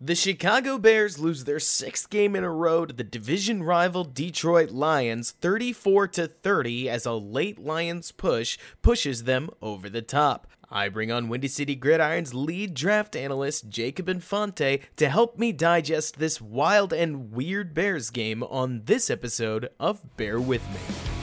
The 0.00 0.14
Chicago 0.14 0.78
Bears 0.78 1.18
lose 1.18 1.42
their 1.42 1.58
sixth 1.58 2.08
game 2.08 2.36
in 2.36 2.44
a 2.44 2.50
row 2.52 2.86
to 2.86 2.94
the 2.94 3.02
division 3.02 3.64
rival 3.64 4.04
Detroit 4.04 4.70
Lions 4.70 5.32
34 5.32 6.06
to 6.08 6.28
30 6.28 6.88
as 6.88 7.04
a 7.04 7.14
late 7.14 7.58
Lions 7.58 8.12
push 8.12 8.58
pushes 8.80 9.24
them 9.24 9.50
over 9.60 9.90
the 9.90 10.00
top. 10.00 10.46
I 10.70 10.88
bring 10.88 11.10
on 11.10 11.28
Windy 11.28 11.48
City 11.48 11.74
Gridiron's 11.74 12.32
lead 12.32 12.74
draft 12.74 13.16
analyst 13.16 13.70
Jacob 13.70 14.08
Infante 14.08 14.82
to 14.98 15.08
help 15.08 15.36
me 15.36 15.50
digest 15.50 16.20
this 16.20 16.40
wild 16.40 16.92
and 16.92 17.32
weird 17.32 17.74
Bears 17.74 18.10
game 18.10 18.44
on 18.44 18.82
this 18.84 19.10
episode 19.10 19.68
of 19.80 20.16
Bear 20.16 20.38
With 20.38 20.62
Me. 20.70 21.17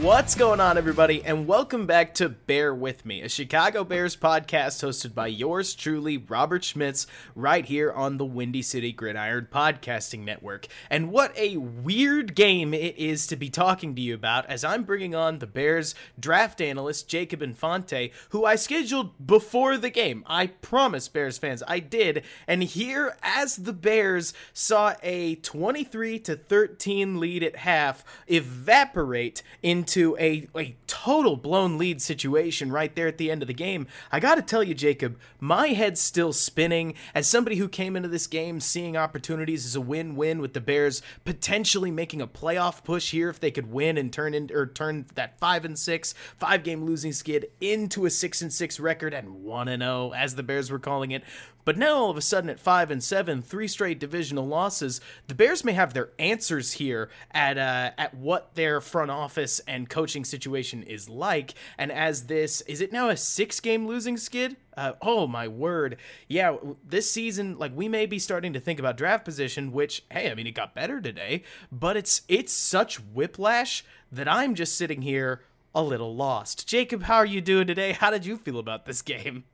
What's 0.00 0.34
going 0.34 0.60
on, 0.60 0.78
everybody, 0.78 1.22
and 1.26 1.46
welcome 1.46 1.84
back 1.84 2.14
to 2.14 2.30
Bear 2.30 2.74
With 2.74 3.04
Me, 3.04 3.20
a 3.20 3.28
Chicago 3.28 3.84
Bears 3.84 4.16
podcast 4.16 4.82
hosted 4.82 5.14
by 5.14 5.26
yours 5.26 5.74
truly, 5.74 6.16
Robert 6.16 6.64
Schmitz, 6.64 7.06
right 7.34 7.66
here 7.66 7.92
on 7.92 8.16
the 8.16 8.24
Windy 8.24 8.62
City 8.62 8.92
Gridiron 8.92 9.48
Podcasting 9.52 10.24
Network. 10.24 10.68
And 10.88 11.10
what 11.10 11.36
a 11.36 11.58
weird 11.58 12.34
game 12.34 12.72
it 12.72 12.96
is 12.96 13.26
to 13.26 13.36
be 13.36 13.50
talking 13.50 13.94
to 13.94 14.00
you 14.00 14.14
about 14.14 14.46
as 14.46 14.64
I'm 14.64 14.84
bringing 14.84 15.14
on 15.14 15.38
the 15.38 15.46
Bears 15.46 15.94
draft 16.18 16.62
analyst, 16.62 17.06
Jacob 17.06 17.42
Infante, 17.42 18.10
who 18.30 18.46
I 18.46 18.56
scheduled 18.56 19.26
before 19.26 19.76
the 19.76 19.90
game. 19.90 20.24
I 20.26 20.46
promise, 20.46 21.08
Bears 21.08 21.36
fans, 21.36 21.62
I 21.68 21.78
did. 21.78 22.24
And 22.48 22.62
here, 22.62 23.18
as 23.22 23.56
the 23.56 23.74
Bears 23.74 24.32
saw 24.54 24.94
a 25.02 25.34
23 25.34 26.18
to 26.20 26.36
13 26.36 27.20
lead 27.20 27.42
at 27.42 27.56
half 27.56 28.02
evaporate 28.26 29.42
into 29.62 29.89
into 29.90 30.16
a, 30.18 30.46
a 30.56 30.76
total 30.86 31.36
blown 31.36 31.76
lead 31.76 32.00
situation 32.00 32.70
right 32.70 32.94
there 32.94 33.08
at 33.08 33.18
the 33.18 33.30
end 33.30 33.42
of 33.42 33.48
the 33.48 33.54
game. 33.54 33.88
I 34.12 34.20
got 34.20 34.36
to 34.36 34.42
tell 34.42 34.62
you, 34.62 34.72
Jacob, 34.72 35.18
my 35.40 35.68
head's 35.68 36.00
still 36.00 36.32
spinning 36.32 36.94
as 37.12 37.26
somebody 37.26 37.56
who 37.56 37.68
came 37.68 37.96
into 37.96 38.08
this 38.08 38.28
game 38.28 38.60
seeing 38.60 38.96
opportunities 38.96 39.66
as 39.66 39.74
a 39.74 39.80
win 39.80 40.14
win 40.14 40.40
with 40.40 40.54
the 40.54 40.60
Bears 40.60 41.02
potentially 41.24 41.90
making 41.90 42.20
a 42.20 42.26
playoff 42.28 42.84
push 42.84 43.10
here 43.10 43.28
if 43.28 43.40
they 43.40 43.50
could 43.50 43.72
win 43.72 43.98
and 43.98 44.12
turn 44.12 44.32
in 44.32 44.50
or 44.52 44.66
turn 44.66 45.06
that 45.14 45.38
5 45.40 45.64
and 45.64 45.78
6 45.78 46.14
five 46.38 46.62
game 46.62 46.84
losing 46.84 47.12
skid 47.12 47.46
into 47.60 48.06
a 48.06 48.10
6 48.10 48.42
and 48.42 48.52
6 48.52 48.80
record 48.80 49.12
and 49.12 49.42
1 49.42 49.68
and 49.68 49.82
0 49.82 50.12
as 50.14 50.36
the 50.36 50.42
Bears 50.44 50.70
were 50.70 50.78
calling 50.78 51.10
it. 51.10 51.24
But 51.64 51.78
now 51.78 51.96
all 51.96 52.10
of 52.10 52.16
a 52.16 52.22
sudden 52.22 52.50
at 52.50 52.60
5 52.60 52.90
and 52.90 53.02
7, 53.02 53.42
three 53.42 53.68
straight 53.68 53.98
divisional 53.98 54.46
losses, 54.46 55.00
the 55.26 55.34
Bears 55.34 55.64
may 55.64 55.72
have 55.72 55.94
their 55.94 56.10
answers 56.18 56.72
here 56.72 57.10
at 57.30 57.58
uh, 57.58 57.90
at 57.98 58.14
what 58.14 58.54
their 58.54 58.80
front 58.80 59.10
office 59.10 59.60
and 59.66 59.88
coaching 59.88 60.24
situation 60.24 60.82
is 60.82 61.08
like. 61.08 61.54
And 61.78 61.92
as 61.92 62.24
this, 62.24 62.60
is 62.62 62.80
it 62.80 62.92
now 62.92 63.08
a 63.08 63.16
six 63.16 63.60
game 63.60 63.86
losing 63.86 64.16
skid? 64.16 64.56
Uh, 64.76 64.92
oh 65.02 65.26
my 65.26 65.46
word. 65.46 65.96
Yeah, 66.28 66.56
this 66.86 67.10
season, 67.10 67.58
like 67.58 67.72
we 67.74 67.88
may 67.88 68.06
be 68.06 68.18
starting 68.18 68.52
to 68.54 68.60
think 68.60 68.78
about 68.78 68.96
draft 68.96 69.24
position, 69.24 69.72
which, 69.72 70.04
hey, 70.10 70.30
I 70.30 70.34
mean, 70.34 70.46
it 70.46 70.52
got 70.52 70.74
better 70.74 71.00
today, 71.00 71.42
but 71.70 71.96
it's 71.96 72.22
it's 72.28 72.52
such 72.52 72.96
whiplash 72.96 73.84
that 74.10 74.28
I'm 74.28 74.54
just 74.54 74.76
sitting 74.76 75.02
here 75.02 75.42
a 75.74 75.82
little 75.82 76.14
lost. 76.14 76.66
Jacob, 76.66 77.04
how 77.04 77.16
are 77.16 77.26
you 77.26 77.40
doing 77.40 77.66
today? 77.66 77.92
How 77.92 78.10
did 78.10 78.26
you 78.26 78.36
feel 78.36 78.58
about 78.58 78.86
this 78.86 79.02
game? 79.02 79.44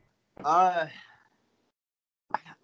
Uh, 0.43 0.87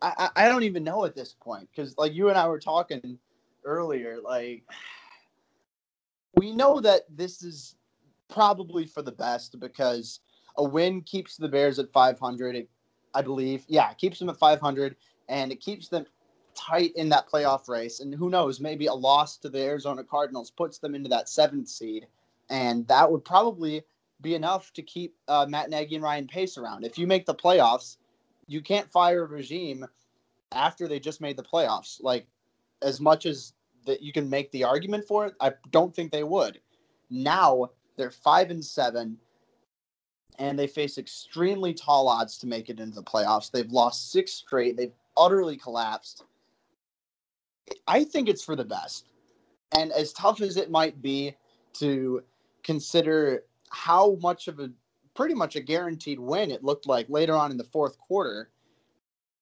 I, 0.02 0.30
I 0.36 0.48
don't 0.48 0.64
even 0.64 0.84
know 0.84 1.04
at 1.04 1.14
this 1.14 1.34
point 1.40 1.68
because, 1.70 1.96
like, 1.96 2.12
you 2.12 2.28
and 2.28 2.36
I 2.36 2.48
were 2.48 2.58
talking 2.58 3.18
earlier, 3.64 4.18
like, 4.22 4.64
we 6.34 6.52
know 6.52 6.80
that 6.80 7.02
this 7.08 7.42
is 7.42 7.76
probably 8.28 8.86
for 8.86 9.02
the 9.02 9.12
best 9.12 9.58
because 9.60 10.20
a 10.56 10.64
win 10.64 11.02
keeps 11.02 11.36
the 11.36 11.48
Bears 11.48 11.78
at 11.78 11.92
500. 11.92 12.56
It, 12.56 12.68
I 13.14 13.22
believe, 13.22 13.64
yeah, 13.68 13.90
it 13.90 13.98
keeps 13.98 14.18
them 14.18 14.28
at 14.28 14.38
500 14.38 14.96
and 15.28 15.52
it 15.52 15.60
keeps 15.60 15.88
them 15.88 16.06
tight 16.54 16.92
in 16.96 17.08
that 17.10 17.28
playoff 17.30 17.69
race. 17.69 18.00
And 18.00 18.14
who 18.14 18.30
knows, 18.30 18.60
maybe 18.60 18.86
a 18.86 18.94
loss 18.94 19.36
to 19.38 19.48
the 19.48 19.62
Arizona 19.62 20.02
Cardinals 20.02 20.50
puts 20.50 20.78
them 20.78 20.94
into 20.94 21.08
that 21.10 21.28
seventh 21.28 21.69
seed, 21.69 22.06
and 22.50 22.86
that 22.88 23.10
would 23.10 23.24
probably 23.24 23.82
be 24.20 24.34
enough 24.34 24.72
to 24.74 24.82
keep 24.82 25.16
uh, 25.28 25.46
Matt 25.48 25.70
Nagy 25.70 25.94
and 25.94 26.04
Ryan 26.04 26.26
Pace 26.26 26.56
around. 26.58 26.84
If 26.84 26.98
you 26.98 27.06
make 27.06 27.26
the 27.26 27.34
playoffs, 27.34 27.96
you 28.47 28.60
can't 28.60 28.91
fire 28.91 29.25
a 29.25 29.26
regime 29.26 29.86
after 30.53 30.86
they 30.86 31.00
just 31.00 31.20
made 31.20 31.36
the 31.36 31.42
playoffs. 31.42 32.03
Like 32.03 32.26
as 32.82 33.00
much 33.00 33.26
as 33.26 33.54
that 33.86 34.03
you 34.03 34.12
can 34.12 34.28
make 34.28 34.50
the 34.53 34.64
argument 34.64 35.04
for 35.06 35.26
it, 35.26 35.34
I 35.41 35.53
don't 35.70 35.94
think 35.94 36.12
they 36.12 36.25
would. 36.25 36.60
Now 37.10 37.70
they're 37.97 38.10
five 38.10 38.50
and 38.50 38.64
seven, 38.64 39.19
and 40.38 40.58
they 40.58 40.66
face 40.66 40.98
extremely 40.98 41.75
tall 41.75 42.08
odds 42.08 42.38
to 42.38 42.47
make 42.47 42.70
it 42.70 42.81
into 42.81 42.94
the 42.94 43.02
playoffs. 43.02 43.50
They've 43.50 43.70
lost 43.70 44.12
six 44.12 44.32
straight. 44.32 44.76
They've 44.76 44.94
utterly 45.16 45.56
collapsed. 45.56 46.25
I 47.86 48.04
think 48.04 48.28
it's 48.28 48.44
for 48.44 48.56
the 48.56 48.64
best. 48.64 49.06
And 49.76 49.92
as 49.92 50.12
tough 50.12 50.41
as 50.41 50.56
it 50.56 50.70
might 50.70 51.00
be 51.00 51.34
to 51.75 52.22
consider 52.62 53.44
how 53.70 54.16
much 54.20 54.48
of 54.48 54.60
a 54.60 54.70
pretty 55.14 55.34
much 55.34 55.56
a 55.56 55.60
guaranteed 55.60 56.18
win 56.18 56.50
it 56.50 56.64
looked 56.64 56.86
like 56.86 57.08
later 57.08 57.34
on 57.34 57.50
in 57.50 57.56
the 57.56 57.64
fourth 57.64 57.98
quarter, 57.98 58.50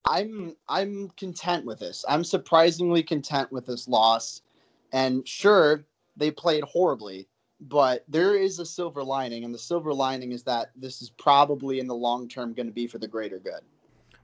I'm 0.04 0.56
I'm 0.68 1.10
content 1.16 1.64
with 1.66 1.78
this. 1.78 2.04
I'm 2.08 2.24
surprisingly 2.24 3.02
content 3.02 3.52
with 3.52 3.66
this 3.66 3.88
loss. 3.88 4.42
And 4.92 5.26
sure, 5.26 5.84
they 6.16 6.30
played 6.30 6.64
horribly, 6.64 7.28
but 7.60 8.04
there 8.08 8.34
is 8.34 8.58
a 8.58 8.66
silver 8.66 9.04
lining, 9.04 9.44
and 9.44 9.54
the 9.54 9.58
silver 9.58 9.92
lining 9.92 10.32
is 10.32 10.42
that 10.44 10.70
this 10.74 11.02
is 11.02 11.10
probably 11.10 11.78
in 11.78 11.86
the 11.86 11.94
long 11.94 12.28
term 12.28 12.54
going 12.54 12.66
to 12.66 12.72
be 12.72 12.86
for 12.86 12.98
the 12.98 13.06
greater 13.06 13.38
good. 13.38 13.60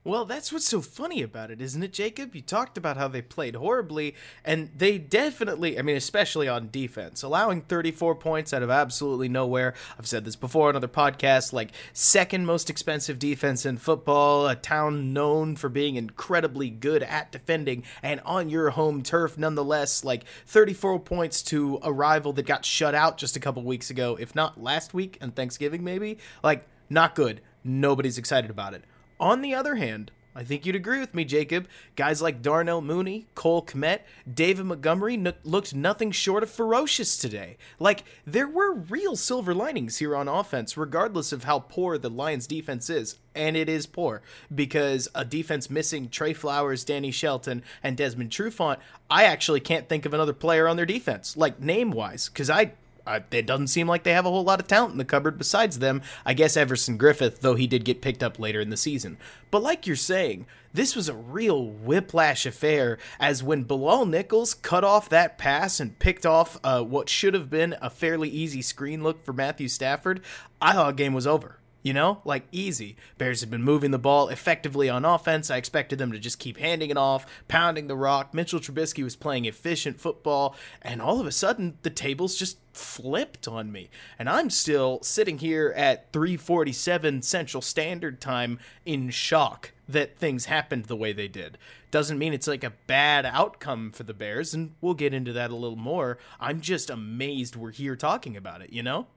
Well, 0.07 0.23
that's 0.23 0.53
what's 0.53 0.63
so 0.63 0.79
funny 0.79 1.21
about 1.21 1.51
it, 1.51 1.59
isn't 1.59 1.83
it, 1.83 1.91
Jacob? 1.91 2.33
You 2.33 2.41
talked 2.41 2.77
about 2.77 2.95
how 2.95 3.09
they 3.09 3.21
played 3.21 3.57
horribly, 3.57 4.15
and 4.45 4.69
they 4.73 4.97
definitely, 4.97 5.77
I 5.77 5.81
mean, 5.81 5.97
especially 5.97 6.47
on 6.47 6.69
defense, 6.71 7.23
allowing 7.23 7.59
34 7.63 8.15
points 8.15 8.53
out 8.53 8.63
of 8.63 8.69
absolutely 8.69 9.27
nowhere. 9.27 9.73
I've 9.99 10.07
said 10.07 10.23
this 10.23 10.37
before 10.37 10.69
on 10.69 10.77
other 10.77 10.87
podcasts, 10.87 11.51
like 11.51 11.73
second 11.91 12.45
most 12.45 12.69
expensive 12.69 13.19
defense 13.19 13.65
in 13.65 13.75
football, 13.75 14.47
a 14.47 14.55
town 14.55 15.11
known 15.11 15.57
for 15.57 15.67
being 15.67 15.97
incredibly 15.97 16.69
good 16.69 17.03
at 17.03 17.33
defending, 17.33 17.83
and 18.01 18.21
on 18.21 18.49
your 18.49 18.69
home 18.69 19.03
turf, 19.03 19.37
nonetheless, 19.37 20.05
like 20.05 20.23
34 20.45 21.01
points 21.01 21.41
to 21.41 21.79
a 21.81 21.91
rival 21.91 22.31
that 22.31 22.45
got 22.45 22.63
shut 22.63 22.95
out 22.95 23.17
just 23.17 23.35
a 23.35 23.41
couple 23.41 23.61
weeks 23.61 23.89
ago, 23.89 24.17
if 24.17 24.33
not 24.33 24.63
last 24.63 24.93
week 24.93 25.17
and 25.19 25.35
Thanksgiving, 25.35 25.83
maybe. 25.83 26.17
Like, 26.41 26.65
not 26.89 27.13
good. 27.13 27.41
Nobody's 27.61 28.17
excited 28.17 28.49
about 28.49 28.73
it. 28.73 28.85
On 29.19 29.41
the 29.41 29.55
other 29.55 29.75
hand, 29.75 30.11
I 30.35 30.43
think 30.43 30.67
you'd 30.67 30.75
agree 30.75 30.99
with 30.99 31.15
me, 31.15 31.25
Jacob. 31.25 31.67
Guys 31.95 32.21
like 32.21 32.43
Darnell 32.43 32.79
Mooney, 32.79 33.25
Cole 33.33 33.65
Kmet, 33.65 34.01
David 34.31 34.67
Montgomery 34.67 35.17
looked 35.43 35.73
nothing 35.73 36.11
short 36.11 36.43
of 36.43 36.51
ferocious 36.51 37.17
today. 37.17 37.57
Like, 37.79 38.03
there 38.23 38.47
were 38.47 38.71
real 38.71 39.15
silver 39.15 39.55
linings 39.55 39.97
here 39.97 40.15
on 40.15 40.27
offense, 40.27 40.77
regardless 40.77 41.31
of 41.31 41.45
how 41.45 41.57
poor 41.57 41.97
the 41.97 42.11
Lions' 42.11 42.45
defense 42.45 42.87
is. 42.87 43.17
And 43.33 43.57
it 43.57 43.67
is 43.67 43.87
poor 43.87 44.21
because 44.53 45.09
a 45.15 45.25
defense 45.25 45.71
missing 45.71 46.07
Trey 46.07 46.33
Flowers, 46.33 46.85
Danny 46.85 47.09
Shelton, 47.09 47.63
and 47.81 47.97
Desmond 47.97 48.29
Trufant, 48.29 48.77
I 49.09 49.23
actually 49.23 49.59
can't 49.59 49.89
think 49.89 50.05
of 50.05 50.13
another 50.13 50.33
player 50.33 50.67
on 50.67 50.77
their 50.77 50.85
defense, 50.85 51.35
like 51.35 51.59
name 51.59 51.89
wise, 51.89 52.29
because 52.29 52.51
I 52.51 52.73
uh, 53.07 53.21
it 53.31 53.45
doesn't 53.45 53.67
seem 53.67 53.87
like 53.87 54.03
they 54.03 54.13
have 54.13 54.25
a 54.25 54.29
whole 54.29 54.43
lot 54.43 54.59
of 54.59 54.67
talent 54.67 54.91
in 54.91 54.97
the 54.97 55.05
cupboard 55.05 55.37
besides 55.37 55.79
them. 55.79 56.01
I 56.25 56.33
guess 56.33 56.57
Everson 56.57 56.97
Griffen, 56.97 57.39
though 57.39 57.55
he 57.55 57.65
did 57.65 57.85
get 57.85 58.01
picked 58.01 58.21
up 58.21 58.37
later 58.37 58.59
in 58.59 58.69
the 58.69 58.77
season. 58.77 59.17
But 59.49 59.63
like 59.63 59.87
you're 59.87 59.95
saying, 59.95 60.45
this 60.73 60.95
was 60.95 61.09
a 61.09 61.15
real 61.15 61.65
whiplash 61.65 62.45
affair 62.45 62.97
as 63.19 63.41
when 63.41 63.63
Bilal 63.63 64.05
Nichols 64.05 64.53
cut 64.53 64.83
off 64.83 65.09
that 65.09 65.37
pass 65.37 65.79
and 65.79 65.97
picked 65.97 66.25
off 66.25 66.59
uh, 66.63 66.83
what 66.83 67.09
should 67.09 67.33
have 67.33 67.49
been 67.49 67.75
a 67.81 67.89
fairly 67.89 68.29
easy 68.29 68.61
screen 68.61 69.01
look 69.01 69.23
for 69.23 69.33
Matthew 69.33 69.69
Stafford, 69.69 70.21
I 70.61 70.73
thought 70.73 70.97
game 70.97 71.13
was 71.13 71.25
over. 71.25 71.57
You 71.87 71.93
know, 71.93 72.19
like 72.25 72.49
easy. 72.51 72.97
Bears 73.17 73.39
have 73.39 73.49
been 73.49 73.63
moving 73.63 73.91
the 73.91 73.97
ball 73.97 74.27
effectively 74.27 74.89
on 74.89 75.05
offense. 75.05 75.49
I 75.49 75.55
expected 75.55 75.97
them 75.97 76.11
to 76.11 76.19
just 76.19 76.37
keep 76.37 76.57
handing 76.57 76.89
it 76.89 76.97
off, 76.97 77.25
pounding 77.47 77.87
the 77.87 77.95
rock. 77.95 78.33
Mitchell 78.33 78.59
Trubisky 78.59 79.05
was 79.05 79.15
playing 79.15 79.45
efficient 79.45 79.97
football, 79.97 80.53
and 80.81 81.01
all 81.01 81.21
of 81.21 81.25
a 81.25 81.31
sudden 81.31 81.77
the 81.83 81.89
tables 81.89 82.35
just 82.35 82.57
flipped 82.73 83.47
on 83.47 83.71
me. 83.71 83.89
And 84.19 84.29
I'm 84.29 84.49
still 84.49 84.99
sitting 85.01 85.37
here 85.37 85.73
at 85.77 86.11
3:47 86.11 87.21
Central 87.21 87.61
Standard 87.61 88.19
Time 88.19 88.59
in 88.85 89.09
shock 89.09 89.71
that 89.87 90.17
things 90.17 90.47
happened 90.47 90.87
the 90.87 90.97
way 90.97 91.13
they 91.13 91.29
did. 91.29 91.57
Doesn't 91.89 92.19
mean 92.19 92.33
it's 92.33 92.49
like 92.49 92.65
a 92.65 92.73
bad 92.87 93.25
outcome 93.25 93.93
for 93.93 94.03
the 94.03 94.13
Bears, 94.13 94.53
and 94.53 94.75
we'll 94.81 94.93
get 94.93 95.13
into 95.13 95.31
that 95.31 95.51
a 95.51 95.55
little 95.55 95.77
more. 95.77 96.17
I'm 96.37 96.59
just 96.59 96.89
amazed 96.89 97.55
we're 97.55 97.71
here 97.71 97.95
talking 97.95 98.35
about 98.35 98.61
it, 98.61 98.73
you 98.73 98.83
know? 98.83 99.07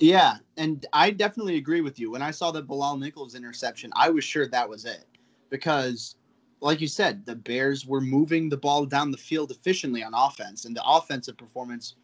Yeah, 0.00 0.36
and 0.56 0.84
I 0.92 1.10
definitely 1.10 1.56
agree 1.56 1.80
with 1.80 1.98
you. 1.98 2.10
When 2.10 2.22
I 2.22 2.30
saw 2.30 2.50
the 2.50 2.62
Bilal 2.62 2.96
Nichols 2.96 3.34
interception, 3.34 3.92
I 3.96 4.10
was 4.10 4.24
sure 4.24 4.46
that 4.48 4.68
was 4.68 4.84
it. 4.84 5.06
Because, 5.50 6.16
like 6.60 6.80
you 6.80 6.88
said, 6.88 7.24
the 7.26 7.36
Bears 7.36 7.86
were 7.86 8.00
moving 8.00 8.48
the 8.48 8.56
ball 8.56 8.86
down 8.86 9.10
the 9.10 9.16
field 9.16 9.50
efficiently 9.50 10.02
on 10.02 10.12
offense, 10.14 10.64
and 10.64 10.76
the 10.76 10.84
offensive 10.84 11.36
performance 11.36 11.94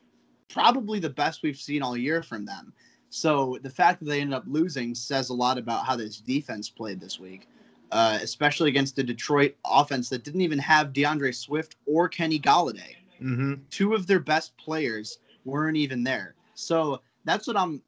probably 0.48 0.98
the 0.98 1.10
best 1.10 1.42
we've 1.42 1.56
seen 1.56 1.82
all 1.82 1.96
year 1.96 2.22
from 2.22 2.44
them. 2.44 2.72
So 3.08 3.58
the 3.62 3.70
fact 3.70 4.00
that 4.00 4.06
they 4.06 4.20
ended 4.20 4.34
up 4.34 4.44
losing 4.46 4.94
says 4.94 5.31
a 5.31 5.34
lot 5.34 5.58
about 5.58 5.86
how 5.86 5.96
this 5.96 6.20
defense 6.20 6.69
played 6.69 7.00
this 7.00 7.19
week, 7.19 7.48
uh, 7.90 8.19
especially 8.22 8.69
against 8.69 8.96
the 8.96 9.02
Detroit 9.02 9.56
offense 9.64 10.08
that 10.10 10.25
didn't 10.25 10.43
even 10.43 10.58
have 10.58 10.93
D'Andre 10.93 11.32
Swift 11.32 11.76
or 11.86 12.08
Kenny 12.08 12.38
Golladay. 12.38 12.96
Mm-hmm. 13.20 13.54
Two 13.70 13.94
of 13.94 14.06
their 14.06 14.20
best 14.20 14.56
players 14.56 15.19
weren't 15.44 15.76
even 15.76 16.04
there. 16.04 16.34
So 16.54 17.00
that's 17.31 17.47
what 17.47 17.56
I'm. 17.56 17.82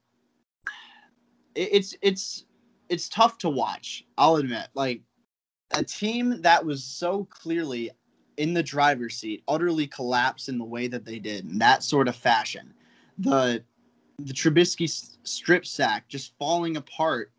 It's 1.55 1.95
it's 2.01 2.45
it's 2.89 3.09
tough 3.09 3.37
to 3.39 3.49
watch. 3.49 4.05
I'll 4.17 4.37
admit, 4.37 4.67
like 4.73 5.01
a 5.71 5.83
team 5.83 6.41
that 6.41 6.65
was 6.65 6.83
so 6.83 7.25
clearly 7.25 7.91
in 8.37 8.53
the 8.53 8.63
driver's 8.63 9.15
seat 9.15 9.43
utterly 9.47 9.87
collapse 9.87 10.49
in 10.49 10.57
the 10.57 10.63
way 10.63 10.87
that 10.87 11.05
they 11.05 11.19
did 11.19 11.45
in 11.45 11.59
that 11.59 11.83
sort 11.83 12.07
of 12.07 12.15
fashion. 12.15 12.73
The 13.19 13.63
the 14.19 14.33
Trubisky 14.33 14.89
strip 15.23 15.65
sack 15.65 16.07
just 16.07 16.37
falling 16.37 16.77
apart 16.77 17.31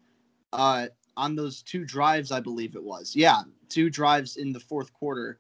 uh, 0.53 0.89
on 1.17 1.37
those 1.37 1.63
two 1.63 1.85
drives, 1.85 2.33
I 2.33 2.41
believe 2.41 2.75
it 2.77 2.83
was. 2.83 3.15
Yeah, 3.15 3.43
two 3.69 3.91
drives 3.91 4.37
in 4.37 4.53
the 4.53 4.61
fourth 4.61 4.93
quarter. 4.93 5.39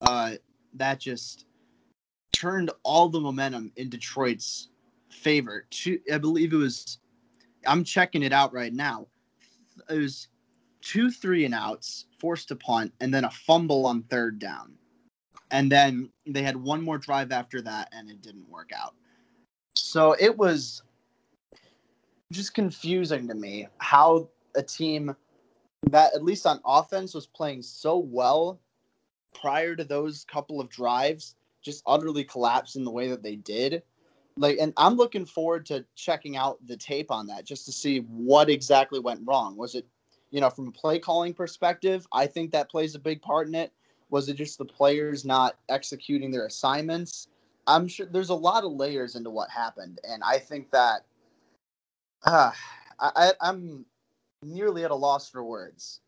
Uh, 0.00 0.32
that 0.74 1.00
just 1.00 1.46
turned 2.32 2.70
all 2.82 3.08
the 3.08 3.20
momentum 3.20 3.72
in 3.76 3.88
Detroit's 3.88 4.68
favor. 5.14 5.66
I 6.12 6.18
believe 6.18 6.52
it 6.52 6.56
was. 6.56 6.98
I'm 7.66 7.84
checking 7.84 8.22
it 8.22 8.32
out 8.32 8.52
right 8.52 8.72
now. 8.72 9.06
It 9.88 9.98
was 9.98 10.28
two 10.80 11.10
three 11.10 11.44
and 11.44 11.54
outs, 11.54 12.06
forced 12.18 12.48
to 12.48 12.56
punt, 12.56 12.92
and 13.00 13.12
then 13.12 13.24
a 13.24 13.30
fumble 13.30 13.86
on 13.86 14.02
third 14.04 14.38
down. 14.38 14.74
And 15.50 15.70
then 15.70 16.10
they 16.26 16.42
had 16.42 16.56
one 16.56 16.82
more 16.82 16.98
drive 16.98 17.32
after 17.32 17.62
that, 17.62 17.88
and 17.92 18.10
it 18.10 18.22
didn't 18.22 18.48
work 18.48 18.70
out. 18.76 18.94
So 19.76 20.16
it 20.18 20.36
was 20.36 20.82
just 22.32 22.54
confusing 22.54 23.28
to 23.28 23.34
me 23.34 23.68
how 23.78 24.28
a 24.56 24.62
team 24.62 25.14
that, 25.84 26.14
at 26.14 26.24
least 26.24 26.46
on 26.46 26.60
offense, 26.64 27.14
was 27.14 27.26
playing 27.26 27.62
so 27.62 27.98
well 27.98 28.60
prior 29.34 29.76
to 29.76 29.84
those 29.84 30.24
couple 30.24 30.60
of 30.60 30.68
drives 30.68 31.36
just 31.62 31.82
utterly 31.86 32.24
collapsed 32.24 32.76
in 32.76 32.84
the 32.84 32.90
way 32.90 33.08
that 33.08 33.22
they 33.22 33.36
did 33.36 33.82
like 34.36 34.58
and 34.60 34.72
i'm 34.76 34.94
looking 34.94 35.24
forward 35.24 35.64
to 35.66 35.84
checking 35.94 36.36
out 36.36 36.58
the 36.66 36.76
tape 36.76 37.10
on 37.10 37.26
that 37.26 37.44
just 37.44 37.64
to 37.66 37.72
see 37.72 38.00
what 38.00 38.50
exactly 38.50 38.98
went 38.98 39.20
wrong. 39.24 39.56
Was 39.56 39.74
it 39.74 39.86
you 40.30 40.40
know 40.40 40.50
from 40.50 40.68
a 40.68 40.72
play 40.72 40.98
calling 40.98 41.34
perspective 41.34 42.06
i 42.12 42.26
think 42.26 42.50
that 42.50 42.70
plays 42.70 42.94
a 42.94 42.98
big 42.98 43.22
part 43.22 43.46
in 43.46 43.54
it. 43.54 43.72
Was 44.10 44.28
it 44.28 44.36
just 44.36 44.58
the 44.58 44.64
players 44.64 45.24
not 45.24 45.56
executing 45.68 46.30
their 46.30 46.46
assignments? 46.46 47.28
I'm 47.66 47.88
sure 47.88 48.06
there's 48.06 48.28
a 48.28 48.34
lot 48.34 48.64
of 48.64 48.72
layers 48.72 49.16
into 49.16 49.30
what 49.30 49.50
happened 49.50 50.00
and 50.08 50.22
i 50.24 50.38
think 50.38 50.70
that 50.70 51.04
uh, 52.26 52.52
I, 53.00 53.32
i'm 53.40 53.84
nearly 54.44 54.84
at 54.84 54.90
a 54.90 54.94
loss 54.94 55.28
for 55.28 55.42
words. 55.42 56.00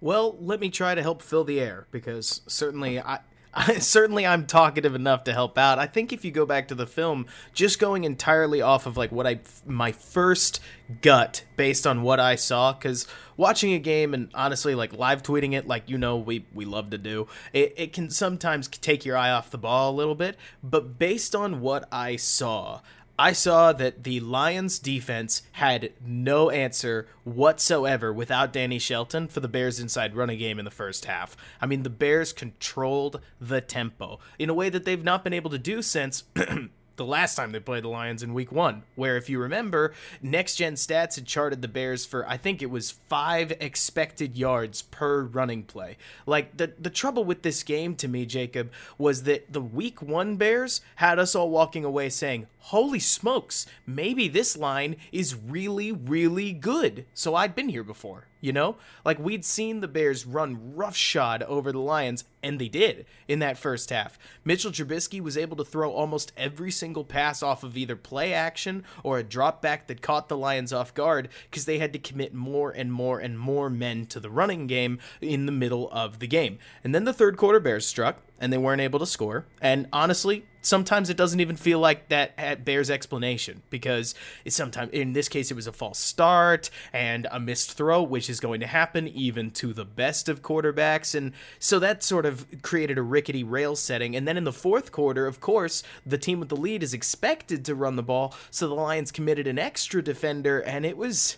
Well, 0.00 0.36
let 0.40 0.60
me 0.60 0.70
try 0.70 0.94
to 0.94 1.02
help 1.02 1.22
fill 1.22 1.44
the 1.44 1.60
air 1.60 1.86
because 1.90 2.42
certainly 2.46 3.00
I. 3.00 3.20
I, 3.56 3.78
certainly 3.78 4.26
I'm 4.26 4.46
talkative 4.46 4.94
enough 4.94 5.24
to 5.24 5.32
help 5.32 5.56
out. 5.56 5.78
I 5.78 5.86
think 5.86 6.12
if 6.12 6.26
you 6.26 6.30
go 6.30 6.44
back 6.44 6.68
to 6.68 6.74
the 6.74 6.86
film, 6.86 7.26
just 7.54 7.78
going 7.78 8.04
entirely 8.04 8.60
off 8.60 8.84
of 8.84 8.98
like 8.98 9.10
what 9.10 9.26
I 9.26 9.40
my 9.64 9.92
first 9.92 10.60
gut 11.00 11.42
based 11.56 11.86
on 11.86 12.02
what 12.02 12.20
I 12.20 12.36
saw 12.36 12.74
cuz 12.74 13.06
watching 13.38 13.72
a 13.72 13.78
game 13.78 14.12
and 14.12 14.28
honestly 14.34 14.74
like 14.74 14.92
live 14.92 15.22
tweeting 15.22 15.54
it 15.54 15.66
like 15.66 15.88
you 15.88 15.96
know 15.96 16.18
we 16.18 16.44
we 16.52 16.66
love 16.66 16.90
to 16.90 16.98
do, 16.98 17.28
it, 17.54 17.72
it 17.78 17.92
can 17.94 18.10
sometimes 18.10 18.68
take 18.68 19.06
your 19.06 19.16
eye 19.16 19.30
off 19.30 19.50
the 19.50 19.58
ball 19.58 19.90
a 19.90 19.96
little 19.96 20.14
bit, 20.14 20.36
but 20.62 20.98
based 20.98 21.34
on 21.34 21.62
what 21.62 21.88
I 21.90 22.16
saw, 22.16 22.82
I 23.18 23.32
saw 23.32 23.72
that 23.72 24.04
the 24.04 24.20
Lions 24.20 24.78
defense 24.78 25.42
had 25.52 25.92
no 26.04 26.50
answer 26.50 27.08
whatsoever 27.24 28.12
without 28.12 28.52
Danny 28.52 28.78
Shelton 28.78 29.28
for 29.28 29.40
the 29.40 29.48
Bears 29.48 29.80
inside 29.80 30.14
running 30.14 30.38
game 30.38 30.58
in 30.58 30.64
the 30.66 30.70
first 30.70 31.06
half. 31.06 31.36
I 31.60 31.66
mean, 31.66 31.82
the 31.82 31.90
Bears 31.90 32.32
controlled 32.32 33.20
the 33.40 33.60
tempo 33.60 34.18
in 34.38 34.50
a 34.50 34.54
way 34.54 34.68
that 34.68 34.84
they've 34.84 35.02
not 35.02 35.24
been 35.24 35.32
able 35.32 35.50
to 35.50 35.58
do 35.58 35.80
since 35.80 36.24
the 36.96 37.04
last 37.04 37.34
time 37.34 37.52
they 37.52 37.60
played 37.60 37.84
the 37.84 37.88
Lions 37.88 38.22
in 38.22 38.34
week 38.34 38.50
one, 38.50 38.82
where 38.94 39.16
if 39.16 39.28
you 39.28 39.38
remember, 39.38 39.92
next 40.22 40.56
gen 40.56 40.74
stats 40.74 41.16
had 41.16 41.26
charted 41.26 41.62
the 41.62 41.68
Bears 41.68 42.04
for 42.04 42.28
I 42.28 42.36
think 42.36 42.62
it 42.62 42.70
was 42.70 42.92
five 43.08 43.52
expected 43.60 44.36
yards 44.36 44.82
per 44.82 45.22
running 45.22 45.62
play. 45.62 45.96
Like 46.26 46.56
the 46.56 46.72
the 46.78 46.90
trouble 46.90 47.24
with 47.24 47.42
this 47.42 47.62
game 47.62 47.94
to 47.96 48.08
me, 48.08 48.26
Jacob, 48.26 48.70
was 48.98 49.24
that 49.24 49.52
the 49.52 49.60
week 49.60 50.02
one 50.02 50.36
Bears 50.36 50.80
had 50.96 51.18
us 51.18 51.34
all 51.34 51.50
walking 51.50 51.84
away 51.84 52.08
saying, 52.08 52.46
Holy 52.58 52.98
smokes, 52.98 53.64
maybe 53.86 54.26
this 54.26 54.56
line 54.56 54.96
is 55.12 55.36
really, 55.36 55.92
really 55.92 56.52
good. 56.52 57.04
So 57.14 57.36
I'd 57.36 57.54
been 57.54 57.68
here 57.68 57.84
before. 57.84 58.26
You 58.40 58.52
know, 58.52 58.76
like 59.04 59.18
we'd 59.18 59.44
seen 59.44 59.80
the 59.80 59.88
Bears 59.88 60.26
run 60.26 60.76
roughshod 60.76 61.42
over 61.44 61.72
the 61.72 61.80
Lions, 61.80 62.24
and 62.46 62.60
they 62.60 62.68
did 62.68 63.04
in 63.26 63.40
that 63.40 63.58
first 63.58 63.90
half. 63.90 64.18
Mitchell 64.44 64.70
Trubisky 64.70 65.20
was 65.20 65.36
able 65.36 65.56
to 65.56 65.64
throw 65.64 65.90
almost 65.90 66.32
every 66.36 66.70
single 66.70 67.04
pass 67.04 67.42
off 67.42 67.64
of 67.64 67.76
either 67.76 67.96
play 67.96 68.32
action 68.32 68.84
or 69.02 69.18
a 69.18 69.24
drop 69.24 69.60
back 69.60 69.88
that 69.88 70.00
caught 70.00 70.28
the 70.28 70.36
Lions 70.36 70.72
off 70.72 70.94
guard 70.94 71.28
because 71.50 71.64
they 71.64 71.78
had 71.78 71.92
to 71.92 71.98
commit 71.98 72.32
more 72.32 72.70
and 72.70 72.92
more 72.92 73.18
and 73.18 73.38
more 73.38 73.68
men 73.68 74.06
to 74.06 74.20
the 74.20 74.30
running 74.30 74.66
game 74.66 74.98
in 75.20 75.46
the 75.46 75.52
middle 75.52 75.90
of 75.90 76.20
the 76.20 76.28
game. 76.28 76.58
And 76.84 76.94
then 76.94 77.04
the 77.04 77.12
third 77.12 77.36
quarter 77.36 77.58
Bears 77.58 77.86
struck, 77.86 78.18
and 78.38 78.52
they 78.52 78.58
weren't 78.58 78.80
able 78.80 78.98
to 78.98 79.06
score. 79.06 79.46
And 79.60 79.88
honestly, 79.92 80.44
sometimes 80.66 81.08
it 81.08 81.16
doesn't 81.16 81.40
even 81.40 81.56
feel 81.56 81.78
like 81.78 82.08
that 82.08 82.64
bears 82.64 82.90
explanation 82.90 83.62
because 83.70 84.14
it's 84.44 84.56
sometimes 84.56 84.92
in 84.92 85.12
this 85.12 85.28
case 85.28 85.50
it 85.50 85.54
was 85.54 85.66
a 85.66 85.72
false 85.72 85.98
start 85.98 86.68
and 86.92 87.26
a 87.30 87.38
missed 87.38 87.72
throw 87.74 88.02
which 88.02 88.28
is 88.28 88.40
going 88.40 88.58
to 88.58 88.66
happen 88.66 89.06
even 89.06 89.50
to 89.50 89.72
the 89.72 89.84
best 89.84 90.28
of 90.28 90.42
quarterbacks 90.42 91.14
and 91.14 91.32
so 91.60 91.78
that 91.78 92.02
sort 92.02 92.26
of 92.26 92.35
created 92.62 92.98
a 92.98 93.02
rickety 93.02 93.44
rail 93.44 93.76
setting 93.76 94.16
and 94.16 94.26
then 94.26 94.36
in 94.36 94.44
the 94.44 94.52
fourth 94.52 94.92
quarter 94.92 95.26
of 95.26 95.40
course 95.40 95.82
the 96.04 96.18
team 96.18 96.40
with 96.40 96.48
the 96.48 96.56
lead 96.56 96.82
is 96.82 96.94
expected 96.94 97.64
to 97.64 97.74
run 97.74 97.96
the 97.96 98.02
ball 98.02 98.34
so 98.50 98.68
the 98.68 98.74
lions 98.74 99.12
committed 99.12 99.46
an 99.46 99.58
extra 99.58 100.02
defender 100.02 100.60
and 100.60 100.84
it 100.84 100.96
was 100.96 101.36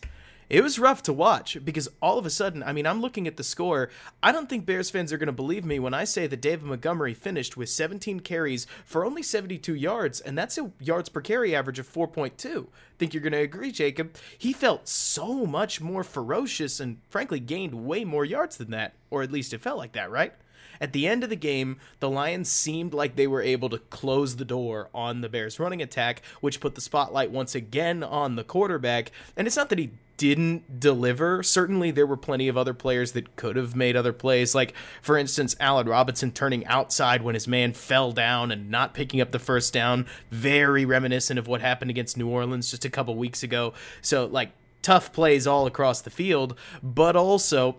it 0.49 0.63
was 0.63 0.79
rough 0.79 1.03
to 1.03 1.13
watch 1.13 1.59
because 1.63 1.89
all 2.01 2.19
of 2.19 2.25
a 2.25 2.31
sudden, 2.31 2.63
I 2.63 2.73
mean, 2.73 2.87
I'm 2.87 3.03
looking 3.03 3.27
at 3.27 3.37
the 3.37 3.45
score. 3.45 3.91
I 4.23 4.33
don't 4.33 4.49
think 4.49 4.65
Bears 4.65 4.89
fans 4.89 5.13
are 5.13 5.19
going 5.19 5.27
to 5.27 5.33
believe 5.33 5.65
me 5.65 5.79
when 5.79 5.93
I 5.93 6.05
say 6.05 6.27
that 6.27 6.41
David 6.41 6.65
Montgomery 6.65 7.13
finished 7.13 7.57
with 7.57 7.69
17 7.69 8.21
carries 8.21 8.67
for 8.85 9.05
only 9.05 9.23
72 9.23 9.75
yards, 9.75 10.21
and 10.21 10.39
that's 10.39 10.57
a 10.57 10.71
yards 10.81 11.11
per 11.11 11.21
carry 11.21 11.55
average 11.55 11.79
of 11.79 11.93
4.2. 11.93 12.67
Think 12.99 13.13
you're 13.13 13.23
going 13.23 13.33
to 13.33 13.39
agree, 13.39 13.71
Jacob? 13.71 14.17
He 14.39 14.53
felt 14.55 14.89
so 14.89 15.45
much 15.45 15.81
more 15.81 16.03
ferocious 16.03 16.81
and, 16.81 16.99
frankly, 17.11 17.41
gained 17.41 17.87
way 17.87 18.05
more 18.05 18.25
yards 18.25 18.57
than 18.57 18.71
that, 18.71 18.95
or 19.11 19.23
at 19.23 19.33
least 19.33 19.53
it 19.53 19.61
felt 19.61 19.79
like 19.79 19.93
that, 19.93 20.11
right? 20.11 20.33
At 20.81 20.93
the 20.93 21.07
end 21.07 21.25
of 21.25 21.31
the 21.31 21.37
game, 21.37 21.79
the 22.01 22.11
Lions 22.11 22.51
seemed 22.51 22.95
like 22.95 23.17
they 23.17 23.27
were 23.27 23.43
able 23.43 23.69
to 23.71 23.79
close 23.79 24.37
the 24.37 24.45
door 24.45 24.89
on 24.95 25.21
the 25.21 25.29
Bears' 25.29 25.59
running 25.59 25.83
attack, 25.83 26.23
which 26.41 26.61
put 26.61 26.75
the 26.75 26.81
spotlight 26.81 27.31
once 27.31 27.55
again 27.55 28.03
on 28.03 28.37
the 28.37 28.45
quarterback. 28.45 29.11
And 29.37 29.47
it's 29.47 29.57
not 29.57 29.69
that 29.71 29.79
he 29.79 29.91
didn't 30.19 30.81
deliver. 30.81 31.43
Certainly, 31.43 31.93
there 31.93 32.07
were 32.07 32.17
plenty 32.17 32.49
of 32.49 32.57
other 32.57 32.75
players 32.75 33.13
that 33.13 33.37
could 33.37 33.57
have 33.57 33.75
made 33.75 33.97
other 33.97 34.13
plays. 34.13 34.55
Like, 34.55 34.75
for 35.01 35.17
instance, 35.17 35.57
Allen 35.61 35.89
Robinson 35.89 36.33
turning 36.33 36.67
outside 36.67 37.23
when 37.23 37.35
his 37.35 37.49
man 37.49 37.73
fell 37.73 38.13
down 38.13 38.51
and 38.51 38.71
not 38.71 38.95
picking 38.95 39.21
up 39.21 39.31
the 39.31 39.39
first 39.39 39.73
down. 39.73 40.07
Very 40.31 40.85
reminiscent 40.85 41.39
of 41.39 41.47
what 41.47 41.61
happened 41.61 41.91
against 41.91 42.19
New 42.19 42.29
Orleans 42.29 42.71
just 42.71 42.85
a 42.85 42.91
couple 42.91 43.15
weeks 43.15 43.43
ago. 43.43 43.73
So, 44.03 44.27
like, 44.27 44.51
tough 44.83 45.13
plays 45.13 45.47
all 45.47 45.67
across 45.67 46.01
the 46.01 46.11
field, 46.11 46.59
but 46.83 47.15
also 47.15 47.77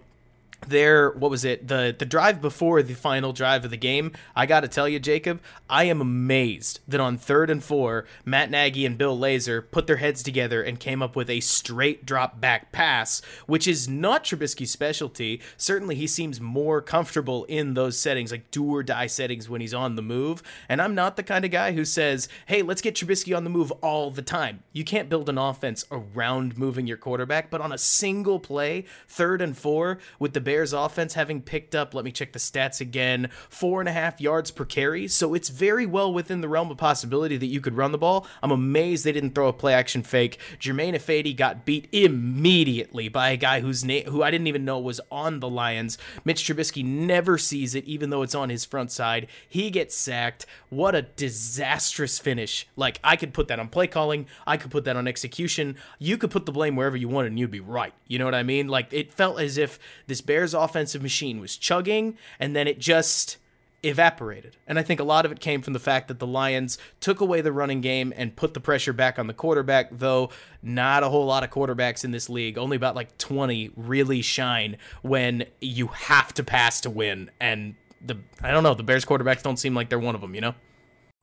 there 0.67 1.11
what 1.11 1.31
was 1.31 1.45
it 1.45 1.67
the 1.67 1.95
the 1.97 2.05
drive 2.05 2.41
before 2.41 2.81
the 2.83 2.93
final 2.93 3.33
drive 3.33 3.65
of 3.65 3.71
the 3.71 3.77
game 3.77 4.11
i 4.35 4.45
gotta 4.45 4.67
tell 4.67 4.87
you 4.87 4.99
jacob 4.99 5.41
i 5.69 5.83
am 5.83 6.01
amazed 6.01 6.79
that 6.87 6.99
on 6.99 7.17
third 7.17 7.49
and 7.49 7.63
four 7.63 8.05
matt 8.25 8.51
nagy 8.51 8.85
and 8.85 8.97
bill 8.97 9.17
lazor 9.17 9.63
put 9.71 9.87
their 9.87 9.97
heads 9.97 10.21
together 10.21 10.61
and 10.61 10.79
came 10.79 11.01
up 11.01 11.15
with 11.15 11.29
a 11.29 11.39
straight 11.39 12.05
drop 12.05 12.39
back 12.39 12.71
pass 12.71 13.21
which 13.45 13.67
is 13.67 13.87
not 13.87 14.23
trubisky's 14.23 14.71
specialty. 14.71 15.41
Certainly 15.57 15.95
he 15.95 16.07
seems 16.07 16.39
more 16.39 16.81
comfortable 16.81 17.45
in 17.45 17.73
those 17.73 17.99
settings 17.99 18.31
like 18.31 18.49
do 18.51 18.63
or 18.73 18.83
die 18.83 19.07
settings 19.07 19.49
when 19.49 19.61
he's 19.61 19.73
on 19.73 19.95
the 19.95 20.01
move. 20.01 20.41
And 20.67 20.81
i'm 20.81 20.95
not 20.95 21.15
the 21.15 21.23
kind 21.23 21.45
of 21.45 21.51
guy 21.51 21.73
who 21.73 21.85
says 21.85 22.29
hey 22.45 22.61
let's 22.61 22.81
get 22.81 22.95
trubisky 22.95 23.35
on 23.35 23.43
the 23.43 23.49
move 23.49 23.71
all 23.81 24.11
the 24.11 24.21
time. 24.21 24.63
You 24.71 24.83
can't 24.83 25.09
build 25.09 25.29
an 25.29 25.37
offense 25.37 25.85
around 25.91 26.57
moving 26.57 26.87
your 26.87 26.97
quarterback 26.97 27.49
but 27.49 27.61
on 27.61 27.71
a 27.71 27.77
single 27.77 28.39
play 28.39 28.85
third 29.07 29.41
and 29.41 29.57
four 29.57 29.99
with 30.19 30.33
the 30.33 30.41
Bears 30.49 30.73
offense 30.73 31.13
having 31.13 31.43
picked 31.43 31.75
up, 31.75 31.93
let 31.93 32.03
me 32.03 32.11
check 32.11 32.33
the 32.33 32.39
stats 32.39 32.81
again, 32.81 33.29
four 33.49 33.81
and 33.81 33.87
a 33.87 33.91
half 33.91 34.19
yards 34.19 34.49
per 34.49 34.65
carry. 34.65 35.07
So 35.07 35.35
it's 35.35 35.49
very 35.49 35.85
well 35.85 36.11
within 36.11 36.41
the 36.41 36.49
realm 36.49 36.71
of 36.71 36.77
possibility 36.77 37.37
that 37.37 37.45
you 37.45 37.61
could 37.61 37.77
run 37.77 37.91
the 37.91 37.99
ball. 37.99 38.25
I'm 38.41 38.49
amazed 38.49 39.05
they 39.05 39.11
didn't 39.11 39.35
throw 39.35 39.47
a 39.47 39.53
play 39.53 39.75
action 39.75 40.01
fake. 40.01 40.39
Germain 40.57 40.95
Ifedi 40.95 41.37
got 41.37 41.65
beat 41.65 41.87
immediately 41.91 43.09
by 43.09 43.29
a 43.29 43.37
guy 43.37 43.59
whose 43.59 43.85
name 43.85 44.07
who 44.07 44.23
I 44.23 44.31
didn't 44.31 44.47
even 44.47 44.65
know 44.65 44.79
was 44.79 44.99
on 45.11 45.39
the 45.39 45.47
Lions. 45.47 45.99
Mitch 46.25 46.43
Trubisky 46.43 46.83
never 46.83 47.37
sees 47.37 47.75
it, 47.75 47.85
even 47.85 48.09
though 48.09 48.23
it's 48.23 48.33
on 48.33 48.49
his 48.49 48.65
front 48.65 48.91
side. 48.91 49.27
He 49.47 49.69
gets 49.69 49.95
sacked. 49.95 50.47
What 50.69 50.95
a 50.95 51.03
disastrous 51.03 52.17
finish. 52.17 52.67
Like 52.75 52.99
I 53.03 53.17
could 53.17 53.35
put 53.35 53.49
that 53.49 53.59
on 53.59 53.67
play 53.67 53.85
calling, 53.85 54.25
I 54.47 54.57
could 54.57 54.71
put 54.71 54.85
that 54.85 54.95
on 54.95 55.07
execution. 55.07 55.75
You 55.99 56.17
could 56.17 56.31
put 56.31 56.47
the 56.47 56.51
blame 56.51 56.75
wherever 56.75 56.97
you 56.97 57.07
wanted 57.07 57.27
and 57.27 57.37
you'd 57.37 57.51
be 57.51 57.59
right. 57.59 57.93
You 58.07 58.17
know 58.17 58.25
what 58.25 58.33
I 58.33 58.41
mean? 58.41 58.67
Like 58.67 58.91
it 58.91 59.13
felt 59.13 59.39
as 59.39 59.59
if 59.59 59.77
this 60.07 60.21
Bears 60.21 60.38
Bears 60.39 60.53
offensive 60.53 61.01
machine 61.01 61.41
was 61.41 61.57
chugging 61.57 62.17
and 62.39 62.55
then 62.55 62.65
it 62.65 62.79
just 62.79 63.35
evaporated. 63.83 64.55
And 64.67 64.79
I 64.79 64.83
think 64.83 65.01
a 65.01 65.03
lot 65.03 65.25
of 65.25 65.33
it 65.33 65.41
came 65.41 65.61
from 65.61 65.73
the 65.73 65.79
fact 65.79 66.07
that 66.07 66.19
the 66.19 66.27
Lions 66.27 66.77
took 67.01 67.19
away 67.19 67.41
the 67.41 67.51
running 67.51 67.81
game 67.81 68.13
and 68.15 68.33
put 68.33 68.53
the 68.53 68.61
pressure 68.61 68.93
back 68.93 69.19
on 69.19 69.27
the 69.27 69.33
quarterback, 69.33 69.89
though 69.91 70.29
not 70.63 71.03
a 71.03 71.09
whole 71.09 71.25
lot 71.25 71.43
of 71.43 71.49
quarterbacks 71.49 72.05
in 72.05 72.11
this 72.11 72.29
league, 72.29 72.57
only 72.57 72.77
about 72.77 72.95
like 72.95 73.17
20 73.17 73.71
really 73.75 74.21
shine 74.21 74.77
when 75.01 75.43
you 75.59 75.87
have 75.87 76.33
to 76.35 76.43
pass 76.43 76.79
to 76.81 76.89
win 76.89 77.29
and 77.41 77.75
the 78.05 78.17
I 78.41 78.51
don't 78.51 78.63
know, 78.63 78.75
the 78.75 78.83
Bears 78.83 79.03
quarterbacks 79.03 79.43
don't 79.43 79.57
seem 79.57 79.75
like 79.75 79.89
they're 79.89 79.99
one 79.99 80.15
of 80.15 80.21
them, 80.21 80.35
you 80.35 80.39
know? 80.39 80.55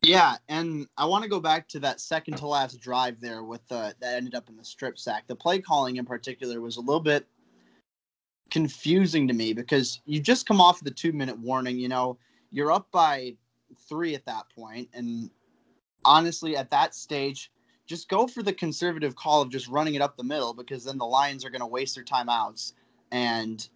Yeah, 0.02 0.36
and 0.50 0.86
I 0.98 1.06
want 1.06 1.24
to 1.24 1.30
go 1.30 1.40
back 1.40 1.68
to 1.68 1.80
that 1.80 2.02
second 2.02 2.36
to 2.36 2.46
last 2.46 2.82
drive 2.82 3.18
there 3.18 3.42
with 3.42 3.66
the 3.68 3.94
that 3.98 4.14
ended 4.14 4.34
up 4.34 4.50
in 4.50 4.58
the 4.58 4.64
strip 4.64 4.98
sack. 4.98 5.26
The 5.26 5.34
play 5.34 5.58
calling 5.58 5.96
in 5.96 6.04
particular 6.04 6.60
was 6.60 6.76
a 6.76 6.80
little 6.80 7.00
bit 7.00 7.26
confusing 8.50 9.28
to 9.28 9.34
me 9.34 9.52
because 9.52 10.00
you 10.06 10.20
just 10.20 10.46
come 10.46 10.60
off 10.60 10.80
the 10.80 10.90
two 10.90 11.12
minute 11.12 11.38
warning. 11.38 11.78
You 11.78 11.88
know, 11.88 12.18
you're 12.50 12.72
up 12.72 12.90
by 12.90 13.34
three 13.88 14.14
at 14.14 14.26
that 14.26 14.44
point, 14.54 14.88
and 14.94 15.30
honestly, 16.04 16.56
at 16.56 16.70
that 16.70 16.94
stage, 16.94 17.50
just 17.86 18.08
go 18.08 18.26
for 18.26 18.42
the 18.42 18.52
conservative 18.52 19.14
call 19.14 19.42
of 19.42 19.50
just 19.50 19.68
running 19.68 19.94
it 19.94 20.02
up 20.02 20.16
the 20.16 20.24
middle 20.24 20.52
because 20.54 20.84
then 20.84 20.98
the 20.98 21.06
Lions 21.06 21.44
are 21.44 21.50
going 21.50 21.60
to 21.60 21.66
waste 21.66 21.94
their 21.94 22.04
timeouts. 22.04 22.72
And, 23.12 23.66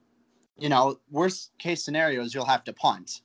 you 0.59 0.69
know, 0.69 0.99
worst 1.11 1.53
case 1.59 1.85
scenarios, 1.85 2.35
you'll 2.35 2.45
have 2.45 2.65
to 2.65 2.73
punt 2.73 3.23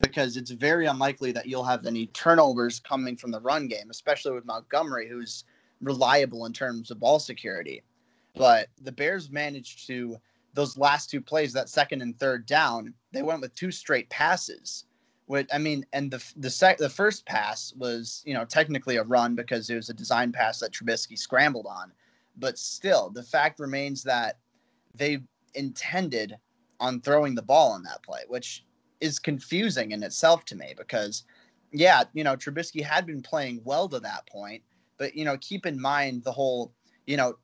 because 0.00 0.36
it's 0.36 0.50
very 0.50 0.86
unlikely 0.86 1.32
that 1.32 1.46
you'll 1.46 1.64
have 1.64 1.86
any 1.86 2.06
turnovers 2.08 2.80
coming 2.80 3.16
from 3.16 3.30
the 3.30 3.40
run 3.40 3.68
game, 3.68 3.90
especially 3.90 4.32
with 4.32 4.46
Montgomery, 4.46 5.08
who's 5.08 5.44
reliable 5.80 6.46
in 6.46 6.52
terms 6.52 6.90
of 6.90 7.00
ball 7.00 7.18
security. 7.18 7.82
But 8.34 8.68
the 8.82 8.92
Bears 8.92 9.30
managed 9.30 9.86
to 9.86 10.16
those 10.54 10.78
last 10.78 11.10
two 11.10 11.20
plays, 11.20 11.52
that 11.52 11.68
second 11.68 12.00
and 12.00 12.18
third 12.18 12.46
down, 12.46 12.94
they 13.12 13.22
went 13.22 13.40
with 13.40 13.54
two 13.54 13.70
straight 13.70 14.08
passes. 14.08 14.84
Which 15.26 15.48
I 15.52 15.58
mean, 15.58 15.86
and 15.92 16.10
the 16.10 16.22
the 16.36 16.50
sec, 16.50 16.78
the 16.78 16.88
first 16.88 17.26
pass 17.26 17.72
was 17.76 18.22
you 18.26 18.34
know 18.34 18.44
technically 18.44 18.96
a 18.96 19.02
run 19.02 19.34
because 19.34 19.70
it 19.70 19.76
was 19.76 19.88
a 19.88 19.94
design 19.94 20.32
pass 20.32 20.60
that 20.60 20.72
Trubisky 20.72 21.18
scrambled 21.18 21.66
on, 21.66 21.92
but 22.36 22.58
still 22.58 23.10
the 23.10 23.22
fact 23.22 23.58
remains 23.58 24.02
that 24.04 24.38
they 24.94 25.20
intended 25.54 26.36
on 26.78 27.00
throwing 27.00 27.34
the 27.34 27.42
ball 27.42 27.72
on 27.72 27.82
that 27.84 28.02
play, 28.02 28.20
which 28.28 28.64
is 29.00 29.18
confusing 29.18 29.92
in 29.92 30.02
itself 30.02 30.44
to 30.46 30.56
me 30.56 30.74
because 30.76 31.24
yeah, 31.72 32.04
you 32.12 32.22
know 32.22 32.36
Trubisky 32.36 32.82
had 32.82 33.06
been 33.06 33.22
playing 33.22 33.60
well 33.64 33.88
to 33.88 34.00
that 34.00 34.26
point, 34.26 34.62
but 34.98 35.14
you 35.16 35.24
know 35.24 35.38
keep 35.38 35.64
in 35.64 35.80
mind 35.80 36.22
the 36.22 36.32
whole 36.32 36.72
you 37.06 37.16
know 37.16 37.36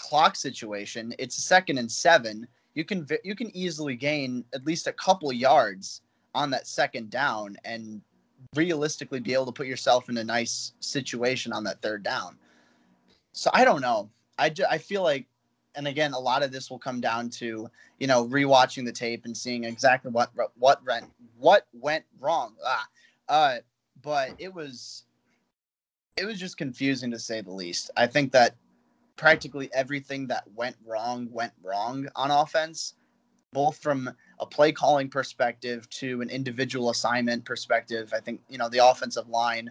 clock 0.00 0.34
situation, 0.34 1.14
it's 1.18 1.34
second 1.34 1.78
and 1.78 1.90
seven. 1.90 2.46
You 2.74 2.84
can 2.84 3.06
you 3.24 3.36
can 3.36 3.54
easily 3.54 3.96
gain 3.96 4.44
at 4.54 4.64
least 4.64 4.86
a 4.86 4.92
couple 4.92 5.32
yards 5.32 6.02
on 6.34 6.50
that 6.50 6.66
second 6.66 7.10
down 7.10 7.56
and 7.64 8.00
realistically 8.54 9.20
be 9.20 9.34
able 9.34 9.46
to 9.46 9.52
put 9.52 9.66
yourself 9.66 10.08
in 10.08 10.16
a 10.16 10.24
nice 10.24 10.72
situation 10.80 11.52
on 11.52 11.64
that 11.64 11.82
third 11.82 12.02
down. 12.02 12.36
So 13.32 13.50
I 13.52 13.64
don't 13.64 13.80
know. 13.80 14.08
I, 14.38 14.48
ju- 14.48 14.64
I 14.70 14.78
feel 14.78 15.02
like, 15.02 15.26
and 15.74 15.86
again, 15.86 16.14
a 16.14 16.18
lot 16.18 16.42
of 16.42 16.50
this 16.50 16.70
will 16.70 16.78
come 16.78 17.00
down 17.00 17.28
to 17.30 17.70
you 17.98 18.06
know 18.06 18.26
rewatching 18.26 18.84
the 18.84 18.92
tape 18.92 19.24
and 19.24 19.36
seeing 19.36 19.64
exactly 19.64 20.10
what 20.10 20.30
what 20.58 20.84
went 20.84 21.06
what 21.38 21.66
went 21.72 22.04
wrong. 22.18 22.54
Ah, 22.64 22.86
uh, 23.28 23.56
but 24.02 24.30
it 24.38 24.52
was 24.52 25.04
it 26.16 26.24
was 26.24 26.40
just 26.40 26.56
confusing 26.56 27.10
to 27.10 27.18
say 27.18 27.40
the 27.40 27.52
least. 27.52 27.90
I 27.96 28.06
think 28.06 28.32
that 28.32 28.56
practically 29.20 29.68
everything 29.74 30.26
that 30.26 30.44
went 30.54 30.74
wrong 30.86 31.28
went 31.30 31.52
wrong 31.62 32.08
on 32.16 32.30
offense, 32.30 32.94
both 33.52 33.76
from 33.76 34.10
a 34.38 34.46
play 34.46 34.72
calling 34.72 35.10
perspective 35.10 35.86
to 35.90 36.22
an 36.22 36.30
individual 36.30 36.88
assignment 36.88 37.44
perspective. 37.44 38.14
I 38.16 38.20
think, 38.20 38.40
you 38.48 38.56
know, 38.56 38.70
the 38.70 38.78
offensive 38.78 39.28
line 39.28 39.70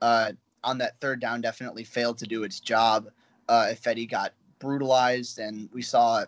uh, 0.00 0.30
on 0.62 0.78
that 0.78 1.00
third 1.00 1.20
down 1.20 1.40
definitely 1.40 1.82
failed 1.82 2.18
to 2.18 2.26
do 2.28 2.44
its 2.44 2.60
job. 2.60 3.08
Uh, 3.48 3.74
Eddie 3.84 4.06
got 4.06 4.32
brutalized, 4.60 5.40
and 5.40 5.68
we 5.72 5.82
saw 5.82 6.24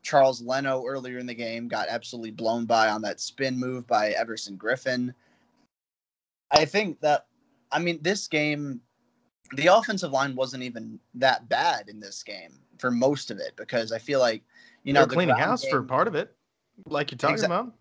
Charles 0.00 0.40
Leno 0.40 0.86
earlier 0.86 1.18
in 1.18 1.26
the 1.26 1.34
game 1.34 1.68
got 1.68 1.88
absolutely 1.90 2.30
blown 2.30 2.64
by 2.64 2.88
on 2.88 3.02
that 3.02 3.20
spin 3.20 3.58
move 3.58 3.86
by 3.86 4.12
Everson 4.12 4.56
Griffen. 4.56 5.12
I 6.52 6.64
think 6.64 7.02
that, 7.02 7.26
I 7.70 7.80
mean, 7.80 7.98
this 8.00 8.28
game 8.28 8.80
the 9.54 9.66
offensive 9.66 10.12
line 10.12 10.34
wasn't 10.34 10.62
even 10.62 10.98
that 11.14 11.48
bad 11.48 11.88
in 11.88 12.00
this 12.00 12.22
game 12.22 12.58
for 12.78 12.90
most 12.90 13.30
of 13.30 13.38
it 13.38 13.52
because 13.56 13.92
I 13.92 13.98
feel 13.98 14.20
like 14.20 14.42
you 14.84 14.92
know 14.92 15.00
They're 15.00 15.16
cleaning 15.16 15.36
house 15.36 15.62
game, 15.62 15.70
for 15.70 15.82
part 15.82 16.08
of 16.08 16.14
it, 16.14 16.34
like 16.86 17.10
you're 17.10 17.18
talking 17.18 17.36
exa- 17.36 17.46
about. 17.46 17.72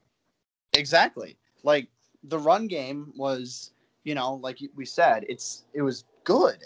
Exactly. 0.73 1.37
Like 1.63 1.87
the 2.23 2.39
run 2.39 2.67
game 2.67 3.13
was, 3.15 3.71
you 4.03 4.15
know, 4.15 4.35
like 4.35 4.59
we 4.75 4.85
said, 4.85 5.25
it's 5.27 5.65
it 5.73 5.81
was 5.81 6.05
good, 6.23 6.65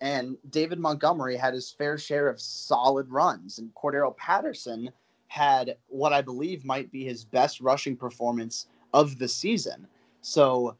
and 0.00 0.36
David 0.50 0.78
Montgomery 0.78 1.36
had 1.36 1.54
his 1.54 1.70
fair 1.70 1.98
share 1.98 2.28
of 2.28 2.40
solid 2.40 3.08
runs, 3.08 3.58
and 3.58 3.74
Cordarrelle 3.74 4.16
Patterson 4.16 4.90
had 5.28 5.76
what 5.88 6.12
I 6.12 6.20
believe 6.20 6.64
might 6.64 6.92
be 6.92 7.04
his 7.04 7.24
best 7.24 7.60
rushing 7.60 7.96
performance 7.96 8.66
of 8.92 9.18
the 9.18 9.28
season. 9.28 9.86
So 10.20 10.76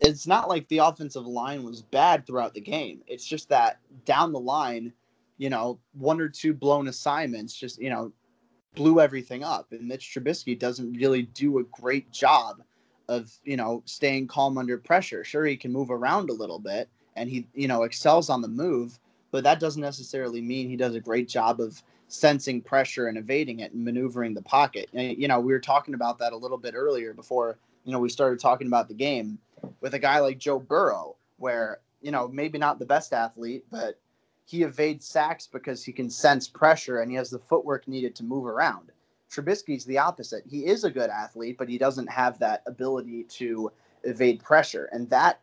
it's 0.00 0.26
not 0.26 0.48
like 0.48 0.68
the 0.68 0.78
offensive 0.78 1.26
line 1.26 1.62
was 1.62 1.82
bad 1.82 2.26
throughout 2.26 2.54
the 2.54 2.60
game. 2.60 3.02
It's 3.06 3.24
just 3.26 3.48
that 3.48 3.78
down 4.04 4.32
the 4.32 4.40
line, 4.40 4.92
you 5.38 5.50
know, 5.50 5.78
one 5.94 6.20
or 6.20 6.28
two 6.28 6.52
blown 6.54 6.88
assignments 6.88 7.54
just, 7.54 7.80
you 7.80 7.90
know, 7.90 8.12
blew 8.74 9.00
everything 9.00 9.42
up. 9.42 9.72
And 9.72 9.88
Mitch 9.88 10.14
Trubisky 10.14 10.58
doesn't 10.58 10.92
really 10.94 11.22
do 11.22 11.58
a 11.58 11.64
great 11.64 12.10
job 12.12 12.62
of, 13.08 13.32
you 13.44 13.56
know, 13.56 13.82
staying 13.86 14.28
calm 14.28 14.58
under 14.58 14.76
pressure. 14.78 15.24
Sure, 15.24 15.46
he 15.46 15.56
can 15.56 15.72
move 15.72 15.90
around 15.90 16.28
a 16.30 16.34
little 16.34 16.58
bit 16.58 16.88
and 17.16 17.30
he, 17.30 17.46
you 17.54 17.68
know, 17.68 17.84
excels 17.84 18.28
on 18.28 18.42
the 18.42 18.48
move, 18.48 18.98
but 19.30 19.44
that 19.44 19.60
doesn't 19.60 19.82
necessarily 19.82 20.42
mean 20.42 20.68
he 20.68 20.76
does 20.76 20.94
a 20.94 21.00
great 21.00 21.28
job 21.28 21.60
of 21.60 21.82
sensing 22.08 22.60
pressure 22.60 23.08
and 23.08 23.18
evading 23.18 23.60
it 23.60 23.72
and 23.72 23.84
maneuvering 23.84 24.34
the 24.34 24.42
pocket. 24.42 24.88
And, 24.92 25.16
you 25.18 25.26
know, 25.26 25.40
we 25.40 25.52
were 25.52 25.60
talking 25.60 25.94
about 25.94 26.18
that 26.18 26.32
a 26.32 26.36
little 26.36 26.58
bit 26.58 26.74
earlier 26.74 27.14
before, 27.14 27.58
you 27.86 27.92
know, 27.92 28.00
we 28.00 28.08
started 28.08 28.40
talking 28.40 28.66
about 28.66 28.88
the 28.88 28.94
game 28.94 29.38
with 29.80 29.94
a 29.94 29.98
guy 29.98 30.18
like 30.18 30.38
Joe 30.38 30.58
Burrow, 30.58 31.16
where, 31.38 31.78
you 32.02 32.10
know, 32.10 32.28
maybe 32.28 32.58
not 32.58 32.78
the 32.78 32.84
best 32.84 33.12
athlete, 33.12 33.64
but 33.70 33.98
he 34.44 34.64
evades 34.64 35.06
sacks 35.06 35.46
because 35.46 35.84
he 35.84 35.92
can 35.92 36.10
sense 36.10 36.48
pressure 36.48 37.00
and 37.00 37.10
he 37.10 37.16
has 37.16 37.30
the 37.30 37.38
footwork 37.38 37.86
needed 37.86 38.14
to 38.16 38.24
move 38.24 38.44
around. 38.44 38.90
Trubisky's 39.30 39.84
the 39.84 39.98
opposite. 39.98 40.44
He 40.48 40.66
is 40.66 40.84
a 40.84 40.90
good 40.90 41.10
athlete, 41.10 41.58
but 41.58 41.68
he 41.68 41.78
doesn't 41.78 42.08
have 42.08 42.38
that 42.40 42.62
ability 42.66 43.24
to 43.24 43.70
evade 44.02 44.42
pressure. 44.42 44.88
And 44.92 45.08
that 45.10 45.40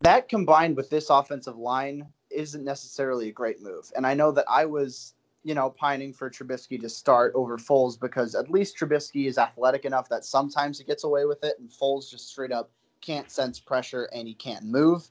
that 0.00 0.28
combined 0.28 0.76
with 0.76 0.90
this 0.90 1.08
offensive 1.10 1.56
line 1.56 2.06
isn't 2.30 2.64
necessarily 2.64 3.28
a 3.28 3.32
great 3.32 3.62
move. 3.62 3.92
And 3.94 4.06
I 4.06 4.14
know 4.14 4.32
that 4.32 4.46
I 4.48 4.64
was, 4.64 5.14
you 5.42 5.54
know, 5.54 5.70
pining 5.70 6.12
for 6.12 6.28
Trubisky 6.28 6.80
to 6.80 6.88
start 6.88 7.32
over 7.34 7.56
Foles 7.56 7.98
because 7.98 8.34
at 8.34 8.50
least 8.50 8.76
Trubisky 8.76 9.26
is 9.26 9.38
athletic 9.38 9.84
enough 9.84 10.08
that 10.08 10.24
sometimes 10.24 10.78
he 10.78 10.84
gets 10.84 11.04
away 11.04 11.24
with 11.24 11.42
it, 11.44 11.56
and 11.58 11.70
Foles 11.70 12.10
just 12.10 12.28
straight 12.28 12.52
up 12.52 12.70
can't 13.00 13.30
sense 13.30 13.58
pressure 13.58 14.10
and 14.12 14.28
he 14.28 14.34
can't 14.34 14.64
move. 14.64 15.10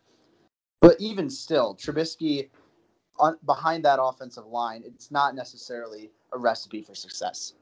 But 0.81 0.95
even 0.99 1.29
still, 1.29 1.75
Trubisky 1.75 2.49
on, 3.19 3.37
behind 3.45 3.83
that 3.85 3.99
offensive 4.01 4.45
line, 4.45 4.83
it's 4.85 5.11
not 5.11 5.35
necessarily 5.35 6.11
a 6.31 6.37
recipe 6.37 6.81
for 6.81 6.95
success. 6.95 7.53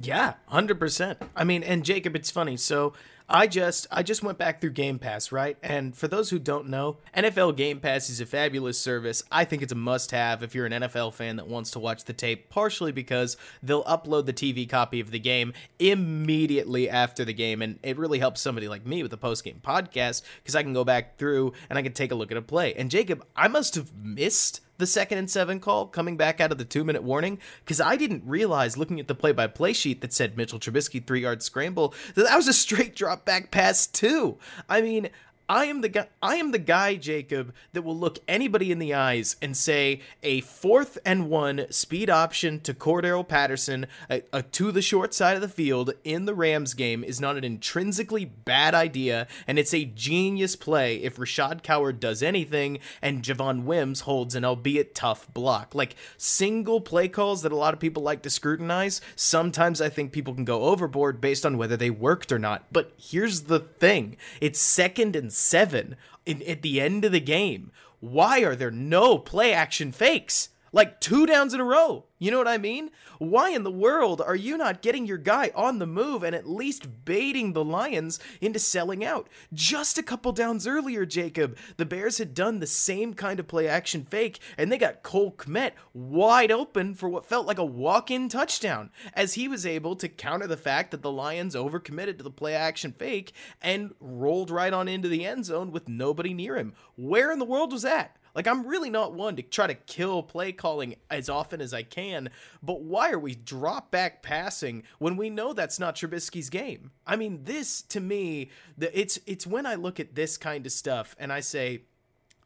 Yeah, 0.00 0.34
100%. 0.50 1.16
I 1.36 1.44
mean, 1.44 1.62
and 1.62 1.84
Jacob, 1.84 2.16
it's 2.16 2.30
funny. 2.30 2.56
So, 2.56 2.94
I 3.32 3.46
just 3.46 3.86
I 3.90 4.02
just 4.02 4.22
went 4.22 4.36
back 4.36 4.60
through 4.60 4.72
Game 4.72 4.98
Pass, 4.98 5.32
right? 5.32 5.56
And 5.62 5.96
for 5.96 6.06
those 6.06 6.28
who 6.28 6.38
don't 6.38 6.68
know, 6.68 6.98
NFL 7.16 7.56
Game 7.56 7.80
Pass 7.80 8.10
is 8.10 8.20
a 8.20 8.26
fabulous 8.26 8.78
service. 8.78 9.22
I 9.32 9.46
think 9.46 9.62
it's 9.62 9.72
a 9.72 9.76
must-have 9.76 10.42
if 10.42 10.54
you're 10.54 10.66
an 10.66 10.72
NFL 10.72 11.14
fan 11.14 11.36
that 11.36 11.48
wants 11.48 11.70
to 11.70 11.78
watch 11.78 12.04
the 12.04 12.12
tape, 12.12 12.50
partially 12.50 12.92
because 12.92 13.38
they'll 13.62 13.84
upload 13.84 14.26
the 14.26 14.34
TV 14.34 14.68
copy 14.68 15.00
of 15.00 15.10
the 15.10 15.18
game 15.18 15.54
immediately 15.78 16.90
after 16.90 17.24
the 17.24 17.32
game 17.32 17.62
and 17.62 17.78
it 17.82 17.96
really 17.96 18.18
helps 18.18 18.42
somebody 18.42 18.68
like 18.68 18.84
me 18.84 19.02
with 19.02 19.12
a 19.14 19.16
post-game 19.16 19.62
podcast 19.64 20.20
because 20.42 20.54
I 20.54 20.62
can 20.62 20.74
go 20.74 20.84
back 20.84 21.16
through 21.16 21.54
and 21.70 21.78
I 21.78 21.82
can 21.82 21.92
take 21.92 22.12
a 22.12 22.14
look 22.14 22.30
at 22.30 22.36
a 22.36 22.42
play. 22.42 22.74
And 22.74 22.90
Jacob, 22.90 23.24
I 23.34 23.48
must 23.48 23.76
have 23.76 23.94
missed 23.94 24.60
the 24.82 24.86
second 24.86 25.18
and 25.18 25.30
seven 25.30 25.60
call 25.60 25.86
coming 25.86 26.16
back 26.16 26.40
out 26.40 26.50
of 26.50 26.58
the 26.58 26.64
two 26.64 26.82
minute 26.82 27.04
warning 27.04 27.38
because 27.64 27.80
I 27.80 27.96
didn't 27.96 28.24
realize 28.26 28.76
looking 28.76 28.98
at 28.98 29.06
the 29.06 29.14
play 29.14 29.30
by 29.30 29.46
play 29.46 29.72
sheet 29.72 30.00
that 30.00 30.12
said 30.12 30.36
Mitchell 30.36 30.58
Trubisky 30.58 31.06
three 31.06 31.20
yard 31.20 31.40
scramble 31.40 31.94
that 32.14 32.24
that 32.24 32.36
was 32.36 32.48
a 32.48 32.52
straight 32.52 32.96
drop 32.96 33.21
back 33.24 33.50
pass 33.50 33.86
too. 33.86 34.38
I 34.68 34.80
mean, 34.80 35.10
I 35.52 35.66
am 35.66 35.82
the 35.82 35.90
guy 35.90 36.06
I 36.22 36.36
am 36.36 36.52
the 36.52 36.58
guy 36.58 36.94
Jacob 36.94 37.52
that 37.74 37.82
will 37.82 37.94
look 37.94 38.20
anybody 38.26 38.72
in 38.72 38.78
the 38.78 38.94
eyes 38.94 39.36
and 39.42 39.54
say 39.54 40.00
a 40.22 40.40
fourth 40.40 40.96
and 41.04 41.28
one 41.28 41.66
speed 41.68 42.08
option 42.08 42.58
to 42.60 42.72
Cordarrelle 42.72 43.28
Patterson 43.28 43.86
a, 44.08 44.22
a, 44.32 44.42
to 44.44 44.72
the 44.72 44.80
short 44.80 45.12
side 45.12 45.36
of 45.36 45.42
the 45.42 45.48
field 45.48 45.92
in 46.04 46.24
the 46.24 46.34
Rams 46.34 46.72
game 46.72 47.04
is 47.04 47.20
not 47.20 47.36
an 47.36 47.44
intrinsically 47.44 48.24
bad 48.24 48.74
idea 48.74 49.26
and 49.46 49.58
it's 49.58 49.74
a 49.74 49.84
genius 49.84 50.56
play 50.56 50.96
if 50.96 51.16
Rashaad 51.16 51.62
Coward 51.62 52.00
does 52.00 52.22
anything 52.22 52.78
and 53.02 53.22
Javon 53.22 53.64
Wims 53.64 54.00
holds 54.00 54.34
an 54.34 54.46
albeit 54.46 54.94
tough 54.94 55.30
block. 55.34 55.74
Like 55.74 55.96
single 56.16 56.80
play 56.80 57.08
calls 57.08 57.42
that 57.42 57.52
a 57.52 57.56
lot 57.56 57.74
of 57.74 57.80
people 57.80 58.02
like 58.02 58.22
to 58.22 58.30
scrutinize, 58.30 59.02
sometimes 59.16 59.82
I 59.82 59.90
think 59.90 60.12
people 60.12 60.32
can 60.32 60.46
go 60.46 60.62
overboard 60.62 61.20
based 61.20 61.44
on 61.44 61.58
whether 61.58 61.76
they 61.76 61.90
worked 61.90 62.32
or 62.32 62.38
not. 62.38 62.64
But 62.72 62.94
here's 62.96 63.42
the 63.42 63.60
thing. 63.60 64.16
It's 64.40 64.58
second 64.58 65.14
and 65.14 65.30
seven 65.42 65.96
in, 66.24 66.42
at 66.42 66.62
the 66.62 66.80
end 66.80 67.04
of 67.04 67.12
the 67.12 67.20
game. 67.20 67.70
Why 68.00 68.40
are 68.40 68.56
there 68.56 68.70
no 68.70 69.18
play 69.18 69.52
action 69.52 69.92
fakes? 69.92 70.48
Like 70.72 71.00
two 71.00 71.26
downs 71.26 71.52
in 71.52 71.60
a 71.60 71.64
row. 71.64 72.06
You 72.18 72.30
know 72.30 72.38
what 72.38 72.48
I 72.48 72.56
mean? 72.56 72.90
Why 73.18 73.50
in 73.50 73.62
the 73.62 73.70
world 73.70 74.22
are 74.22 74.36
you 74.36 74.56
not 74.56 74.80
getting 74.80 75.06
your 75.06 75.18
guy 75.18 75.50
on 75.54 75.80
the 75.80 75.86
move 75.86 76.22
and 76.22 76.34
at 76.34 76.48
least 76.48 77.04
baiting 77.04 77.52
the 77.52 77.64
Lions 77.64 78.20
into 78.40 78.58
selling 78.58 79.04
out? 79.04 79.28
Just 79.52 79.98
a 79.98 80.02
couple 80.02 80.32
downs 80.32 80.66
earlier, 80.66 81.04
Jacob, 81.04 81.58
the 81.76 81.84
Bears 81.84 82.18
had 82.18 82.32
done 82.32 82.60
the 82.60 82.66
same 82.66 83.12
kind 83.12 83.38
of 83.40 83.48
play 83.48 83.68
action 83.68 84.06
fake 84.08 84.38
and 84.56 84.70
they 84.70 84.78
got 84.78 85.02
Cole 85.02 85.32
Kmet 85.32 85.72
wide 85.92 86.52
open 86.52 86.94
for 86.94 87.08
what 87.08 87.26
felt 87.26 87.46
like 87.46 87.58
a 87.58 87.64
walk 87.64 88.10
in 88.10 88.28
touchdown 88.28 88.90
as 89.12 89.34
he 89.34 89.48
was 89.48 89.66
able 89.66 89.96
to 89.96 90.08
counter 90.08 90.46
the 90.46 90.56
fact 90.56 90.92
that 90.92 91.02
the 91.02 91.12
Lions 91.12 91.54
overcommitted 91.54 92.16
to 92.16 92.24
the 92.24 92.30
play 92.30 92.54
action 92.54 92.92
fake 92.92 93.32
and 93.60 93.94
rolled 94.00 94.50
right 94.50 94.72
on 94.72 94.88
into 94.88 95.08
the 95.08 95.26
end 95.26 95.44
zone 95.44 95.70
with 95.70 95.88
nobody 95.88 96.32
near 96.32 96.56
him. 96.56 96.72
Where 96.96 97.30
in 97.30 97.40
the 97.40 97.44
world 97.44 97.72
was 97.72 97.82
that? 97.82 98.16
Like, 98.34 98.46
I'm 98.46 98.66
really 98.66 98.90
not 98.90 99.14
one 99.14 99.36
to 99.36 99.42
try 99.42 99.66
to 99.66 99.74
kill 99.74 100.22
play 100.22 100.52
calling 100.52 100.96
as 101.10 101.28
often 101.28 101.60
as 101.60 101.74
I 101.74 101.82
can, 101.82 102.30
but 102.62 102.82
why 102.82 103.10
are 103.10 103.18
we 103.18 103.34
drop 103.34 103.90
back 103.90 104.22
passing 104.22 104.84
when 104.98 105.16
we 105.16 105.30
know 105.30 105.52
that's 105.52 105.78
not 105.78 105.96
Trubisky's 105.96 106.50
game? 106.50 106.92
I 107.06 107.16
mean, 107.16 107.44
this 107.44 107.82
to 107.82 108.00
me, 108.00 108.50
the, 108.78 108.98
it's 108.98 109.18
it's 109.26 109.46
when 109.46 109.66
I 109.66 109.74
look 109.74 110.00
at 110.00 110.14
this 110.14 110.36
kind 110.36 110.64
of 110.66 110.72
stuff 110.72 111.14
and 111.18 111.32
I 111.32 111.40
say, 111.40 111.82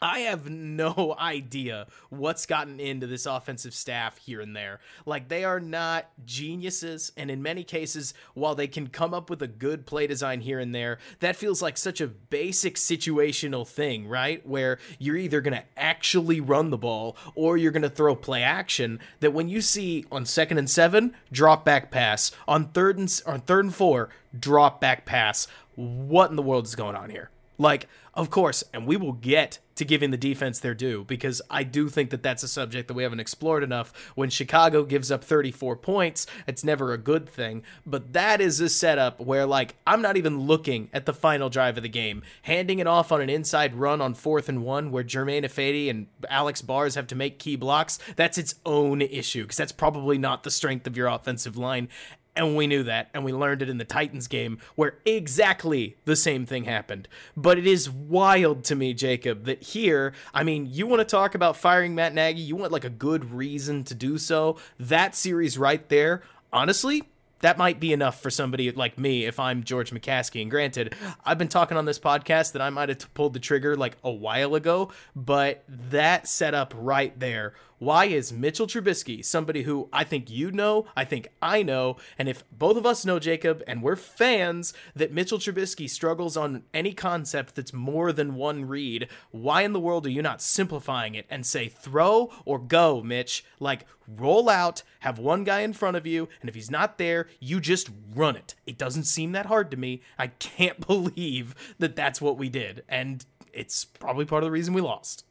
I 0.01 0.21
have 0.21 0.49
no 0.51 1.17
idea 1.19 1.87
what's 2.11 2.47
gotten 2.47 2.81
into 2.81 3.07
this 3.07 3.27
offensive 3.27 3.75
staff 3.75 4.19
here 4.19 4.41
and 4.41 4.55
there. 4.55 4.81
Like, 5.05 5.29
they 5.29 5.45
are 5.45 5.61
not 5.61 6.11
geniuses. 6.25 7.13
And 7.17 7.31
in 7.31 7.43
many 7.43 7.65
cases, 7.65 8.15
while 8.35 8.55
they 8.55 8.67
can 8.67 8.89
come 8.89 9.15
up 9.15 9.31
with 9.31 9.43
a 9.43 9.49
good 9.49 9.87
play 9.87 10.07
design 10.07 10.41
here 10.41 10.59
and 10.59 10.75
there, 10.75 10.99
that 11.21 11.37
feels 11.37 11.63
like 11.63 11.77
such 11.77 12.01
a 12.01 12.07
basic 12.07 12.77
situational 12.77 13.67
thing, 13.67 14.09
right? 14.09 14.47
Where 14.47 14.79
you're 14.99 15.17
either 15.17 15.41
going 15.41 15.55
to 15.55 15.65
actually 15.77 16.41
run 16.41 16.71
the 16.71 16.79
ball 16.79 17.17
or 17.35 17.57
you're 17.57 17.73
going 17.73 17.83
to 17.83 17.91
throw 17.91 18.15
play 18.15 18.43
action. 18.43 19.01
That 19.21 19.33
when 19.33 19.49
you 19.49 19.61
see 19.61 20.05
on 20.13 20.27
second 20.27 20.59
and 20.59 20.71
seven, 20.71 21.15
drop 21.33 21.65
back 21.65 21.91
pass, 21.91 22.33
on 22.47 22.69
third 22.69 22.99
and, 22.99 23.23
on 23.27 23.41
third 23.41 23.65
and 23.65 23.75
four, 23.75 24.11
drop 24.39 24.81
back 24.81 25.05
pass. 25.07 25.47
What 25.75 26.31
in 26.31 26.37
the 26.37 26.43
world 26.43 26.65
is 26.65 26.75
going 26.75 26.97
on 26.97 27.11
here? 27.11 27.31
Like, 27.59 27.89
of 28.15 28.31
course, 28.31 28.65
and 28.73 28.87
we 28.87 28.97
will 28.97 29.13
get 29.13 29.59
to 29.77 29.85
giving 29.85 30.11
the 30.11 30.17
defense 30.17 30.59
their 30.59 30.75
due 30.75 31.05
because 31.05 31.41
I 31.51 31.63
do 31.63 31.89
think 31.89 32.11
that 32.11 32.23
that's 32.23 32.43
a 32.43 32.49
subject 32.49 32.89
that 32.89 32.95
we 32.95 33.03
haven't 33.03 33.21
explored 33.21 33.63
enough. 33.63 33.93
When 34.15 34.31
Chicago 34.31 34.85
gives 34.85 35.11
up 35.11 35.23
34 35.23 35.77
points, 35.77 36.27
it's 36.47 36.65
never 36.65 36.93
a 36.93 36.99
good 36.99 37.29
thing. 37.29 37.63
But 37.85 38.13
that 38.13 38.41
is 38.41 38.61
a 38.61 38.69
setup 38.69 39.21
where, 39.21 39.47
like, 39.47 39.77
I'm 39.87 40.03
not 40.03 40.17
even 40.17 40.41
looking 40.41 40.91
at 40.93 41.07
the 41.07 41.13
final 41.13 41.49
drive 41.49 41.77
of 41.77 41.83
the 41.83 41.89
game. 41.89 42.23
Handing 42.43 42.79
it 42.79 42.87
off 42.87 43.13
on 43.13 43.21
an 43.21 43.31
inside 43.31 43.75
run 43.75 44.01
on 44.01 44.15
fourth 44.15 44.49
and 44.49 44.65
one 44.65 44.91
where 44.91 45.03
Germain 45.03 45.45
Ifedi 45.45 45.91
and 45.91 46.07
Alex 46.29 46.63
Bars 46.63 46.95
have 46.95 47.07
to 47.09 47.15
make 47.15 47.39
key 47.39 47.57
blocks, 47.57 47.99
that's 48.17 48.39
its 48.39 48.57
own 48.65 49.01
issue 49.03 49.43
because 49.43 49.57
that's 49.57 49.73
probably 49.73 50.19
not 50.19 50.43
the 50.43 50.51
strength 50.51 50.87
of 50.87 50.97
your 50.97 51.09
offensive 51.09 51.57
line. 51.57 51.89
And 52.37 52.55
we 52.55 52.67
knew 52.67 52.83
that, 52.83 53.09
and 53.15 53.25
we 53.25 53.33
learned 53.33 53.63
it 53.63 53.71
in 53.71 53.79
the 53.79 53.85
Titans 53.85 54.29
game 54.29 54.59
where 54.75 54.99
exactly 55.07 55.97
the 56.05 56.15
same 56.15 56.45
thing 56.45 56.65
happened. 56.65 57.09
But 57.35 57.59
it 57.59 57.67
is 57.67 57.89
wild 57.89 58.63
to 58.65 58.77
me, 58.77 58.93
Jacob, 58.93 59.45
that 59.45 59.63
here, 59.63 60.13
I 60.35 60.45
mean, 60.45 60.69
you 60.71 60.87
want 60.87 61.01
to 61.01 61.07
talk 61.07 61.35
about 61.35 61.57
firing 61.57 61.95
Matt 61.95 62.13
Nagy, 62.13 62.43
you 62.43 62.55
want 62.55 62.73
like 62.73 62.85
a 62.85 62.91
good 62.91 63.33
reason 63.33 63.85
to 63.85 63.95
do 63.95 64.19
so. 64.19 64.59
That 64.79 65.15
series 65.15 65.57
right 65.57 65.89
there, 65.89 66.23
honestly, 66.53 67.05
that 67.41 67.59
might 67.59 67.81
be 67.81 67.93
enough 67.93 68.21
for 68.21 68.31
somebody 68.31 68.71
like 68.73 68.99
me 68.99 69.25
if 69.25 69.39
I'm 69.39 69.63
George 69.63 69.91
McCaskey. 69.91 70.43
And 70.43 70.51
granted, 70.51 70.95
I've 71.25 71.39
been 71.39 71.49
talking 71.49 71.77
on 71.77 71.85
this 71.85 71.99
podcast 71.99 72.53
that 72.53 72.63
I 72.63 72.71
might 72.71 72.89
have 72.89 73.13
pulled 73.15 73.35
the 73.35 73.41
trigger 73.41 73.77
like 73.77 73.97
a 74.05 74.11
while 74.11 74.55
ago, 74.55 74.91
but 75.15 75.65
that 75.69 76.29
setup 76.29 76.75
right 76.77 77.19
there 77.19 77.55
why 77.79 78.07
is 78.07 78.33
Mitchell 78.33 78.67
Trubisky 78.67 79.25
somebody 79.25 79.63
who 79.63 79.89
I 79.93 80.05
think 80.05 80.31
you 80.31 80.51
know, 80.51 80.87
I 80.97 81.05
think 81.05 81.29
I 81.43 81.63
know, 81.63 81.97
and 82.19 82.29
if 82.29 82.45
both 82.51 82.77
of 82.77 82.87
us 82.87 83.05
know 83.05 83.19
Jacob 83.19 83.63
and 83.67 83.83
we're 83.83 83.97
fans 83.97 84.73
that 84.95 85.13
Mitchell 85.13 85.39
Trubisky 85.39 85.89
struggles 85.89 86.37
on 86.37 86.63
any 86.73 86.93
concept 86.93 87.55
that's 87.55 87.73
more 87.73 88.13
than 88.13 88.35
one 88.35 88.65
read, 88.65 89.09
why 89.31 89.63
in 89.63 89.73
the 89.73 89.81
world 89.81 90.07
are 90.07 90.11
you 90.11 90.23
not 90.23 90.41
simplifying 90.41 91.15
it 91.15 91.27
and 91.29 91.45
say 91.45 91.69
throw 91.69 92.33
or 92.45 92.59
go, 92.59 93.03
Mitch? 93.03 93.45
Like 93.61 93.87
roll 94.09 94.49
out, 94.49 94.83
have 95.01 95.19
one 95.19 95.45
guy 95.45 95.61
in 95.61 95.73
front 95.73 95.97
of 95.97 96.07
you, 96.07 96.29
and 96.41 96.49
if 96.49 96.55
he's 96.55 96.71
not 96.71 96.99
there, 96.99 97.29
you 97.41 97.61
just 97.61 97.91
run 98.15 98.37
it. 98.37 98.55
It 98.67 98.79
doesn't 98.79 99.05
seem 99.05 99.33
that 99.33 99.47
hard 99.47 99.71
to 99.71 99.77
me. 99.77 100.03
I 100.19 100.29
can't 100.29 100.87
believe 100.87 101.55
that 101.79 101.97
that's 101.97 102.21
what 102.21 102.39
we 102.39 102.49
did, 102.49 102.85
and 102.89 103.25
it's 103.53 103.85
probably 103.85 104.25
part 104.25 104.43
of 104.43 104.49
the 104.49 104.53
reason 104.53 104.75
we 104.75 104.81
lost. 104.81 105.25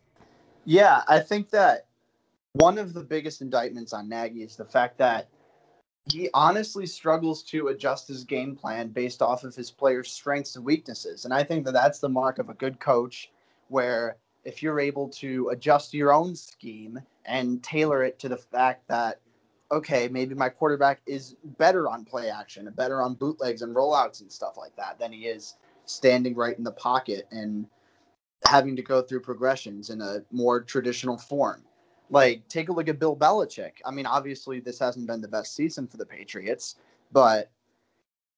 Yeah, 0.66 1.04
I 1.08 1.20
think 1.20 1.52
that 1.52 1.85
one 2.56 2.78
of 2.78 2.94
the 2.94 3.04
biggest 3.04 3.42
indictments 3.42 3.92
on 3.92 4.08
Nagy 4.08 4.42
is 4.42 4.56
the 4.56 4.64
fact 4.64 4.98
that 5.00 5.28
he 6.10 6.30
honestly 6.34 6.86
struggles 6.86 7.44
to 7.44 7.68
adjust 7.68 8.08
his 8.08 8.24
game 8.24 8.56
plan 8.56 8.88
based 8.88 9.22
off 9.22 9.44
of 9.44 9.54
his 9.54 9.72
players' 9.72 10.12
strengths 10.12 10.56
and 10.56 10.64
weaknesses. 10.64 11.26
And 11.26 11.34
I 11.34 11.44
think 11.44 11.66
that 11.66 11.74
that's 11.74 12.00
the 12.00 12.08
mark 12.08 12.40
of 12.40 12.50
a 12.50 12.54
good 12.54 12.80
coach, 12.80 13.30
where 13.68 14.16
if 14.46 14.64
you're 14.64 14.80
able 14.80 15.10
to 15.10 15.50
adjust 15.50 15.94
your 15.94 16.14
own 16.14 16.34
scheme 16.34 16.98
and 17.26 17.62
tailor 17.62 18.04
it 18.04 18.20
to 18.20 18.30
the 18.30 18.38
fact 18.38 18.88
that, 18.88 19.20
okay, 19.70 20.08
maybe 20.08 20.34
my 20.34 20.48
quarterback 20.48 21.02
is 21.06 21.36
better 21.58 21.90
on 21.90 22.06
play 22.06 22.30
action 22.30 22.72
better 22.78 23.02
on 23.02 23.16
bootlegs 23.16 23.64
and 23.64 23.76
rollouts 23.76 24.22
and 24.22 24.32
stuff 24.32 24.56
like 24.58 24.76
that 24.78 24.98
than 24.98 25.12
he 25.12 25.26
is 25.26 25.56
standing 25.86 26.36
right 26.36 26.58
in 26.58 26.64
the 26.64 26.72
pocket 26.72 27.28
and 27.32 27.68
having 28.46 28.78
to 28.78 28.82
go 28.82 29.02
through 29.02 29.20
progressions 29.20 29.90
in 29.90 30.00
a 30.00 30.20
more 30.32 30.62
traditional 30.62 31.18
form. 31.18 31.64
Like, 32.10 32.48
take 32.48 32.70
a 32.70 32.72
look 32.72 32.88
at 32.88 33.00
Bill 33.00 33.16
Belichick. 33.16 33.74
I 33.86 33.92
mean, 33.92 34.06
obviously, 34.06 34.60
this 34.60 34.80
hasn't 34.80 35.08
been 35.08 35.22
the 35.22 35.28
best 35.28 35.56
season 35.56 35.88
for 35.88 35.98
the 35.98 36.06
Patriots, 36.06 36.76
but 37.12 37.52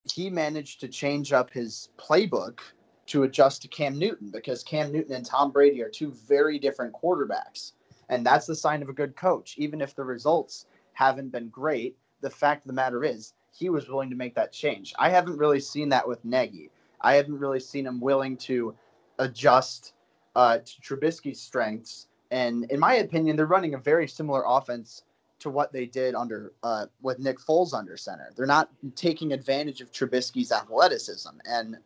he 0.03 0.29
managed 0.29 0.79
to 0.81 0.87
change 0.87 1.33
up 1.33 1.51
his 1.51 1.89
playbook 1.97 2.59
to 3.07 3.23
adjust 3.23 3.61
to 3.61 3.67
Cam 3.67 3.97
Newton 3.97 4.29
because 4.31 4.63
Cam 4.63 4.91
Newton 4.91 5.13
and 5.13 5.25
Tom 5.25 5.51
Brady 5.51 5.81
are 5.81 5.89
two 5.89 6.11
very 6.11 6.59
different 6.59 6.93
quarterbacks. 6.93 7.73
And 8.09 8.25
that's 8.25 8.45
the 8.45 8.55
sign 8.55 8.81
of 8.81 8.89
a 8.89 8.93
good 8.93 9.15
coach. 9.15 9.55
Even 9.57 9.81
if 9.81 9.95
the 9.95 10.03
results 10.03 10.65
haven't 10.93 11.31
been 11.31 11.49
great, 11.49 11.97
the 12.21 12.29
fact 12.29 12.63
of 12.63 12.67
the 12.67 12.73
matter 12.73 13.03
is 13.03 13.33
he 13.51 13.69
was 13.69 13.89
willing 13.89 14.09
to 14.09 14.15
make 14.15 14.35
that 14.35 14.51
change. 14.51 14.93
I 14.97 15.09
haven't 15.09 15.37
really 15.37 15.59
seen 15.59 15.89
that 15.89 16.07
with 16.07 16.23
Nagy. 16.23 16.69
I 17.01 17.13
haven't 17.15 17.39
really 17.39 17.59
seen 17.59 17.85
him 17.85 17.99
willing 17.99 18.37
to 18.37 18.75
adjust 19.19 19.93
uh, 20.35 20.59
to 20.59 20.81
Trubisky's 20.81 21.39
strengths. 21.39 22.07
And 22.31 22.65
in 22.71 22.79
my 22.79 22.95
opinion, 22.95 23.35
they're 23.35 23.45
running 23.45 23.73
a 23.73 23.79
very 23.79 24.07
similar 24.07 24.43
offense 24.45 25.03
to 25.39 25.49
what 25.49 25.71
they 25.71 25.85
did 25.85 26.15
under 26.15 26.53
uh, 26.63 26.87
with 27.01 27.19
Nick 27.19 27.39
Foles 27.39 27.73
under 27.73 27.95
center. 27.95 28.31
They're 28.35 28.45
not 28.45 28.69
taking 28.95 29.33
advantage 29.33 29.81
of 29.81 29.91
Trubisky's 29.91 30.51
athleticism. 30.51 31.29
And 31.45 31.77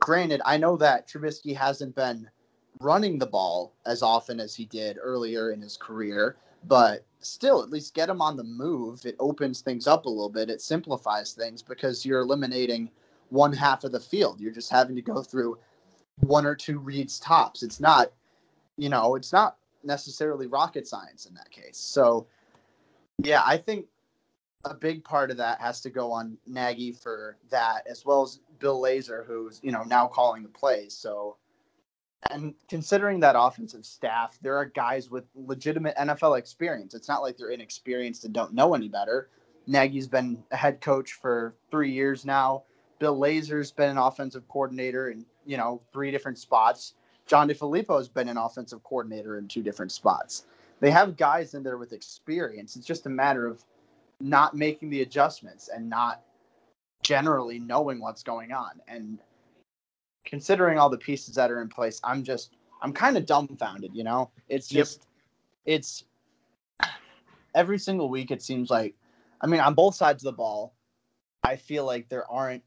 granted, 0.00 0.42
I 0.44 0.58
know 0.58 0.76
that 0.76 1.08
Trubisky 1.08 1.56
hasn't 1.56 1.94
been 1.94 2.28
running 2.80 3.18
the 3.18 3.26
ball 3.26 3.72
as 3.86 4.02
often 4.02 4.40
as 4.40 4.54
he 4.54 4.66
did 4.66 4.98
earlier 5.00 5.52
in 5.52 5.62
his 5.62 5.76
career, 5.76 6.36
but 6.66 7.04
still, 7.20 7.62
at 7.62 7.70
least 7.70 7.94
get 7.94 8.08
him 8.08 8.20
on 8.20 8.36
the 8.36 8.44
move. 8.44 9.06
It 9.06 9.16
opens 9.18 9.60
things 9.60 9.86
up 9.86 10.04
a 10.04 10.10
little 10.10 10.28
bit. 10.28 10.50
It 10.50 10.60
simplifies 10.60 11.32
things 11.32 11.62
because 11.62 12.04
you're 12.04 12.20
eliminating 12.20 12.90
one 13.30 13.52
half 13.52 13.84
of 13.84 13.92
the 13.92 14.00
field. 14.00 14.40
You're 14.40 14.52
just 14.52 14.70
having 14.70 14.96
to 14.96 15.02
go 15.02 15.22
through 15.22 15.58
one 16.20 16.46
or 16.46 16.54
two 16.54 16.78
reads 16.78 17.18
tops. 17.18 17.62
It's 17.62 17.80
not, 17.80 18.12
you 18.76 18.88
know, 18.88 19.14
it's 19.14 19.32
not 19.32 19.56
necessarily 19.84 20.46
rocket 20.46 20.86
science 20.86 21.26
in 21.26 21.34
that 21.34 21.50
case. 21.50 21.76
So, 21.76 22.26
yeah, 23.22 23.42
I 23.44 23.56
think 23.56 23.86
a 24.64 24.74
big 24.74 25.04
part 25.04 25.30
of 25.30 25.36
that 25.36 25.60
has 25.60 25.80
to 25.82 25.90
go 25.90 26.10
on 26.10 26.38
Nagy 26.46 26.92
for 26.92 27.36
that, 27.50 27.86
as 27.86 28.04
well 28.04 28.22
as 28.22 28.40
Bill 28.58 28.80
Lazor, 28.80 29.26
who's 29.26 29.60
you 29.62 29.72
know 29.72 29.82
now 29.82 30.06
calling 30.06 30.42
the 30.42 30.48
plays. 30.48 30.94
So, 30.94 31.36
and 32.30 32.54
considering 32.68 33.20
that 33.20 33.36
offensive 33.38 33.84
staff, 33.84 34.38
there 34.42 34.56
are 34.56 34.66
guys 34.66 35.10
with 35.10 35.24
legitimate 35.34 35.96
NFL 35.96 36.38
experience. 36.38 36.94
It's 36.94 37.08
not 37.08 37.22
like 37.22 37.36
they're 37.36 37.50
inexperienced 37.50 38.24
and 38.24 38.32
don't 38.32 38.54
know 38.54 38.74
any 38.74 38.88
better. 38.88 39.28
Nagy's 39.66 40.08
been 40.08 40.42
a 40.50 40.56
head 40.56 40.80
coach 40.80 41.12
for 41.12 41.54
three 41.70 41.90
years 41.90 42.24
now. 42.24 42.64
Bill 42.98 43.18
Lazor's 43.18 43.72
been 43.72 43.90
an 43.90 43.98
offensive 43.98 44.48
coordinator 44.48 45.10
in 45.10 45.26
you 45.44 45.56
know 45.56 45.82
three 45.92 46.10
different 46.10 46.38
spots. 46.38 46.94
John 47.26 47.48
DeFilippo 47.48 47.96
has 47.96 48.08
been 48.08 48.28
an 48.28 48.36
offensive 48.36 48.82
coordinator 48.84 49.38
in 49.38 49.48
two 49.48 49.62
different 49.62 49.92
spots. 49.92 50.44
They 50.80 50.90
have 50.90 51.16
guys 51.16 51.54
in 51.54 51.62
there 51.62 51.78
with 51.78 51.92
experience. 51.92 52.76
It's 52.76 52.86
just 52.86 53.06
a 53.06 53.10
matter 53.10 53.46
of 53.46 53.64
not 54.20 54.54
making 54.54 54.90
the 54.90 55.02
adjustments 55.02 55.68
and 55.74 55.88
not 55.88 56.22
generally 57.02 57.58
knowing 57.58 58.00
what's 58.00 58.22
going 58.22 58.52
on. 58.52 58.80
And 58.88 59.18
considering 60.24 60.78
all 60.78 60.90
the 60.90 60.98
pieces 60.98 61.34
that 61.36 61.50
are 61.50 61.62
in 61.62 61.68
place, 61.68 62.00
I'm 62.04 62.22
just 62.22 62.56
I'm 62.82 62.92
kind 62.92 63.16
of 63.16 63.24
dumbfounded, 63.24 63.94
you 63.94 64.04
know? 64.04 64.30
It's 64.48 64.68
just 64.68 65.06
yep. 65.66 65.76
it's 65.76 66.04
every 67.54 67.78
single 67.78 68.10
week 68.10 68.30
it 68.30 68.42
seems 68.42 68.70
like 68.70 68.94
I 69.40 69.46
mean, 69.46 69.60
on 69.60 69.74
both 69.74 69.94
sides 69.94 70.24
of 70.24 70.32
the 70.32 70.36
ball, 70.36 70.74
I 71.42 71.56
feel 71.56 71.84
like 71.84 72.08
there 72.08 72.30
aren't 72.30 72.62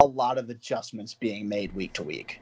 a 0.00 0.06
lot 0.06 0.38
of 0.38 0.48
adjustments 0.48 1.12
being 1.14 1.48
made 1.48 1.74
week 1.74 1.92
to 1.94 2.02
week. 2.02 2.40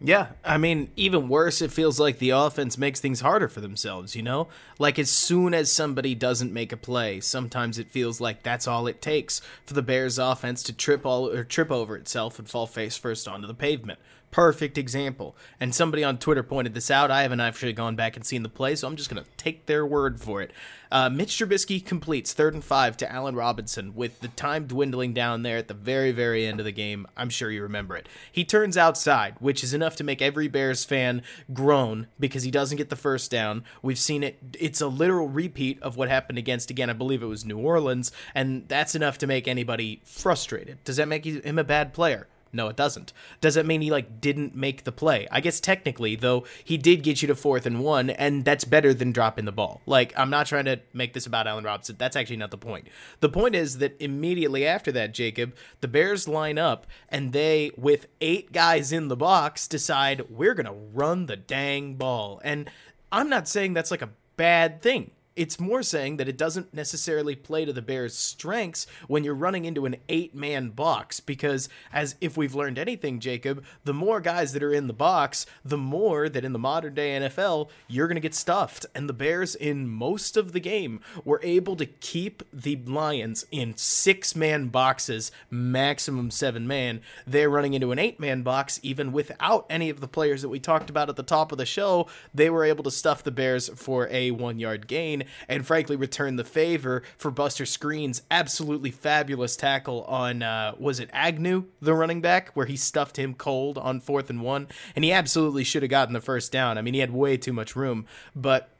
Yeah, 0.00 0.28
I 0.44 0.58
mean, 0.58 0.92
even 0.94 1.28
worse, 1.28 1.60
it 1.60 1.72
feels 1.72 1.98
like 1.98 2.18
the 2.18 2.30
offense 2.30 2.78
makes 2.78 3.00
things 3.00 3.20
harder 3.20 3.48
for 3.48 3.60
themselves, 3.60 4.14
you 4.14 4.22
know? 4.22 4.46
Like, 4.78 4.96
as 4.96 5.10
soon 5.10 5.54
as 5.54 5.72
somebody 5.72 6.14
doesn't 6.14 6.52
make 6.52 6.70
a 6.70 6.76
play, 6.76 7.18
sometimes 7.18 7.78
it 7.80 7.90
feels 7.90 8.20
like 8.20 8.44
that's 8.44 8.68
all 8.68 8.86
it 8.86 9.02
takes 9.02 9.40
for 9.66 9.74
the 9.74 9.82
Bears 9.82 10.16
offense 10.16 10.62
to 10.64 10.72
trip 10.72 11.04
all 11.04 11.28
or 11.28 11.42
trip 11.42 11.72
over 11.72 11.96
itself 11.96 12.38
and 12.38 12.48
fall 12.48 12.68
face 12.68 12.96
first 12.96 13.26
onto 13.26 13.48
the 13.48 13.54
pavement 13.54 13.98
perfect 14.30 14.78
example. 14.78 15.36
And 15.60 15.74
somebody 15.74 16.04
on 16.04 16.18
Twitter 16.18 16.42
pointed 16.42 16.74
this 16.74 16.90
out. 16.90 17.10
I 17.10 17.22
haven't 17.22 17.40
actually 17.40 17.72
gone 17.72 17.96
back 17.96 18.16
and 18.16 18.24
seen 18.24 18.42
the 18.42 18.48
play, 18.48 18.74
so 18.74 18.86
I'm 18.86 18.96
just 18.96 19.10
going 19.10 19.22
to 19.22 19.30
take 19.36 19.66
their 19.66 19.86
word 19.86 20.20
for 20.20 20.42
it. 20.42 20.52
Uh, 20.90 21.10
Mitch 21.10 21.36
Trubisky 21.36 21.84
completes 21.84 22.32
third 22.32 22.54
and 22.54 22.64
five 22.64 22.96
to 22.96 23.12
Allen 23.12 23.34
Robinson 23.34 23.94
with 23.94 24.20
the 24.20 24.28
time 24.28 24.66
dwindling 24.66 25.12
down 25.12 25.42
there 25.42 25.58
at 25.58 25.68
the 25.68 25.74
very, 25.74 26.12
very 26.12 26.46
end 26.46 26.60
of 26.60 26.64
the 26.64 26.72
game. 26.72 27.06
I'm 27.16 27.28
sure 27.28 27.50
you 27.50 27.62
remember 27.62 27.96
it. 27.96 28.08
He 28.32 28.44
turns 28.44 28.76
outside, 28.76 29.34
which 29.38 29.62
is 29.62 29.74
enough 29.74 29.96
to 29.96 30.04
make 30.04 30.22
every 30.22 30.48
Bears 30.48 30.84
fan 30.84 31.22
groan 31.52 32.06
because 32.18 32.42
he 32.42 32.50
doesn't 32.50 32.78
get 32.78 32.88
the 32.88 32.96
first 32.96 33.30
down. 33.30 33.64
We've 33.82 33.98
seen 33.98 34.22
it. 34.22 34.38
It's 34.58 34.80
a 34.80 34.88
literal 34.88 35.28
repeat 35.28 35.82
of 35.82 35.96
what 35.96 36.08
happened 36.08 36.38
against, 36.38 36.70
again, 36.70 36.88
I 36.88 36.94
believe 36.94 37.22
it 37.22 37.26
was 37.26 37.44
New 37.44 37.58
Orleans, 37.58 38.10
and 38.34 38.66
that's 38.68 38.94
enough 38.94 39.18
to 39.18 39.26
make 39.26 39.46
anybody 39.46 40.00
frustrated. 40.04 40.82
Does 40.84 40.96
that 40.96 41.08
make 41.08 41.26
him 41.26 41.58
a 41.58 41.64
bad 41.64 41.92
player? 41.92 42.28
No, 42.52 42.68
it 42.68 42.76
doesn't. 42.76 43.12
Does 43.40 43.56
it 43.56 43.66
mean 43.66 43.80
he 43.82 43.90
like 43.90 44.20
didn't 44.20 44.54
make 44.54 44.84
the 44.84 44.92
play? 44.92 45.28
I 45.30 45.40
guess 45.40 45.60
technically, 45.60 46.16
though, 46.16 46.44
he 46.64 46.78
did 46.78 47.02
get 47.02 47.20
you 47.20 47.28
to 47.28 47.34
fourth 47.34 47.66
and 47.66 47.80
one, 47.80 48.10
and 48.10 48.44
that's 48.44 48.64
better 48.64 48.94
than 48.94 49.12
dropping 49.12 49.44
the 49.44 49.52
ball. 49.52 49.82
Like, 49.86 50.12
I'm 50.16 50.30
not 50.30 50.46
trying 50.46 50.64
to 50.64 50.80
make 50.92 51.12
this 51.12 51.26
about 51.26 51.46
Allen 51.46 51.64
Robinson. 51.64 51.96
That's 51.98 52.16
actually 52.16 52.36
not 52.36 52.50
the 52.50 52.58
point. 52.58 52.88
The 53.20 53.28
point 53.28 53.54
is 53.54 53.78
that 53.78 54.00
immediately 54.00 54.66
after 54.66 54.90
that, 54.92 55.12
Jacob, 55.12 55.54
the 55.80 55.88
Bears 55.88 56.26
line 56.26 56.58
up 56.58 56.86
and 57.08 57.32
they, 57.32 57.70
with 57.76 58.06
eight 58.20 58.52
guys 58.52 58.92
in 58.92 59.08
the 59.08 59.16
box, 59.16 59.68
decide 59.68 60.30
we're 60.30 60.54
gonna 60.54 60.72
run 60.72 61.26
the 61.26 61.36
dang 61.36 61.94
ball. 61.94 62.40
And 62.42 62.70
I'm 63.12 63.28
not 63.28 63.48
saying 63.48 63.74
that's 63.74 63.90
like 63.90 64.02
a 64.02 64.10
bad 64.36 64.80
thing 64.80 65.10
it's 65.38 65.60
more 65.60 65.84
saying 65.84 66.16
that 66.16 66.28
it 66.28 66.36
doesn't 66.36 66.74
necessarily 66.74 67.36
play 67.36 67.64
to 67.64 67.72
the 67.72 67.80
Bears' 67.80 68.16
strengths 68.16 68.88
when 69.06 69.22
you're 69.22 69.34
running 69.34 69.64
into 69.64 69.86
an 69.86 69.94
eight 70.08 70.34
man 70.34 70.70
box. 70.70 71.20
Because, 71.20 71.68
as 71.92 72.16
if 72.20 72.36
we've 72.36 72.56
learned 72.56 72.76
anything, 72.76 73.20
Jacob, 73.20 73.62
the 73.84 73.94
more 73.94 74.20
guys 74.20 74.52
that 74.52 74.64
are 74.64 74.74
in 74.74 74.88
the 74.88 74.92
box, 74.92 75.46
the 75.64 75.78
more 75.78 76.28
that 76.28 76.44
in 76.44 76.52
the 76.52 76.58
modern 76.58 76.94
day 76.94 77.10
NFL, 77.10 77.68
you're 77.86 78.08
going 78.08 78.16
to 78.16 78.20
get 78.20 78.34
stuffed. 78.34 78.84
And 78.96 79.08
the 79.08 79.12
Bears, 79.12 79.54
in 79.54 79.88
most 79.88 80.36
of 80.36 80.50
the 80.50 80.58
game, 80.58 81.00
were 81.24 81.40
able 81.44 81.76
to 81.76 81.86
keep 81.86 82.42
the 82.52 82.74
Lions 82.84 83.46
in 83.52 83.76
six 83.76 84.34
man 84.34 84.68
boxes, 84.68 85.30
maximum 85.50 86.32
seven 86.32 86.66
man. 86.66 87.00
They're 87.28 87.48
running 87.48 87.74
into 87.74 87.92
an 87.92 88.00
eight 88.00 88.18
man 88.18 88.42
box, 88.42 88.80
even 88.82 89.12
without 89.12 89.66
any 89.70 89.88
of 89.88 90.00
the 90.00 90.08
players 90.08 90.42
that 90.42 90.48
we 90.48 90.58
talked 90.58 90.90
about 90.90 91.08
at 91.08 91.14
the 91.14 91.22
top 91.22 91.52
of 91.52 91.58
the 91.58 91.66
show. 91.66 92.08
They 92.34 92.50
were 92.50 92.64
able 92.64 92.82
to 92.82 92.90
stuff 92.90 93.22
the 93.22 93.30
Bears 93.30 93.68
for 93.68 94.08
a 94.10 94.32
one 94.32 94.58
yard 94.58 94.88
gain 94.88 95.26
and 95.48 95.66
frankly 95.66 95.96
return 95.96 96.36
the 96.36 96.44
favor 96.44 97.02
for 97.16 97.30
Buster 97.30 97.64
Skrine's 97.64 98.22
absolutely 98.30 98.90
fabulous 98.90 99.56
tackle 99.56 100.04
on 100.04 100.42
uh, 100.42 100.74
was 100.78 101.00
it 101.00 101.10
Agnew, 101.12 101.64
the 101.80 101.94
running 101.94 102.20
back, 102.20 102.50
where 102.54 102.66
he 102.66 102.76
stuffed 102.76 103.18
him 103.18 103.34
cold 103.34 103.78
on 103.78 104.00
fourth 104.00 104.30
and 104.30 104.42
one, 104.42 104.68
and 104.94 105.04
he 105.04 105.12
absolutely 105.12 105.64
should 105.64 105.82
have 105.82 105.90
gotten 105.90 106.14
the 106.14 106.20
first 106.20 106.52
down. 106.52 106.78
I 106.78 106.82
mean, 106.82 106.94
he 106.94 107.00
had 107.00 107.12
way 107.12 107.36
too 107.36 107.52
much 107.52 107.76
room, 107.76 108.06
but 108.34 108.70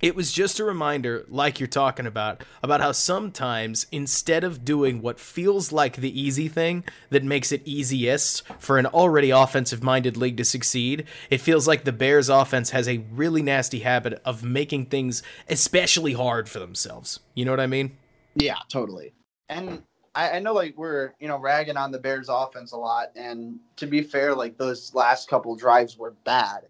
it 0.00 0.14
was 0.14 0.32
just 0.32 0.58
a 0.58 0.64
reminder, 0.64 1.26
like 1.28 1.60
you're 1.60 1.66
talking 1.66 2.06
about, 2.06 2.42
about 2.62 2.80
how 2.80 2.92
sometimes 2.92 3.86
instead 3.92 4.44
of 4.44 4.64
doing 4.64 5.02
what 5.02 5.20
feels 5.20 5.72
like 5.72 5.96
the 5.96 6.20
easy 6.20 6.48
thing 6.48 6.84
that 7.10 7.22
makes 7.22 7.52
it 7.52 7.62
easiest 7.64 8.46
for 8.58 8.78
an 8.78 8.86
already 8.86 9.30
offensive 9.30 9.82
minded 9.82 10.16
league 10.16 10.38
to 10.38 10.44
succeed, 10.44 11.04
it 11.28 11.38
feels 11.38 11.68
like 11.68 11.84
the 11.84 11.92
Bears 11.92 12.28
offense 12.28 12.70
has 12.70 12.88
a 12.88 12.98
really 13.12 13.42
nasty 13.42 13.80
habit 13.80 14.20
of 14.24 14.42
making 14.42 14.86
things 14.86 15.22
especially 15.48 16.14
hard 16.14 16.48
for 16.48 16.58
themselves. 16.58 17.20
You 17.34 17.44
know 17.44 17.52
what 17.52 17.60
I 17.60 17.66
mean? 17.66 17.96
Yeah, 18.34 18.58
totally. 18.68 19.12
And 19.48 19.82
I, 20.14 20.30
I 20.30 20.38
know 20.38 20.54
like 20.54 20.78
we're, 20.78 21.12
you 21.20 21.28
know, 21.28 21.38
ragging 21.38 21.76
on 21.76 21.92
the 21.92 21.98
Bears 21.98 22.28
offense 22.30 22.72
a 22.72 22.76
lot. 22.76 23.08
And 23.16 23.58
to 23.76 23.86
be 23.86 24.02
fair, 24.02 24.34
like 24.34 24.56
those 24.56 24.94
last 24.94 25.28
couple 25.28 25.54
drives 25.56 25.98
were 25.98 26.12
bad. 26.24 26.68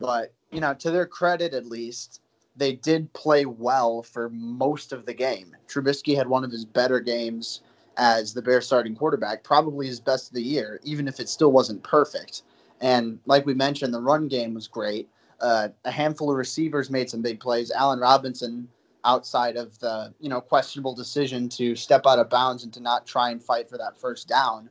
But, 0.00 0.32
you 0.50 0.60
know, 0.60 0.74
to 0.74 0.90
their 0.90 1.06
credit 1.06 1.54
at 1.54 1.66
least, 1.66 2.20
they 2.56 2.72
did 2.74 3.12
play 3.12 3.46
well 3.46 4.02
for 4.02 4.28
most 4.30 4.92
of 4.92 5.06
the 5.06 5.14
game. 5.14 5.56
Trubisky 5.68 6.16
had 6.16 6.28
one 6.28 6.44
of 6.44 6.50
his 6.50 6.64
better 6.64 7.00
games 7.00 7.62
as 7.96 8.32
the 8.32 8.42
Bears 8.42 8.66
starting 8.66 8.94
quarterback, 8.94 9.42
probably 9.42 9.86
his 9.86 10.00
best 10.00 10.28
of 10.28 10.34
the 10.34 10.42
year, 10.42 10.80
even 10.82 11.08
if 11.08 11.20
it 11.20 11.28
still 11.28 11.52
wasn't 11.52 11.82
perfect. 11.82 12.42
And 12.80 13.18
like 13.26 13.46
we 13.46 13.54
mentioned, 13.54 13.94
the 13.94 14.00
run 14.00 14.28
game 14.28 14.54
was 14.54 14.68
great. 14.68 15.08
Uh, 15.40 15.68
a 15.84 15.90
handful 15.90 16.30
of 16.30 16.36
receivers 16.36 16.90
made 16.90 17.08
some 17.08 17.22
big 17.22 17.40
plays. 17.40 17.70
Allen 17.70 18.00
Robinson, 18.00 18.68
outside 19.04 19.56
of 19.56 19.76
the 19.80 20.14
you 20.20 20.28
know 20.28 20.40
questionable 20.40 20.94
decision 20.94 21.48
to 21.48 21.74
step 21.74 22.06
out 22.06 22.18
of 22.18 22.30
bounds 22.30 22.64
and 22.64 22.72
to 22.72 22.80
not 22.80 23.06
try 23.06 23.30
and 23.30 23.42
fight 23.42 23.68
for 23.68 23.78
that 23.78 23.96
first 23.96 24.28
down, 24.28 24.68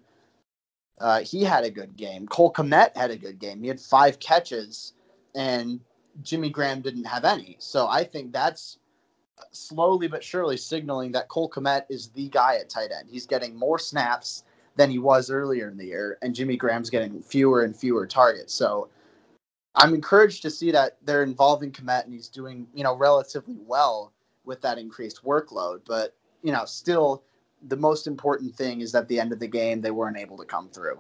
uh, 1.00 1.20
he 1.22 1.44
had 1.44 1.63
a 1.63 1.70
good 1.70 1.96
game. 1.98 2.28
Cole 2.28 2.54
Kmet 2.54 2.96
had 2.96 3.12
a 3.12 3.17
good 3.17 3.39
game. 3.39 3.62
He 3.62 3.67
had 3.67 3.80
five 3.80 4.20
catches, 4.20 4.94
and 5.36 5.80
Jimmy 6.21 6.50
Graham 6.50 6.82
didn't 6.82 7.06
have 7.06 7.26
any. 7.26 7.56
So 7.60 7.88
I 7.88 8.04
think 8.04 8.32
that's 8.32 8.78
slowly 9.52 10.08
but 10.08 10.24
surely 10.24 10.58
signaling 10.58 11.12
that 11.13 11.28
Cole 11.28 11.50
Kmet 11.50 11.86
is 11.89 12.10
the 12.10 12.30
guy 12.30 12.56
at 12.56 12.69
tight 12.69 12.91
end. 12.97 13.10
He's 13.10 13.26
getting 13.26 13.56
more 13.56 13.80
snaps 13.80 14.43
than 14.76 14.89
he 14.89 15.00
was 15.00 15.30
earlier 15.30 15.67
in 15.69 15.78
the 15.78 15.86
year, 15.86 16.17
and 16.21 16.34
Jimmy 16.34 16.56
Graham's 16.56 16.89
getting 16.89 17.21
fewer 17.21 17.63
and 17.63 17.76
fewer 17.76 18.08
targets. 18.08 18.54
So 18.54 18.89
I'm 19.76 19.93
encouraged 19.93 20.41
to 20.43 20.50
see 20.50 20.71
that 20.71 20.97
they're 21.04 21.24
involving 21.24 21.71
Kmet 21.71 22.06
and 22.06 22.13
he's 22.13 22.28
doing, 22.28 22.67
you 22.74 22.84
know, 22.84 22.95
relatively 22.95 23.58
well 23.65 24.13
with 24.45 24.62
that 24.62 24.78
increased 24.78 25.24
workload. 25.24 25.82
But, 25.86 26.15
you 26.43 26.52
know, 26.52 26.65
still 26.65 27.24
the 27.67 27.78
most 27.78 28.08
important 28.08 28.56
thing 28.56 28.82
is 28.82 28.91
that 28.91 29.08
the 29.08 29.19
end 29.19 29.32
of 29.32 29.39
the 29.39 29.47
game 29.47 29.82
they 29.82 29.91
weren't 29.91 30.17
able 30.17 30.38
to 30.38 30.45
come 30.45 30.69
through. 30.69 31.00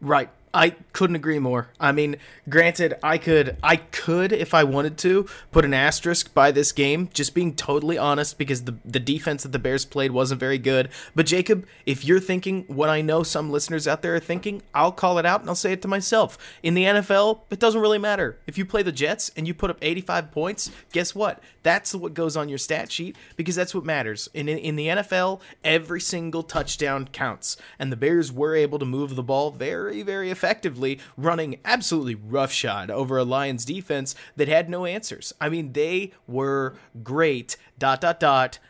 Right. 0.00 0.30
I 0.54 0.70
couldn't 0.92 1.16
agree 1.16 1.38
more. 1.38 1.68
I 1.78 1.92
mean, 1.92 2.16
granted, 2.48 2.94
I 3.02 3.18
could 3.18 3.56
I 3.62 3.76
could 3.76 4.32
if 4.32 4.54
I 4.54 4.64
wanted 4.64 4.96
to 4.98 5.28
put 5.52 5.64
an 5.64 5.74
asterisk 5.74 6.32
by 6.32 6.50
this 6.50 6.72
game, 6.72 7.10
just 7.12 7.34
being 7.34 7.54
totally 7.54 7.98
honest 7.98 8.38
because 8.38 8.64
the 8.64 8.76
the 8.84 9.00
defense 9.00 9.42
that 9.42 9.52
the 9.52 9.58
Bears 9.58 9.84
played 9.84 10.12
wasn't 10.12 10.40
very 10.40 10.58
good. 10.58 10.88
But 11.14 11.26
Jacob, 11.26 11.66
if 11.86 12.04
you're 12.04 12.20
thinking 12.20 12.64
what 12.66 12.88
I 12.88 13.00
know 13.02 13.22
some 13.22 13.50
listeners 13.50 13.86
out 13.86 14.02
there 14.02 14.14
are 14.14 14.20
thinking, 14.20 14.62
I'll 14.74 14.92
call 14.92 15.18
it 15.18 15.26
out 15.26 15.40
and 15.40 15.48
I'll 15.48 15.54
say 15.54 15.72
it 15.72 15.82
to 15.82 15.88
myself. 15.88 16.38
In 16.62 16.74
the 16.74 16.84
NFL, 16.84 17.40
it 17.50 17.58
doesn't 17.58 17.80
really 17.80 17.98
matter. 17.98 18.38
If 18.46 18.56
you 18.56 18.64
play 18.64 18.82
the 18.82 18.92
Jets 18.92 19.30
and 19.36 19.46
you 19.46 19.54
put 19.54 19.70
up 19.70 19.78
85 19.82 20.30
points, 20.30 20.70
guess 20.92 21.14
what? 21.14 21.42
That's 21.62 21.94
what 21.94 22.14
goes 22.14 22.36
on 22.36 22.48
your 22.48 22.58
stat 22.58 22.90
sheet 22.90 23.16
because 23.36 23.54
that's 23.54 23.74
what 23.74 23.84
matters. 23.84 24.28
In 24.32 24.48
in 24.48 24.76
the 24.76 24.86
NFL, 24.88 25.40
every 25.62 26.00
single 26.00 26.42
touchdown 26.42 27.08
counts, 27.12 27.56
and 27.78 27.92
the 27.92 27.96
Bears 27.96 28.32
were 28.32 28.54
able 28.54 28.78
to 28.78 28.86
move 28.86 29.14
the 29.14 29.22
ball 29.22 29.50
very 29.50 30.02
very 30.02 30.30
effectively, 30.38 31.00
running 31.16 31.58
absolutely 31.64 32.14
roughshod 32.14 32.90
over 32.92 33.18
a 33.18 33.24
Lions 33.24 33.64
defense 33.64 34.14
that 34.36 34.46
had 34.46 34.70
no 34.70 34.86
answers. 34.86 35.32
I 35.40 35.48
mean, 35.48 35.72
they 35.72 36.12
were 36.28 36.76
great. 37.02 37.56
Dot 37.76 38.00
dot 38.00 38.20
dot 38.20 38.60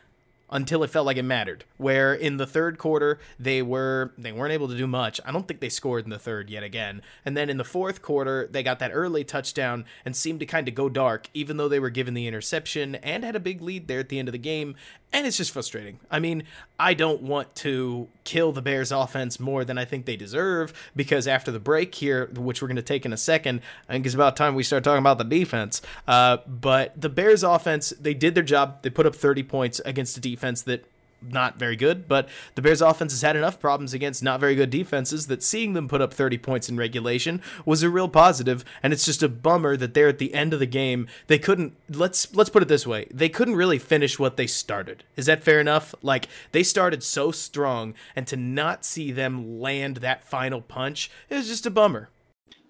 until 0.50 0.82
it 0.82 0.88
felt 0.88 1.04
like 1.04 1.18
it 1.18 1.24
mattered. 1.24 1.64
Where 1.78 2.14
in 2.14 2.36
the 2.36 2.46
third 2.46 2.76
quarter 2.78 3.18
they 3.38 3.62
were 3.62 4.12
they 4.18 4.32
weren't 4.32 4.52
able 4.52 4.68
to 4.68 4.76
do 4.76 4.86
much. 4.86 5.20
I 5.24 5.32
don't 5.32 5.48
think 5.48 5.60
they 5.60 5.68
scored 5.68 6.04
in 6.04 6.10
the 6.10 6.18
third 6.18 6.50
yet 6.50 6.62
again. 6.62 7.02
And 7.24 7.36
then 7.36 7.48
in 7.48 7.56
the 7.56 7.64
fourth 7.64 8.02
quarter 8.02 8.46
they 8.50 8.62
got 8.62 8.78
that 8.80 8.90
early 8.92 9.24
touchdown 9.24 9.84
and 10.04 10.14
seemed 10.14 10.40
to 10.40 10.46
kind 10.46 10.68
of 10.68 10.74
go 10.74 10.88
dark, 10.88 11.28
even 11.34 11.56
though 11.56 11.68
they 11.68 11.80
were 11.80 11.90
given 11.90 12.14
the 12.14 12.26
interception 12.26 12.96
and 12.96 13.24
had 13.24 13.36
a 13.36 13.40
big 13.40 13.62
lead 13.62 13.88
there 13.88 14.00
at 14.00 14.08
the 14.08 14.18
end 14.18 14.28
of 14.28 14.32
the 14.32 14.38
game. 14.38 14.76
And 15.10 15.26
it's 15.26 15.38
just 15.38 15.52
frustrating. 15.52 16.00
I 16.10 16.18
mean, 16.18 16.42
I 16.78 16.92
don't 16.92 17.22
want 17.22 17.54
to 17.56 18.08
kill 18.24 18.52
the 18.52 18.60
Bears 18.60 18.92
offense 18.92 19.40
more 19.40 19.64
than 19.64 19.78
I 19.78 19.86
think 19.86 20.04
they 20.04 20.16
deserve 20.16 20.72
because 20.94 21.26
after 21.26 21.50
the 21.50 21.58
break 21.58 21.94
here, 21.94 22.26
which 22.34 22.60
we're 22.60 22.68
going 22.68 22.76
to 22.76 22.82
take 22.82 23.06
in 23.06 23.12
a 23.14 23.16
second, 23.16 23.62
I 23.88 23.92
think 23.92 24.04
it's 24.04 24.14
about 24.14 24.36
time 24.36 24.54
we 24.54 24.62
start 24.62 24.84
talking 24.84 24.98
about 24.98 25.16
the 25.16 25.24
defense. 25.24 25.80
Uh, 26.06 26.38
but 26.46 27.00
the 27.00 27.08
Bears 27.08 27.42
offense, 27.42 27.94
they 27.98 28.12
did 28.12 28.34
their 28.34 28.42
job. 28.42 28.82
They 28.82 28.90
put 28.90 29.06
up 29.06 29.14
30 29.14 29.44
points 29.44 29.80
against 29.86 30.16
a 30.18 30.20
defense 30.20 30.60
that 30.62 30.84
not 31.22 31.58
very 31.58 31.76
good, 31.76 32.08
but 32.08 32.28
the 32.54 32.62
Bears 32.62 32.80
offense 32.80 33.12
has 33.12 33.22
had 33.22 33.36
enough 33.36 33.60
problems 33.60 33.94
against 33.94 34.22
not 34.22 34.40
very 34.40 34.54
good 34.54 34.70
defenses 34.70 35.26
that 35.26 35.42
seeing 35.42 35.72
them 35.72 35.88
put 35.88 36.00
up 36.00 36.12
30 36.12 36.38
points 36.38 36.68
in 36.68 36.76
regulation 36.76 37.42
was 37.64 37.82
a 37.82 37.90
real 37.90 38.08
positive, 38.08 38.64
and 38.82 38.92
it's 38.92 39.04
just 39.04 39.22
a 39.22 39.28
bummer 39.28 39.76
that 39.76 39.94
they're 39.94 40.08
at 40.08 40.18
the 40.18 40.34
end 40.34 40.52
of 40.52 40.60
the 40.60 40.66
game. 40.66 41.06
They 41.26 41.38
couldn't 41.38 41.74
let's 41.88 42.34
let's 42.34 42.50
put 42.50 42.62
it 42.62 42.68
this 42.68 42.86
way. 42.86 43.06
They 43.12 43.28
couldn't 43.28 43.56
really 43.56 43.78
finish 43.78 44.18
what 44.18 44.36
they 44.36 44.46
started. 44.46 45.04
Is 45.16 45.26
that 45.26 45.42
fair 45.42 45.60
enough? 45.60 45.94
Like 46.02 46.28
they 46.52 46.62
started 46.62 47.02
so 47.02 47.32
strong 47.32 47.94
and 48.14 48.26
to 48.26 48.36
not 48.36 48.84
see 48.84 49.12
them 49.12 49.60
land 49.60 49.98
that 49.98 50.24
final 50.24 50.60
punch 50.60 51.10
is 51.28 51.48
just 51.48 51.66
a 51.66 51.70
bummer. 51.70 52.10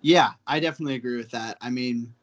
Yeah, 0.00 0.30
I 0.46 0.60
definitely 0.60 0.94
agree 0.94 1.16
with 1.16 1.32
that. 1.32 1.58
I 1.60 1.70
mean, 1.70 2.14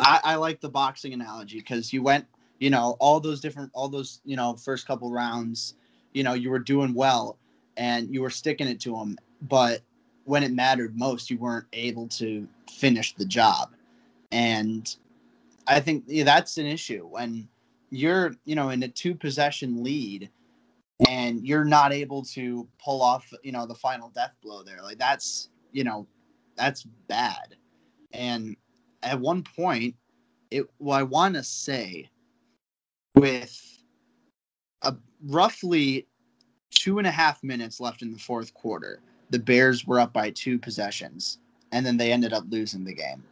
I, 0.00 0.20
I 0.22 0.34
like 0.36 0.60
the 0.60 0.68
boxing 0.68 1.12
analogy 1.12 1.58
because 1.58 1.92
you 1.92 2.02
went 2.02 2.26
you 2.58 2.70
know 2.70 2.96
all 3.00 3.20
those 3.20 3.40
different 3.40 3.70
all 3.74 3.88
those 3.88 4.20
you 4.24 4.36
know 4.36 4.54
first 4.54 4.86
couple 4.86 5.10
rounds 5.10 5.74
you 6.12 6.22
know 6.22 6.32
you 6.32 6.50
were 6.50 6.58
doing 6.58 6.94
well 6.94 7.38
and 7.76 8.12
you 8.12 8.22
were 8.22 8.30
sticking 8.30 8.66
it 8.66 8.80
to 8.80 8.92
them 8.92 9.16
but 9.42 9.80
when 10.24 10.42
it 10.42 10.52
mattered 10.52 10.96
most 10.96 11.30
you 11.30 11.38
weren't 11.38 11.66
able 11.72 12.08
to 12.08 12.46
finish 12.70 13.14
the 13.14 13.24
job. 13.24 13.72
And 14.32 14.94
i 15.66 15.80
think 15.80 16.04
yeah, 16.06 16.24
that's 16.24 16.58
an 16.58 16.66
issue 16.66 17.06
when 17.06 17.48
you're 17.90 18.34
you 18.44 18.54
know 18.54 18.70
in 18.70 18.82
a 18.82 18.88
two 18.88 19.14
possession 19.14 19.82
lead 19.82 20.30
and 21.08 21.46
you're 21.46 21.64
not 21.64 21.92
able 21.92 22.22
to 22.22 22.66
pull 22.82 23.02
off 23.02 23.32
you 23.42 23.52
know 23.52 23.66
the 23.66 23.74
final 23.74 24.10
death 24.10 24.32
blow 24.42 24.62
there. 24.62 24.82
Like 24.82 24.98
that's 24.98 25.50
you 25.72 25.84
know 25.84 26.06
that's 26.56 26.84
bad. 27.08 27.56
And 28.12 28.56
at 29.02 29.20
one 29.20 29.42
point 29.42 29.94
it 30.50 30.64
well 30.78 30.98
i 30.98 31.02
want 31.02 31.34
to 31.34 31.42
say 31.42 32.08
with 33.16 33.82
a 34.82 34.94
roughly 35.26 36.06
two 36.70 36.98
and 36.98 37.06
a 37.06 37.10
half 37.10 37.42
minutes 37.42 37.80
left 37.80 38.02
in 38.02 38.12
the 38.12 38.18
fourth 38.18 38.54
quarter. 38.54 39.00
The 39.30 39.38
Bears 39.38 39.86
were 39.86 39.98
up 39.98 40.12
by 40.12 40.30
two 40.30 40.58
possessions, 40.58 41.38
and 41.72 41.84
then 41.84 41.96
they 41.96 42.12
ended 42.12 42.32
up 42.32 42.44
losing 42.48 42.84
the 42.84 42.94
game. 42.94 43.24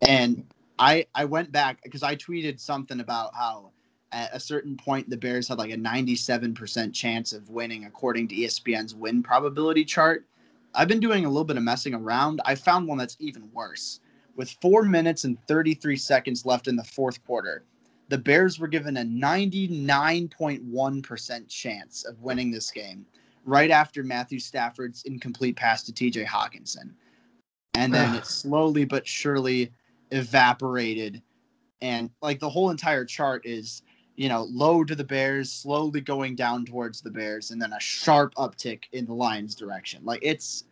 And 0.00 0.44
I 0.78 1.06
I 1.14 1.26
went 1.26 1.52
back 1.52 1.82
because 1.84 2.02
I 2.02 2.16
tweeted 2.16 2.58
something 2.58 3.00
about 3.00 3.34
how 3.34 3.70
at 4.12 4.34
a 4.34 4.40
certain 4.40 4.76
point 4.76 5.08
the 5.08 5.16
Bears 5.16 5.46
had 5.46 5.58
like 5.58 5.70
a 5.70 5.76
97% 5.76 6.92
chance 6.92 7.32
of 7.32 7.48
winning 7.50 7.84
according 7.84 8.26
to 8.28 8.34
ESPN's 8.34 8.94
win 8.94 9.22
probability 9.22 9.84
chart. 9.84 10.26
I've 10.74 10.88
been 10.88 11.00
doing 11.00 11.26
a 11.26 11.28
little 11.28 11.44
bit 11.44 11.56
of 11.56 11.62
messing 11.62 11.94
around. 11.94 12.40
I 12.44 12.54
found 12.54 12.88
one 12.88 12.98
that's 12.98 13.16
even 13.20 13.50
worse. 13.52 14.00
With 14.36 14.50
4 14.62 14.84
minutes 14.84 15.24
and 15.24 15.38
33 15.46 15.96
seconds 15.96 16.46
left 16.46 16.66
in 16.66 16.76
the 16.76 16.84
fourth 16.84 17.24
quarter, 17.24 17.64
the 18.10 18.18
Bears 18.18 18.58
were 18.58 18.68
given 18.68 18.96
a 18.96 19.02
99.1% 19.02 21.48
chance 21.48 22.04
of 22.04 22.20
winning 22.20 22.50
this 22.50 22.72
game 22.72 23.06
right 23.44 23.70
after 23.70 24.02
Matthew 24.02 24.40
Stafford's 24.40 25.04
incomplete 25.04 25.54
pass 25.54 25.84
to 25.84 25.92
TJ 25.92 26.26
Hockenson. 26.26 26.90
And 27.74 27.94
then 27.94 28.16
it 28.16 28.26
slowly 28.26 28.84
but 28.84 29.06
surely 29.06 29.70
evaporated. 30.10 31.22
And 31.82 32.10
like 32.20 32.40
the 32.40 32.50
whole 32.50 32.70
entire 32.70 33.04
chart 33.04 33.46
is, 33.46 33.82
you 34.16 34.28
know, 34.28 34.48
low 34.50 34.82
to 34.82 34.96
the 34.96 35.04
Bears, 35.04 35.52
slowly 35.52 36.00
going 36.00 36.34
down 36.34 36.64
towards 36.64 37.00
the 37.00 37.10
Bears, 37.10 37.52
and 37.52 37.62
then 37.62 37.72
a 37.72 37.80
sharp 37.80 38.34
uptick 38.34 38.86
in 38.90 39.06
the 39.06 39.14
Lions' 39.14 39.54
direction. 39.54 40.04
Like 40.04 40.18
it's 40.20 40.64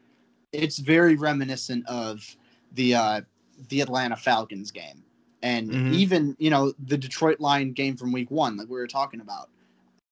it's 0.53 0.79
very 0.79 1.15
reminiscent 1.15 1.87
of 1.87 2.37
the 2.73 2.97
uh 2.97 3.21
the 3.69 3.81
Atlanta 3.81 4.17
Falcons 4.17 4.73
game 4.73 5.05
and 5.43 5.71
mm-hmm. 5.71 5.95
even 5.95 6.37
you 6.39 6.51
know 6.51 6.73
the 6.87 6.99
Detroit 6.99 7.41
Lion 7.41 7.73
game 7.73 7.97
from 7.97 8.13
Week 8.13 8.31
One, 8.31 8.57
like 8.57 8.69
we 8.69 8.77
were 8.77 8.87
talking 8.87 9.21
about, 9.21 9.49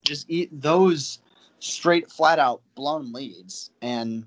just 0.05 0.27
eat 0.29 0.49
those 0.61 1.21
straight, 1.59 2.11
flat 2.11 2.39
out 2.39 2.63
blown 2.75 3.13
leads, 3.13 3.71
and 3.83 4.27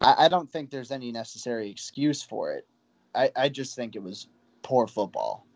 I, 0.00 0.26
I 0.26 0.28
don't 0.28 0.50
think 0.50 0.70
there's 0.70 0.90
any 0.90 1.12
necessary 1.12 1.70
excuse 1.70 2.22
for 2.22 2.52
it. 2.52 2.66
I, 3.14 3.30
I 3.36 3.48
just 3.48 3.76
think 3.76 3.96
it 3.96 4.02
was 4.02 4.28
poor 4.62 4.86
football. 4.86 5.46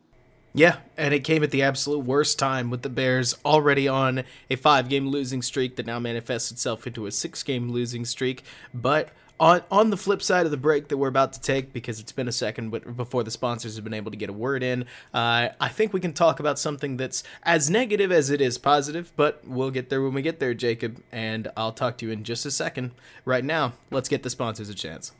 Yeah, 0.56 0.78
and 0.96 1.12
it 1.12 1.20
came 1.20 1.42
at 1.42 1.50
the 1.50 1.62
absolute 1.62 2.06
worst 2.06 2.38
time 2.38 2.70
with 2.70 2.80
the 2.80 2.88
Bears 2.88 3.34
already 3.44 3.88
on 3.88 4.24
a 4.48 4.56
five 4.56 4.88
game 4.88 5.08
losing 5.08 5.42
streak 5.42 5.76
that 5.76 5.84
now 5.84 5.98
manifests 5.98 6.50
itself 6.50 6.86
into 6.86 7.04
a 7.04 7.12
six 7.12 7.42
game 7.42 7.68
losing 7.70 8.06
streak. 8.06 8.42
But 8.72 9.10
on 9.38 9.62
on 9.70 9.90
the 9.90 9.96
flip 9.96 10.22
side 10.22 10.44
of 10.44 10.50
the 10.50 10.56
break 10.56 10.88
that 10.88 10.96
we're 10.96 11.08
about 11.08 11.32
to 11.32 11.40
take 11.40 11.72
because 11.72 12.00
it's 12.00 12.12
been 12.12 12.28
a 12.28 12.32
second 12.32 12.70
before 12.96 13.22
the 13.22 13.30
sponsors 13.30 13.76
have 13.76 13.84
been 13.84 13.94
able 13.94 14.10
to 14.10 14.16
get 14.16 14.30
a 14.30 14.32
word 14.32 14.62
in 14.62 14.82
uh, 15.14 15.48
i 15.60 15.68
think 15.68 15.92
we 15.92 16.00
can 16.00 16.12
talk 16.12 16.40
about 16.40 16.58
something 16.58 16.96
that's 16.96 17.22
as 17.42 17.70
negative 17.70 18.10
as 18.10 18.30
it 18.30 18.40
is 18.40 18.58
positive 18.58 19.12
but 19.16 19.40
we'll 19.46 19.70
get 19.70 19.88
there 19.88 20.02
when 20.02 20.14
we 20.14 20.22
get 20.22 20.38
there 20.38 20.54
jacob 20.54 21.02
and 21.12 21.48
i'll 21.56 21.72
talk 21.72 21.96
to 21.98 22.06
you 22.06 22.12
in 22.12 22.24
just 22.24 22.44
a 22.44 22.50
second. 22.50 22.90
Right 23.24 23.44
now 23.44 23.74
let's 23.90 24.08
get 24.08 24.22
the 24.22 24.30
sponsors 24.30 24.68
a 24.68 24.74
chance. 24.74 25.12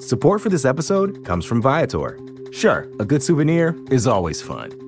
Support 0.00 0.40
for 0.40 0.48
this 0.48 0.64
episode 0.64 1.24
comes 1.24 1.44
from 1.44 1.60
viator. 1.60 2.18
Sure 2.52 2.88
a 3.00 3.04
good 3.04 3.22
souvenir 3.22 3.76
is 3.90 4.06
always 4.06 4.40
fun 4.40 4.87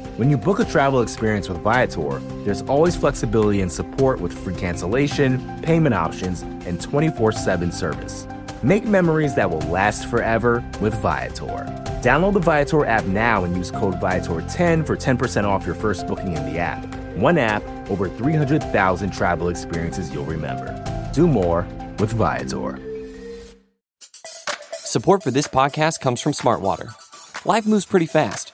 When 0.21 0.29
you 0.29 0.37
book 0.37 0.59
a 0.59 0.65
travel 0.65 1.01
experience 1.01 1.49
with 1.49 1.57
Viator, 1.63 2.19
there's 2.43 2.61
always 2.69 2.95
flexibility 2.95 3.61
and 3.61 3.71
support 3.71 4.21
with 4.21 4.31
free 4.31 4.53
cancellation, 4.53 5.59
payment 5.63 5.95
options, 5.95 6.43
and 6.43 6.79
24 6.79 7.31
7 7.31 7.71
service. 7.71 8.27
Make 8.61 8.85
memories 8.85 9.33
that 9.33 9.49
will 9.49 9.67
last 9.71 10.05
forever 10.05 10.63
with 10.79 10.93
Viator. 11.01 11.65
Download 12.03 12.33
the 12.33 12.39
Viator 12.39 12.85
app 12.85 13.05
now 13.05 13.45
and 13.45 13.57
use 13.57 13.71
code 13.71 13.95
Viator10 13.95 14.85
for 14.85 14.95
10% 14.95 15.43
off 15.45 15.65
your 15.65 15.73
first 15.73 16.05
booking 16.05 16.37
in 16.37 16.53
the 16.53 16.59
app. 16.59 16.85
One 17.15 17.39
app, 17.39 17.63
over 17.89 18.07
300,000 18.07 19.11
travel 19.11 19.49
experiences 19.49 20.13
you'll 20.13 20.25
remember. 20.25 20.69
Do 21.15 21.27
more 21.27 21.65
with 21.97 22.13
Viator. 22.13 22.77
Support 24.71 25.23
for 25.23 25.31
this 25.31 25.47
podcast 25.47 25.99
comes 25.99 26.21
from 26.21 26.33
Smartwater. 26.33 26.93
Life 27.43 27.65
moves 27.65 27.87
pretty 27.87 28.05
fast. 28.05 28.53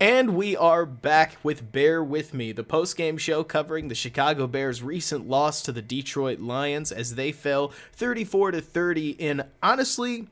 And 0.00 0.34
we 0.34 0.56
are 0.56 0.86
back 0.86 1.36
with 1.42 1.72
Bear 1.72 2.02
With 2.02 2.32
Me, 2.32 2.52
the 2.52 2.64
post-game 2.64 3.18
show 3.18 3.44
covering 3.44 3.88
the 3.88 3.94
Chicago 3.94 4.46
Bears' 4.46 4.82
recent 4.82 5.28
loss 5.28 5.60
to 5.60 5.72
the 5.72 5.82
Detroit 5.82 6.40
Lions 6.40 6.90
as 6.90 7.16
they 7.16 7.32
fell 7.32 7.70
34 7.92 8.52
to 8.52 8.62
30 8.62 9.10
in 9.10 9.44
honestly 9.62 10.28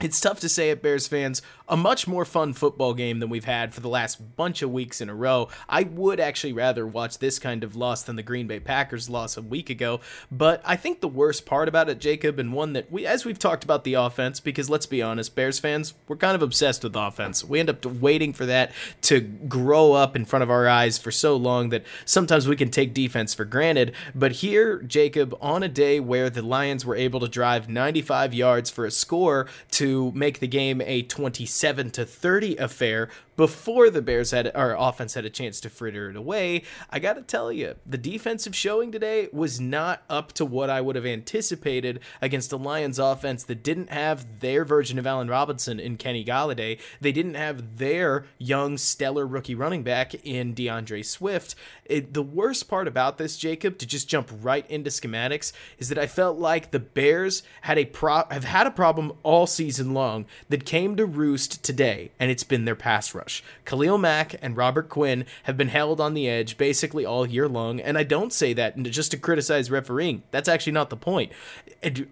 it's 0.00 0.20
tough 0.20 0.40
to 0.40 0.48
say 0.48 0.70
it, 0.70 0.82
Bears 0.82 1.08
fans, 1.08 1.40
a 1.68 1.76
much 1.76 2.06
more 2.06 2.26
fun 2.26 2.52
football 2.52 2.92
game 2.92 3.18
than 3.18 3.30
we've 3.30 3.46
had 3.46 3.72
for 3.72 3.80
the 3.80 3.88
last 3.88 4.36
bunch 4.36 4.60
of 4.60 4.70
weeks 4.70 5.00
in 5.00 5.08
a 5.08 5.14
row. 5.14 5.48
I 5.68 5.84
would 5.84 6.20
actually 6.20 6.52
rather 6.52 6.86
watch 6.86 7.18
this 7.18 7.38
kind 7.38 7.64
of 7.64 7.74
loss 7.74 8.02
than 8.02 8.16
the 8.16 8.22
Green 8.22 8.46
Bay 8.46 8.60
Packers 8.60 9.08
loss 9.08 9.38
a 9.38 9.42
week 9.42 9.70
ago, 9.70 10.00
but 10.30 10.60
I 10.66 10.76
think 10.76 11.00
the 11.00 11.08
worst 11.08 11.46
part 11.46 11.66
about 11.66 11.88
it, 11.88 11.98
Jacob, 11.98 12.38
and 12.38 12.52
one 12.52 12.74
that 12.74 12.92
we 12.92 13.06
as 13.06 13.24
we've 13.24 13.38
talked 13.38 13.64
about 13.64 13.84
the 13.84 13.94
offense 13.94 14.38
because 14.38 14.68
let's 14.68 14.86
be 14.86 15.00
honest, 15.00 15.34
Bears 15.34 15.58
fans, 15.58 15.94
we're 16.08 16.16
kind 16.16 16.34
of 16.34 16.42
obsessed 16.42 16.84
with 16.84 16.94
offense. 16.94 17.42
We 17.42 17.58
end 17.58 17.70
up 17.70 17.84
waiting 17.86 18.34
for 18.34 18.44
that 18.46 18.72
to 19.02 19.20
grow 19.20 19.94
up 19.94 20.14
in 20.14 20.26
front 20.26 20.42
of 20.42 20.50
our 20.50 20.68
eyes 20.68 20.98
for 20.98 21.10
so 21.10 21.36
long 21.36 21.70
that 21.70 21.84
sometimes 22.04 22.46
we 22.46 22.56
can 22.56 22.70
take 22.70 22.92
defense 22.92 23.32
for 23.32 23.46
granted, 23.46 23.94
but 24.14 24.32
here, 24.32 24.82
Jacob, 24.82 25.34
on 25.40 25.62
a 25.62 25.68
day 25.68 26.00
where 26.00 26.28
the 26.28 26.42
Lions 26.42 26.84
were 26.84 26.96
able 26.96 27.20
to 27.20 27.28
drive 27.28 27.68
95 27.68 28.34
yards 28.34 28.68
for 28.68 28.84
a 28.84 28.90
score 28.90 29.46
to 29.70 29.85
make 30.14 30.40
the 30.40 30.48
game 30.48 30.80
a 30.80 31.02
27 31.02 31.90
to 31.90 32.04
30 32.04 32.56
affair 32.56 33.08
before 33.36 33.90
the 33.90 34.02
Bears 34.02 34.30
had 34.30 34.50
our 34.54 34.74
offense 34.76 35.14
had 35.14 35.24
a 35.24 35.30
chance 35.30 35.60
to 35.60 35.70
fritter 35.70 36.10
it 36.10 36.16
away. 36.16 36.62
I 36.90 36.98
got 36.98 37.14
to 37.14 37.22
tell 37.22 37.52
you, 37.52 37.76
the 37.84 37.98
defensive 37.98 38.56
showing 38.56 38.90
today 38.90 39.28
was 39.32 39.60
not 39.60 40.02
up 40.08 40.32
to 40.34 40.44
what 40.44 40.70
I 40.70 40.80
would 40.80 40.96
have 40.96 41.06
anticipated 41.06 42.00
against 42.22 42.52
a 42.52 42.56
Lions 42.56 42.98
offense 42.98 43.44
that 43.44 43.62
didn't 43.62 43.90
have 43.90 44.40
their 44.40 44.64
version 44.64 44.98
of 44.98 45.06
Allen 45.06 45.28
Robinson 45.28 45.78
in 45.78 45.96
Kenny 45.96 46.24
Golladay. 46.24 46.80
They 47.00 47.12
didn't 47.12 47.34
have 47.34 47.76
their 47.78 48.24
young 48.38 48.78
stellar 48.78 49.26
rookie 49.26 49.54
running 49.54 49.82
back 49.82 50.14
in 50.26 50.54
D'Andre 50.54 51.02
Swift. 51.02 51.54
It, 51.84 52.14
the 52.14 52.22
worst 52.22 52.68
part 52.68 52.88
about 52.88 53.18
this, 53.18 53.36
Jacob, 53.36 53.78
to 53.78 53.86
just 53.86 54.08
jump 54.08 54.30
right 54.40 54.68
into 54.70 54.90
schematics, 54.90 55.52
is 55.78 55.90
that 55.90 55.98
I 55.98 56.06
felt 56.06 56.38
like 56.38 56.70
the 56.70 56.78
Bears 56.78 57.42
had 57.62 57.78
a 57.78 57.84
pro- 57.84 58.24
have 58.30 58.44
had 58.44 58.66
a 58.66 58.70
problem 58.70 59.12
all 59.22 59.46
season 59.46 59.92
long 59.92 60.24
that 60.48 60.64
came 60.64 60.96
to 60.96 61.04
roost 61.04 61.62
today, 61.62 62.10
and 62.18 62.30
it's 62.30 62.44
been 62.44 62.64
their 62.64 62.74
pass 62.74 63.14
rush 63.14 63.25
rush. 63.26 63.42
Khalil 63.64 63.98
Mack 63.98 64.36
and 64.40 64.56
Robert 64.56 64.88
Quinn 64.88 65.24
have 65.44 65.56
been 65.56 65.68
held 65.68 66.00
on 66.00 66.14
the 66.14 66.28
edge 66.28 66.56
basically 66.56 67.04
all 67.04 67.26
year 67.26 67.48
long, 67.48 67.80
and 67.80 67.98
I 67.98 68.04
don't 68.04 68.32
say 68.32 68.52
that 68.52 68.80
just 68.84 69.10
to 69.10 69.16
criticize 69.16 69.70
refereeing. 69.70 70.22
That's 70.30 70.48
actually 70.48 70.72
not 70.72 70.90
the 70.90 70.96
point. 70.96 71.32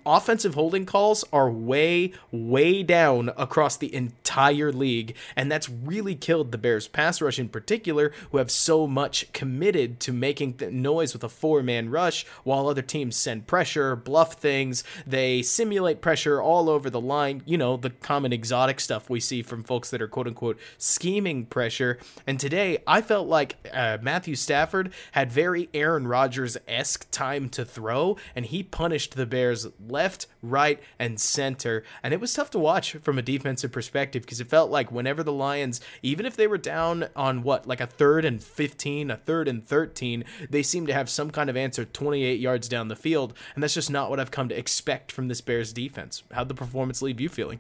Offensive 0.05 0.55
holding 0.55 0.87
calls 0.87 1.25
are 1.33 1.51
way, 1.51 2.13
way 2.33 2.83
down 2.83 3.31
across 3.37 3.77
the 3.77 3.95
entire 3.95 4.73
league, 4.73 5.15
and 5.37 5.51
that's 5.51 5.69
really 5.69 6.17
killed 6.17 6.51
the 6.51 6.59
Bears 6.59 6.89
pass 6.89 7.21
rush 7.21 7.39
in 7.39 7.49
particular, 7.49 8.13
who 8.31 8.39
have 8.39 8.51
so 8.51 8.87
much 8.87 9.33
committed 9.33 10.01
to 10.01 10.13
making 10.13 10.59
noise 10.71 11.13
with 11.13 11.23
a 11.23 11.29
four 11.29 11.63
man 11.63 11.91
rush 11.91 12.27
while 12.43 12.69
other 12.69 12.83
teams 12.83 13.17
send 13.17 13.47
pressure, 13.47 13.95
bluff 13.95 14.35
things, 14.35 14.83
they 15.07 15.43
simulate 15.43 16.01
pressure 16.01 16.43
all 16.43 16.69
over 16.69 16.91
the 16.91 17.01
line. 17.01 17.43
You 17.47 17.59
know, 17.59 17.77
the 17.77 17.91
common 17.91 18.33
exotic 18.33 18.81
stuff 18.81 19.09
we 19.09 19.21
see 19.21 19.43
from 19.43 19.63
folks 19.63 19.91
that 19.91 20.03
are 20.03 20.09
quote 20.09 20.27
unquote 20.27 20.59
scheming 21.05 21.45
pressure. 21.45 21.99
And 22.27 22.41
today, 22.41 22.79
I 22.87 23.03
felt 23.03 23.29
like 23.29 23.57
uh, 23.75 23.99
Matthew 24.01 24.35
Stafford 24.37 24.91
had 25.13 25.31
very 25.31 25.69
Aaron 25.75 26.09
Rodgers 26.09 26.57
esque 26.67 27.11
time 27.11 27.51
to 27.51 27.63
throw, 27.67 28.17
and 28.35 28.47
he 28.47 28.63
punished 28.63 29.15
the 29.15 29.27
Bears 29.27 29.67
left, 29.87 30.27
right, 30.41 30.81
and 30.99 31.21
center. 31.21 31.85
And 32.03 32.15
it 32.15 32.21
was 32.21 32.33
tough 32.33 32.51
to 32.53 32.59
watch 32.59 32.93
from 32.93 33.19
a 33.19 33.23
defensive 33.23 33.71
perspective 33.71 34.23
because 34.23 34.41
it 34.41 34.47
felt 34.47 34.71
like 34.71 34.91
whenever 34.91 35.23
the 35.23 35.31
Lions, 35.31 35.79
even 36.03 36.25
if 36.25 36.37
they 36.37 36.47
were 36.47 36.57
down 36.57 37.09
on 37.15 37.43
what, 37.43 37.67
like 37.67 37.83
a 37.83 37.87
third 37.87 38.25
and 38.25 38.43
15, 38.43 39.11
a 39.11 39.19
third 39.19 39.47
and 39.47 39.63
13, 39.63 40.25
they 40.49 40.63
seemed 40.63 40.87
to 40.87 40.95
have 40.95 41.11
some 41.11 41.31
kind 41.31 41.51
of 41.51 41.57
answer 41.57 41.85
28 41.85 42.41
yards 42.41 42.67
down 42.67 42.89
the 42.89 42.97
field. 42.97 43.35
And 43.55 43.63
that's 43.63 43.75
just 43.75 43.91
not 43.91 44.09
what 44.09 44.21
I've 44.21 44.31
come 44.31 44.49
to 44.49 44.59
expect 44.59 45.13
from 45.13 45.29
this 45.29 45.43
Bears 45.43 45.75
defense. 45.75 46.23
How'd 46.33 46.49
the 46.49 46.55
performance 46.55 47.03
leave 47.03 47.21
you 47.21 47.29
feeling? 47.29 47.59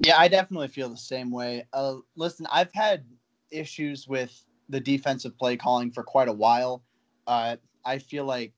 Yeah, 0.00 0.18
I 0.18 0.28
definitely 0.28 0.68
feel 0.68 0.88
the 0.88 0.96
same 0.96 1.30
way. 1.30 1.66
Uh, 1.72 1.96
listen, 2.16 2.46
I've 2.52 2.72
had 2.72 3.04
issues 3.50 4.06
with 4.06 4.44
the 4.68 4.80
defensive 4.80 5.36
play 5.38 5.56
calling 5.56 5.90
for 5.90 6.02
quite 6.02 6.28
a 6.28 6.32
while. 6.32 6.82
Uh, 7.26 7.56
I 7.84 7.98
feel 7.98 8.24
like 8.24 8.52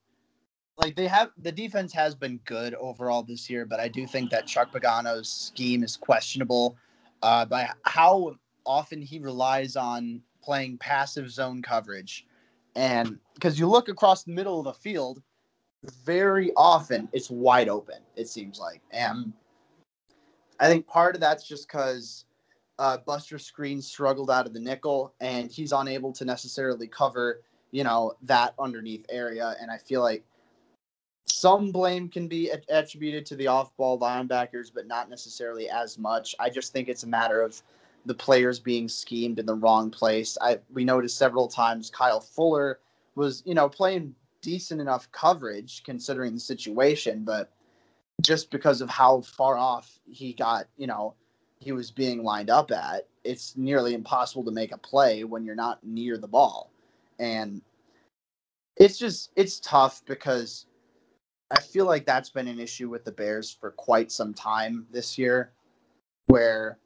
like 0.76 0.96
they 0.96 1.07
have 1.07 1.31
the 1.37 1.53
defense 1.53 1.92
has 1.92 2.14
been 2.14 2.40
good 2.44 2.74
overall 2.74 3.22
this 3.22 3.48
year, 3.50 3.66
but 3.66 3.81
I 3.81 3.88
do 3.88 4.07
think 4.07 4.31
that 4.31 4.46
Chuck 4.46 4.72
Pagano's 4.72 5.31
scheme 5.31 5.83
is 5.83 5.96
questionable 5.96 6.76
uh, 7.22 7.44
by 7.44 7.70
how 7.83 8.37
often 8.64 9.03
he 9.03 9.18
relies 9.18 9.76
on 9.76 10.22
playing 10.42 10.79
passive 10.79 11.31
zone 11.31 11.62
coverage, 11.62 12.26
and 12.74 13.18
because 13.35 13.59
you 13.59 13.66
look 13.68 13.88
across 13.88 14.24
the 14.24 14.33
middle 14.33 14.59
of 14.59 14.64
the 14.64 14.72
field, 14.72 15.22
very 16.05 16.53
often 16.57 17.09
it's 17.12 17.31
wide 17.31 17.68
open. 17.68 18.03
It 18.16 18.29
seems 18.29 18.59
like, 18.59 18.81
and 18.90 19.33
I 20.61 20.68
think 20.68 20.87
part 20.87 21.14
of 21.14 21.20
that's 21.20 21.49
just 21.49 21.66
because 21.66 22.27
uh, 22.79 22.99
Buster 22.99 23.37
Skrine 23.37 23.83
struggled 23.83 24.31
out 24.31 24.46
of 24.46 24.53
the 24.53 24.61
nickel, 24.61 25.14
and 25.20 25.51
he's 25.51 25.73
unable 25.73 26.12
to 26.12 26.25
necessarily 26.25 26.87
cover, 26.87 27.40
you 27.70 27.83
know, 27.83 28.14
that 28.23 28.55
underneath 28.59 29.07
area. 29.09 29.57
And 29.61 29.70
I 29.70 29.79
feel 29.79 30.03
like 30.03 30.23
some 31.27 31.73
blame 31.73 32.09
can 32.09 32.29
be 32.29 32.51
attributed 32.68 33.25
to 33.27 33.37
the 33.37 33.46
off-ball 33.46 33.99
linebackers, 33.99 34.70
but 34.75 34.87
not 34.87 35.09
necessarily 35.09 35.68
as 35.70 35.99
much. 35.99 36.35
I 36.38 36.51
just 36.51 36.73
think 36.73 36.88
it's 36.88 37.05
a 37.05 37.09
matter 37.09 37.40
of 37.40 37.61
the 38.07 38.14
players 38.14 38.59
being 38.59 38.88
schemed 38.88 39.38
in 39.38 39.46
the 39.46 39.55
wrong 39.55 39.90
place. 39.90 40.37
I 40.40 40.59
we 40.73 40.85
noticed 40.85 41.18
several 41.18 41.49
times 41.49 41.90
Kyle 41.90 42.20
Fuller 42.20 42.81
was, 43.14 43.42
you 43.46 43.55
know, 43.55 43.68
playing 43.68 44.14
decent 44.42 44.81
enough 44.81 45.11
coverage 45.12 45.83
considering 45.85 46.35
the 46.35 46.40
situation, 46.40 47.25
but 47.25 47.51
just 48.20 48.50
because 48.50 48.80
of 48.80 48.90
how 48.90 49.20
far 49.20 49.56
off 49.56 49.98
he 50.11 50.33
got, 50.33 50.66
you 50.76 50.87
know, 50.87 51.14
he 51.59 51.72
was 51.72 51.90
being 51.90 52.22
lined 52.22 52.50
up 52.50 52.70
at, 52.70 53.06
it's 53.24 53.56
nearly 53.56 53.94
impossible 53.94 54.44
to 54.44 54.50
make 54.50 54.72
a 54.72 54.78
play 54.78 55.24
when 55.24 55.44
you're 55.44 55.54
not 55.54 55.85
near 55.85 56.16
the 56.16 56.28
ball. 56.28 56.72
And 57.18 57.61
it's 58.76 58.98
just 58.98 59.30
it's 59.37 59.61
tough 59.61 60.02
because 60.06 60.66
I 61.50 61.61
feel 61.61 61.85
like 61.85 62.06
that's 62.06 62.30
been 62.30 62.48
an 62.48 62.59
issue 62.59 62.88
with 62.88 63.04
the 63.04 63.12
Bears 63.12 63.50
for 63.50 63.72
quite 63.72 64.11
some 64.11 64.33
time 64.33 64.87
this 64.90 65.18
year 65.18 65.52
where 66.26 66.78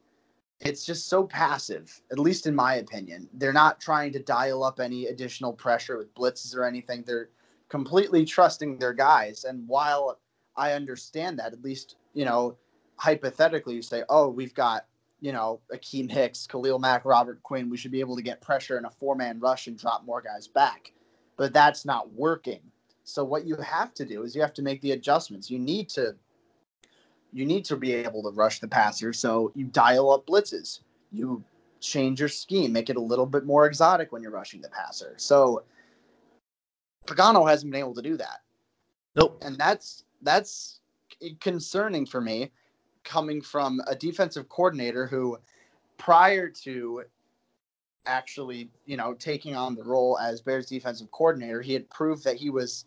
it's 0.59 0.85
just 0.85 1.07
so 1.07 1.23
passive, 1.23 2.01
at 2.11 2.19
least 2.19 2.47
in 2.47 2.55
my 2.55 2.75
opinion. 2.75 3.29
They're 3.33 3.53
not 3.53 3.79
trying 3.79 4.11
to 4.13 4.19
dial 4.19 4.63
up 4.63 4.79
any 4.79 5.05
additional 5.05 5.53
pressure 5.53 5.97
with 5.97 6.13
blitzes 6.15 6.55
or 6.55 6.65
anything. 6.65 7.03
They're 7.05 7.29
completely 7.69 8.25
trusting 8.25 8.77
their 8.77 8.93
guys. 8.93 9.43
And 9.43 9.67
while 9.67 10.19
I 10.57 10.73
understand 10.73 11.39
that. 11.39 11.53
At 11.53 11.63
least, 11.63 11.95
you 12.13 12.25
know, 12.25 12.57
hypothetically, 12.97 13.75
you 13.75 13.81
say, 13.81 14.03
oh, 14.09 14.29
we've 14.29 14.53
got, 14.53 14.85
you 15.21 15.31
know, 15.31 15.59
Akiem 15.73 16.09
Hicks, 16.09 16.47
Khalil 16.47 16.79
Mack, 16.79 17.05
Robert 17.05 17.41
Quinn. 17.43 17.69
We 17.69 17.77
should 17.77 17.91
be 17.91 17.99
able 17.99 18.15
to 18.15 18.21
get 18.21 18.41
pressure 18.41 18.77
in 18.77 18.85
a 18.85 18.89
four 18.89 19.15
man 19.15 19.39
rush 19.39 19.67
and 19.67 19.77
drop 19.77 20.05
more 20.05 20.21
guys 20.21 20.47
back. 20.47 20.91
But 21.37 21.53
that's 21.53 21.85
not 21.85 22.13
working. 22.13 22.61
So 23.03 23.23
what 23.23 23.45
you 23.45 23.55
have 23.57 23.93
to 23.95 24.05
do 24.05 24.23
is 24.23 24.35
you 24.35 24.41
have 24.41 24.53
to 24.53 24.61
make 24.61 24.81
the 24.81 24.91
adjustments. 24.91 25.49
You 25.49 25.59
need 25.59 25.89
to 25.89 26.15
you 27.35 27.45
need 27.45 27.65
to 27.65 27.75
be 27.75 27.93
able 27.93 28.23
to 28.23 28.29
rush 28.29 28.59
the 28.59 28.67
passer. 28.67 29.11
So 29.11 29.51
you 29.55 29.65
dial 29.65 30.09
up 30.09 30.25
blitzes. 30.25 30.79
You 31.11 31.43
change 31.81 32.21
your 32.21 32.29
scheme, 32.29 32.71
make 32.71 32.89
it 32.89 32.95
a 32.95 33.01
little 33.01 33.25
bit 33.25 33.45
more 33.45 33.65
exotic 33.65 34.13
when 34.13 34.21
you're 34.21 34.31
rushing 34.31 34.61
the 34.61 34.69
passer. 34.69 35.15
So 35.17 35.63
Pagano 37.05 37.47
hasn't 37.47 37.73
been 37.73 37.79
able 37.79 37.93
to 37.93 38.01
do 38.01 38.15
that. 38.15 38.39
Nope. 39.15 39.43
And 39.45 39.57
that's 39.57 40.04
that's 40.25 40.79
concerning 41.39 42.05
for 42.05 42.19
me 42.19 42.51
coming 43.03 43.39
from 43.41 43.79
a 43.87 43.95
defensive 43.95 44.49
coordinator 44.49 45.05
who 45.07 45.37
prior 45.97 46.49
to 46.49 47.03
actually, 48.05 48.69
you 48.85 48.97
know, 48.97 49.13
taking 49.13 49.55
on 49.55 49.75
the 49.75 49.83
role 49.83 50.17
as 50.19 50.41
Bears 50.41 50.67
defensive 50.67 51.09
coordinator, 51.11 51.61
he 51.61 51.73
had 51.73 51.89
proved 51.89 52.23
that 52.23 52.35
he 52.35 52.49
was 52.49 52.85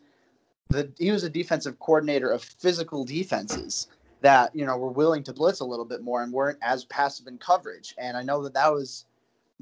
the 0.69 0.91
he 0.99 1.11
was 1.11 1.23
a 1.23 1.29
defensive 1.29 1.79
coordinator 1.79 2.29
of 2.29 2.43
physical 2.43 3.03
defenses 3.03 3.87
that, 4.21 4.55
you 4.55 4.65
know, 4.65 4.77
were 4.77 4.91
willing 4.91 5.23
to 5.23 5.33
blitz 5.33 5.61
a 5.61 5.65
little 5.65 5.85
bit 5.85 6.01
more 6.03 6.23
and 6.23 6.31
weren't 6.31 6.59
as 6.61 6.85
passive 6.85 7.27
in 7.27 7.37
coverage. 7.37 7.95
And 7.97 8.15
I 8.17 8.21
know 8.21 8.43
that 8.43 8.53
that 8.53 8.71
was 8.71 9.05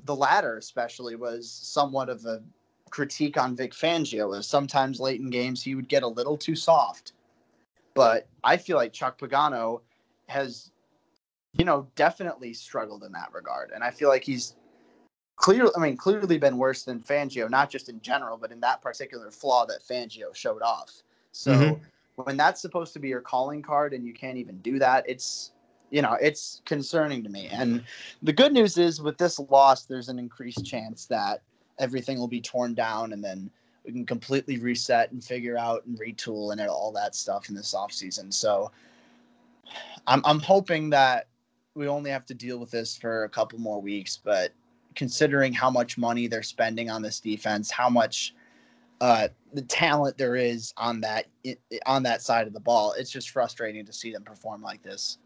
the 0.06 0.16
latter, 0.16 0.58
especially, 0.58 1.16
was 1.16 1.50
somewhat 1.50 2.10
of 2.10 2.26
a 2.26 2.42
critique 2.90 3.38
on 3.38 3.56
Vic 3.56 3.74
Fangio. 3.74 4.38
As 4.38 4.48
sometimes 4.48 5.00
late 5.00 5.22
in 5.22 5.30
games 5.30 5.64
he 5.64 5.76
would 5.76 5.88
get 5.88 6.04
a 6.04 6.08
little 6.08 6.38
too 6.38 6.56
soft, 6.56 7.14
but 7.98 8.28
I 8.44 8.58
feel 8.58 8.78
like 8.78 8.94
Chuck 8.94 9.20
Pagano 9.20 9.82
has, 10.28 10.72
you 11.54 11.66
know, 11.66 11.88
definitely 11.96 12.54
struggled 12.54 13.04
in 13.04 13.12
that 13.14 13.34
regard, 13.34 13.72
and 13.74 13.84
I 13.84 13.92
feel 13.92 14.10
like 14.10 14.24
he's 14.24 14.56
clearly, 15.36 15.72
I 15.76 15.80
mean, 15.80 15.98
clearly 15.98 16.38
been 16.38 16.58
worse 16.58 16.84
than 16.84 17.00
Fangio, 17.00 17.50
not 17.50 17.70
just 17.70 17.90
in 17.90 18.00
general, 18.02 18.38
but 18.38 18.52
in 18.52 18.60
that 18.62 18.82
particular 18.82 19.32
flaw 19.32 19.66
that 19.66 19.82
Fangio 19.84 20.34
showed 20.34 20.62
off. 20.62 21.04
So 21.32 21.52
mm-hmm. 21.52 21.84
when 22.24 22.38
that's 22.38 22.62
supposed 22.62 22.94
to 22.94 23.00
be 23.00 23.08
your 23.08 23.22
calling 23.22 23.62
card 23.62 23.94
and 23.94 24.06
you 24.06 24.14
can't 24.14 24.38
even 24.38 24.60
do 24.60 24.80
that, 24.80 25.06
it's 25.08 25.52
you 25.90 26.02
know, 26.02 26.18
it's 26.20 26.62
concerning 26.66 27.24
to 27.24 27.30
me. 27.30 27.48
And 27.48 27.84
the 28.22 28.34
good 28.34 28.52
news 28.52 28.78
is 28.78 29.02
with 29.02 29.18
this 29.18 29.40
loss, 29.40 29.86
there's 29.86 30.10
an 30.10 30.20
increased 30.20 30.66
chance 30.66 31.06
that 31.06 31.44
everything 31.80 32.20
will 32.20 32.28
be 32.28 32.42
torn 32.42 32.74
down 32.74 33.14
and 33.14 33.24
then 33.24 33.50
we 33.88 33.94
can 33.94 34.06
completely 34.06 34.58
reset 34.58 35.12
and 35.14 35.24
figure 35.24 35.58
out 35.58 35.86
and 35.86 35.98
retool 35.98 36.52
and 36.52 36.62
all 36.62 36.92
that 36.92 37.16
stuff 37.16 37.48
in 37.48 37.56
this 37.56 37.74
offseason. 37.74 38.34
So 38.34 38.70
I'm, 40.06 40.22
I'm 40.26 40.40
hoping 40.40 40.90
that 40.90 41.28
we 41.74 41.88
only 41.88 42.12
have 42.12 42.26
to 42.26 42.34
deal 42.34 42.60
with 42.60 42.70
this 42.70 42.98
for 42.98 43.24
a 43.24 43.30
couple 43.30 43.60
more 43.60 43.82
weeks, 43.82 44.20
but 44.22 44.52
considering 44.96 45.54
how 45.54 45.70
much 45.70 45.98
money 45.98 46.28
they're 46.28 46.44
spending 46.44 46.90
on 46.90 47.02
this 47.02 47.22
defense, 47.22 47.72
how 47.72 47.90
much 47.90 48.36
uh, 49.00 49.30
the 49.54 49.62
talent 49.62 50.18
there 50.18 50.36
is 50.36 50.74
on 50.76 51.00
that 51.02 51.28
on 51.86 52.04
that 52.04 52.22
side 52.22 52.46
of 52.48 52.54
the 52.54 52.60
ball, 52.60 52.94
it's 52.98 53.12
just 53.12 53.30
frustrating 53.30 53.86
to 53.86 53.94
see 53.94 54.12
them 54.12 54.24
perform 54.24 54.62
like 54.62 54.82
this. 54.84 55.20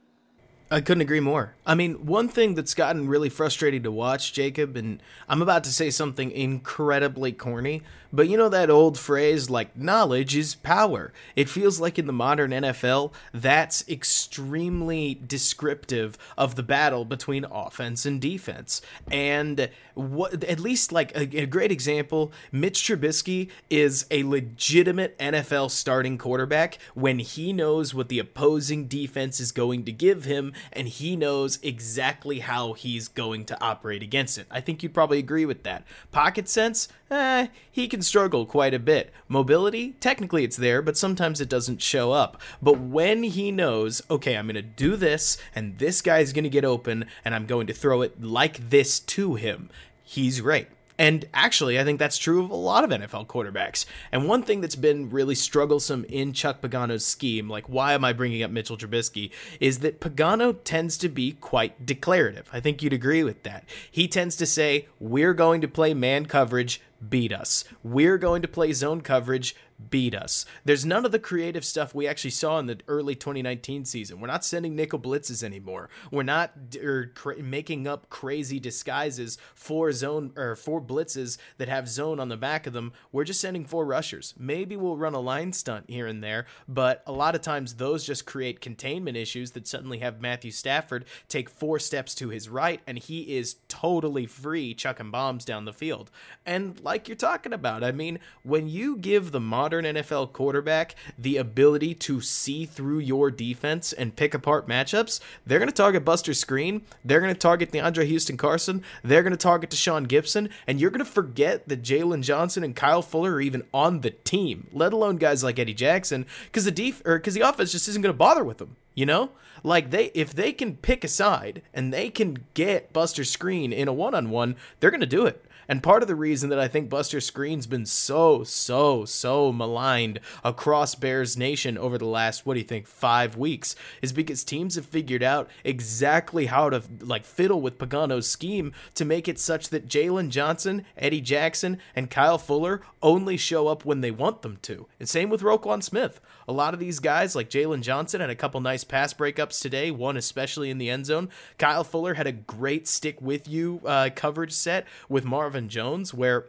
I 0.74 0.80
couldn't 0.80 1.01
agree 1.01 1.20
more. 1.20 1.53
I 1.66 1.76
mean, 1.76 2.05
one 2.05 2.30
thing 2.30 2.55
that's 2.55 2.74
gotten 2.74 3.09
really 3.09 3.28
frustrating 3.28 3.84
to 3.84 3.91
watch, 3.91 4.32
Jacob, 4.32 4.78
and 4.78 5.03
I'm 5.28 5.41
about 5.41 5.66
to 5.66 5.70
say 5.70 5.89
something 5.89 6.32
incredibly 6.32 7.34
corny, 7.34 7.84
but 8.14 8.28
you 8.28 8.38
know 8.38 8.49
that 8.49 8.70
old 8.70 8.97
phrase 8.97 9.49
like 9.49 9.76
knowledge 9.78 10.36
is 10.36 10.55
power. 10.55 11.12
It 11.36 11.49
feels 11.49 11.80
like 11.80 11.97
in 11.97 12.07
the 12.07 12.14
modern 12.14 12.51
NFL, 12.51 13.14
that's 13.34 13.88
extremely 13.88 15.20
descriptive 15.26 16.18
of 16.38 16.55
the 16.55 16.64
battle 16.64 17.05
between 17.05 17.45
offense 17.45 18.05
and 18.05 18.22
defense. 18.22 18.82
And 19.12 19.70
what 19.93 20.43
at 20.43 20.59
least 20.59 20.91
like 20.91 21.16
a, 21.16 21.41
a 21.41 21.45
great 21.45 21.72
example, 21.72 22.32
Mitch 22.51 22.82
Trubisky 22.82 23.49
is 23.70 24.05
a 24.12 24.24
legitimate 24.24 25.18
NFL 25.18 25.72
starting 25.72 26.18
quarterback 26.18 26.78
when 26.93 27.20
he 27.20 27.53
knows 27.53 27.93
what 27.93 28.09
the 28.09 28.20
opposing 28.20 28.88
defense 28.88 29.39
is 29.39 29.51
going 29.51 29.86
to 29.86 29.91
give 29.91 30.26
him 30.26 30.53
and 30.74 30.88
he 30.88 31.16
knows 31.16 31.59
exactly 31.62 32.39
how 32.39 32.74
he's 32.74 33.07
going 33.07 33.45
to 33.45 33.62
operate 33.64 34.03
against 34.03 34.38
it. 34.38 34.47
I 34.51 34.62
think 34.62 34.84
you'd 34.84 34.93
probably 34.93 35.20
agree 35.20 35.45
with 35.45 35.64
that. 35.64 35.86
Pocket 36.12 36.47
sense, 36.49 36.88
eh, 37.09 37.47
he 37.70 37.88
can 37.88 38.00
struggle 38.03 38.45
quite 38.45 38.73
a 38.73 38.79
bit. 38.79 39.11
Mobility, 39.27 39.93
technically 39.99 40.43
it's 40.43 40.57
there, 40.57 40.81
but 40.81 40.97
sometimes 40.97 41.41
it 41.41 41.49
doesn't 41.49 41.81
show 41.81 42.11
up. 42.11 42.41
But 42.61 42.79
when 42.79 43.23
he 43.23 43.51
knows, 43.51 44.01
okay, 44.09 44.35
I'm 44.35 44.47
going 44.47 44.55
to 44.55 44.61
do 44.61 44.95
this, 44.95 45.37
and 45.55 45.77
this 45.77 46.01
guy's 46.01 46.33
going 46.33 46.43
to 46.43 46.49
get 46.49 46.65
open, 46.65 47.05
and 47.23 47.33
I'm 47.35 47.45
going 47.45 47.67
to 47.67 47.73
throw 47.73 48.01
it 48.01 48.21
like 48.21 48.69
this 48.69 48.99
to 48.99 49.35
him, 49.35 49.69
he's 50.03 50.41
great. 50.41 50.67
And 51.01 51.25
actually, 51.33 51.79
I 51.79 51.83
think 51.83 51.97
that's 51.97 52.19
true 52.19 52.43
of 52.43 52.51
a 52.51 52.55
lot 52.55 52.83
of 52.83 52.91
NFL 52.91 53.25
quarterbacks. 53.25 53.85
And 54.11 54.27
one 54.27 54.43
thing 54.43 54.61
that's 54.61 54.75
been 54.75 55.09
really 55.09 55.33
strugglesome 55.33 56.05
in 56.07 56.31
Chuck 56.31 56.61
Pagano's 56.61 57.03
scheme, 57.03 57.49
like 57.49 57.67
why 57.67 57.93
am 57.93 58.05
I 58.05 58.13
bringing 58.13 58.43
up 58.43 58.51
Mitchell 58.51 58.77
Trubisky, 58.77 59.31
is 59.59 59.79
that 59.79 59.99
Pagano 59.99 60.55
tends 60.63 60.99
to 60.99 61.09
be 61.09 61.31
quite 61.31 61.87
declarative. 61.87 62.47
I 62.53 62.59
think 62.59 62.83
you'd 62.83 62.93
agree 62.93 63.23
with 63.23 63.41
that. 63.41 63.63
He 63.89 64.07
tends 64.07 64.35
to 64.35 64.45
say, 64.45 64.89
we're 64.99 65.33
going 65.33 65.61
to 65.61 65.67
play 65.67 65.95
man 65.95 66.27
coverage 66.27 66.79
beat 67.09 67.33
us. 67.33 67.63
We're 67.83 68.17
going 68.17 68.41
to 68.41 68.47
play 68.47 68.73
zone 68.73 69.01
coverage, 69.01 69.55
beat 69.89 70.15
us. 70.15 70.45
There's 70.63 70.86
none 70.86 71.05
of 71.05 71.11
the 71.11 71.19
creative 71.19 71.65
stuff 71.65 71.95
we 71.95 72.07
actually 72.07 72.32
saw 72.32 72.59
in 72.59 72.67
the 72.67 72.79
early 72.88 73.15
2019 73.15 73.86
season. 73.86 74.19
We're 74.19 74.27
not 74.27 74.45
sending 74.45 74.75
nickel 74.75 74.99
blitzes 74.99 75.43
anymore. 75.43 75.89
We're 76.11 76.23
not 76.23 76.53
er, 76.82 77.11
making 77.39 77.88
up 77.88 78.09
crazy 78.09 78.59
disguises 78.59 79.38
for 79.55 79.91
zone 79.91 80.32
or 80.36 80.55
for 80.55 80.82
blitzes 80.82 81.38
that 81.57 81.69
have 81.69 81.88
zone 81.88 82.19
on 82.19 82.29
the 82.29 82.38
back 82.38 82.67
of 82.67 82.73
them. 82.73 82.93
We're 83.11 83.23
just 83.23 83.41
sending 83.41 83.65
four 83.65 83.86
rushers. 83.86 84.34
Maybe 84.38 84.75
we'll 84.75 84.97
run 84.97 85.13
a 85.13 85.19
line 85.19 85.53
stunt 85.53 85.86
here 85.88 86.07
and 86.07 86.23
there, 86.23 86.45
but 86.67 87.03
a 87.07 87.11
lot 87.11 87.36
of 87.36 87.41
times 87.41 87.75
those 87.75 88.05
just 88.05 88.25
create 88.25 88.61
containment 88.61 89.17
issues 89.17 89.51
that 89.51 89.67
suddenly 89.67 89.99
have 89.99 90.21
Matthew 90.21 90.51
Stafford 90.51 91.05
take 91.27 91.49
four 91.49 91.79
steps 91.79 92.13
to 92.15 92.29
his 92.29 92.49
right 92.49 92.82
and 92.86 92.97
he 92.97 93.36
is 93.38 93.55
totally 93.67 94.25
free 94.25 94.73
chucking 94.73 95.11
bombs 95.11 95.45
down 95.45 95.65
the 95.65 95.73
field. 95.73 96.11
And 96.45 96.79
like 96.82 97.07
you're 97.07 97.15
talking 97.15 97.53
about, 97.53 97.84
I 97.84 97.91
mean, 97.91 98.19
when 98.43 98.67
you 98.67 98.97
give 98.97 99.32
the 99.32 99.39
modern 99.39 99.70
modern 99.72 99.86
NFL 99.95 100.34
quarterback 100.34 100.95
the 101.17 101.38
ability 101.38 101.93
to 101.93 102.19
see 102.19 102.65
through 102.65 102.99
your 102.99 103.32
defense 103.32 103.93
and 103.93 104.13
pick 104.13 104.34
apart 104.34 104.67
matchups, 104.67 105.22
they're 105.45 105.59
going 105.59 105.69
to 105.69 105.74
target 105.74 106.03
Buster 106.03 106.34
Skrine. 106.34 106.82
They're 107.05 107.22
going 107.22 107.34
to 107.34 107.39
target 107.39 107.72
DeAndre 107.72 108.05
Houston 108.05 108.36
Carson. 108.36 108.84
They're 109.01 109.24
going 109.24 109.32
to 109.32 109.38
target 109.38 109.69
Tashaun 109.69 110.07
Gipson. 110.07 110.49
And 110.67 110.82
you're 110.82 110.89
going 110.89 110.99
to 110.99 111.09
forget 111.09 111.69
that 111.69 111.84
Jaylon 111.84 112.22
Johnson 112.22 112.65
and 112.65 112.76
Kyle 112.76 113.01
Fuller 113.01 113.36
are 113.36 113.41
even 113.41 113.63
on 113.74 114.01
the 114.01 114.09
team, 114.09 114.67
let 114.74 114.91
alone 114.91 115.15
guys 115.15 115.41
like 115.41 115.57
Eddie 115.57 115.74
Jackson, 115.74 116.26
because 116.47 116.65
the 116.65 116.72
def- 116.72 117.01
or 117.05 117.17
because 117.17 117.34
the 117.34 117.47
offense 117.47 117.72
just 117.72 117.88
isn't 117.88 118.01
going 118.01 118.13
to 118.13 118.17
bother 118.17 118.43
with 118.43 118.57
them. 118.57 118.76
You 118.93 119.05
know, 119.05 119.30
like 119.63 119.91
they 119.91 120.11
if 120.13 120.34
they 120.34 120.51
can 120.51 120.76
pick 120.76 121.05
a 121.05 121.07
side 121.07 121.61
and 121.74 121.93
they 121.93 122.09
can 122.09 122.43
get 122.55 122.91
Buster 122.91 123.24
Skrine 123.24 123.72
in 123.72 123.88
a 123.88 123.93
one 123.93 124.13
on 124.13 124.32
one, 124.32 124.57
they're 124.82 124.91
going 124.91 124.99
to 124.99 125.07
do 125.07 125.26
it. 125.26 125.45
And 125.72 125.82
part 125.82 126.01
of 126.01 126.09
the 126.09 126.15
reason 126.15 126.49
that 126.49 126.59
I 126.59 126.67
think 126.67 126.89
Buster 126.89 127.19
Skrine's 127.19 127.65
been 127.65 127.86
so, 127.86 128.43
so, 128.43 129.05
so 129.05 129.53
maligned 129.53 130.19
across 130.43 130.95
Bears 130.95 131.38
Nation 131.38 131.78
over 131.78 131.97
the 131.97 132.03
last, 132.03 132.45
what 132.45 132.55
do 132.55 132.59
you 132.59 132.65
think, 132.65 132.88
five 132.88 133.38
weeks 133.38 133.74
is 134.01 134.11
because 134.11 134.43
teams 134.43 134.76
have 134.76 134.86
figured 134.86 135.24
out 135.24 135.49
exactly 135.63 136.47
how 136.47 136.69
to 136.69 136.84
like 136.99 137.24
fiddle 137.24 137.61
with 137.61 137.78
Pagano's 137.78 138.28
scheme 138.28 138.74
to 138.95 139.05
make 139.05 139.30
it 139.30 139.39
such 139.39 139.69
that 139.69 139.88
Jaylon 139.88 140.28
Johnson, 140.28 140.84
Eddie 140.97 141.22
Jackson, 141.22 141.78
and 141.95 142.11
Kyle 142.11 142.38
Fuller 142.38 142.82
only 143.01 143.38
show 143.38 143.69
up 143.69 143.86
when 143.86 144.01
they 144.01 144.11
want 144.11 144.41
them 144.41 144.57
to. 144.63 144.88
And 144.99 145.07
same 145.07 145.30
with 145.30 145.39
Roquan 145.39 145.82
Smith. 145.82 146.19
A 146.49 146.51
lot 146.51 146.74
of 146.74 146.82
these 146.82 146.99
guys, 146.99 147.34
like 147.34 147.49
Jaylon 147.49 147.82
Johnson, 147.82 148.19
had 148.19 148.30
a 148.30 148.36
couple 148.36 148.59
nice 148.59 148.84
pass 148.84 149.13
breakups 149.13 149.61
today, 149.61 149.89
one 149.89 150.17
especially 150.17 150.69
in 150.69 150.80
the 150.80 150.89
end 150.89 151.05
zone. 151.05 151.30
Kyle 151.57 151.86
Fuller 151.86 152.15
had 152.15 152.28
a 152.28 152.34
great 152.34 152.89
stick 152.89 153.22
with 153.22 153.47
you 153.47 153.80
uh, 153.86 154.09
coverage 154.13 154.51
set 154.51 154.86
with 155.07 155.24
Marvin 155.24 155.61
Jones, 155.70 156.14
where 156.14 156.45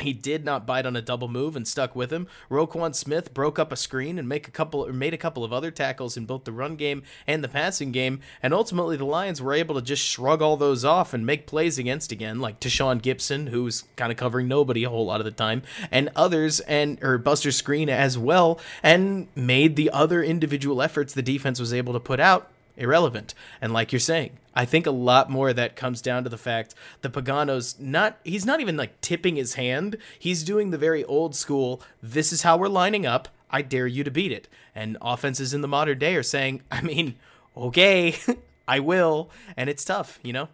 he 0.00 0.12
did 0.12 0.44
not 0.44 0.66
bite 0.66 0.86
on 0.86 0.96
a 0.96 1.02
double 1.02 1.28
move 1.28 1.56
and 1.56 1.66
stuck 1.66 1.96
with 1.96 2.12
him. 2.12 2.28
Roquan 2.50 2.94
Smith 2.94 3.34
broke 3.34 3.58
up 3.58 3.72
a 3.72 3.76
screen 3.76 4.18
and 4.18 4.28
make 4.28 4.46
a 4.46 4.52
couple 4.52 4.86
or 4.86 4.92
made 4.92 5.14
a 5.14 5.18
couple 5.18 5.44
of 5.44 5.52
other 5.52 5.70
tackles 5.70 6.16
in 6.16 6.24
both 6.24 6.44
the 6.44 6.52
run 6.52 6.76
game 6.76 7.02
and 7.26 7.42
the 7.42 7.48
passing 7.48 7.92
game, 7.92 8.20
and 8.42 8.54
ultimately 8.54 8.96
the 8.96 9.04
Lions 9.04 9.42
were 9.42 9.54
able 9.54 9.74
to 9.74 9.82
just 9.82 10.04
shrug 10.04 10.40
all 10.42 10.56
those 10.56 10.84
off 10.84 11.12
and 11.12 11.26
make 11.26 11.46
plays 11.46 11.78
against 11.78 12.12
again, 12.12 12.40
like 12.40 12.60
Tashaun 12.60 13.00
Gipson, 13.00 13.48
who's 13.48 13.84
kind 13.96 14.12
of 14.12 14.18
covering 14.18 14.48
nobody 14.48 14.84
a 14.84 14.90
whole 14.90 15.06
lot 15.06 15.20
of 15.20 15.24
the 15.24 15.30
time, 15.30 15.62
and 15.90 16.10
others 16.14 16.60
and 16.60 17.02
or 17.02 17.18
Buster 17.18 17.50
Skrine 17.50 17.88
as 17.88 18.16
well, 18.16 18.60
and 18.82 19.28
made 19.34 19.76
the 19.76 19.90
other 19.90 20.22
individual 20.22 20.80
efforts 20.82 21.12
the 21.12 21.22
defense 21.22 21.58
was 21.58 21.72
able 21.72 21.92
to 21.92 22.00
put 22.00 22.20
out 22.20 22.50
irrelevant. 22.78 23.34
And 23.60 23.72
like 23.72 23.92
you're 23.92 24.00
saying, 24.00 24.38
I 24.54 24.64
think 24.64 24.86
a 24.86 24.90
lot 24.90 25.30
more 25.30 25.50
of 25.50 25.56
that 25.56 25.76
comes 25.76 26.00
down 26.00 26.24
to 26.24 26.30
the 26.30 26.38
fact 26.38 26.74
that 27.02 27.12
Pagano's 27.12 27.78
not 27.78 28.18
he's 28.24 28.46
not 28.46 28.60
even 28.60 28.76
like 28.76 29.00
tipping 29.00 29.36
his 29.36 29.54
hand. 29.54 29.98
He's 30.18 30.42
doing 30.42 30.70
the 30.70 30.78
very 30.78 31.04
old 31.04 31.34
school, 31.34 31.82
this 32.02 32.32
is 32.32 32.42
how 32.42 32.56
we're 32.56 32.68
lining 32.68 33.06
up. 33.06 33.28
I 33.50 33.62
dare 33.62 33.86
you 33.86 34.04
to 34.04 34.10
beat 34.10 34.32
it. 34.32 34.48
And 34.74 34.96
offenses 35.00 35.54
in 35.54 35.60
the 35.60 35.68
modern 35.68 35.98
day 35.98 36.16
are 36.16 36.22
saying, 36.22 36.62
I 36.70 36.82
mean, 36.82 37.16
okay, 37.56 38.16
I 38.68 38.80
will, 38.80 39.30
and 39.56 39.70
it's 39.70 39.84
tough, 39.84 40.18
you 40.22 40.32
know? 40.32 40.48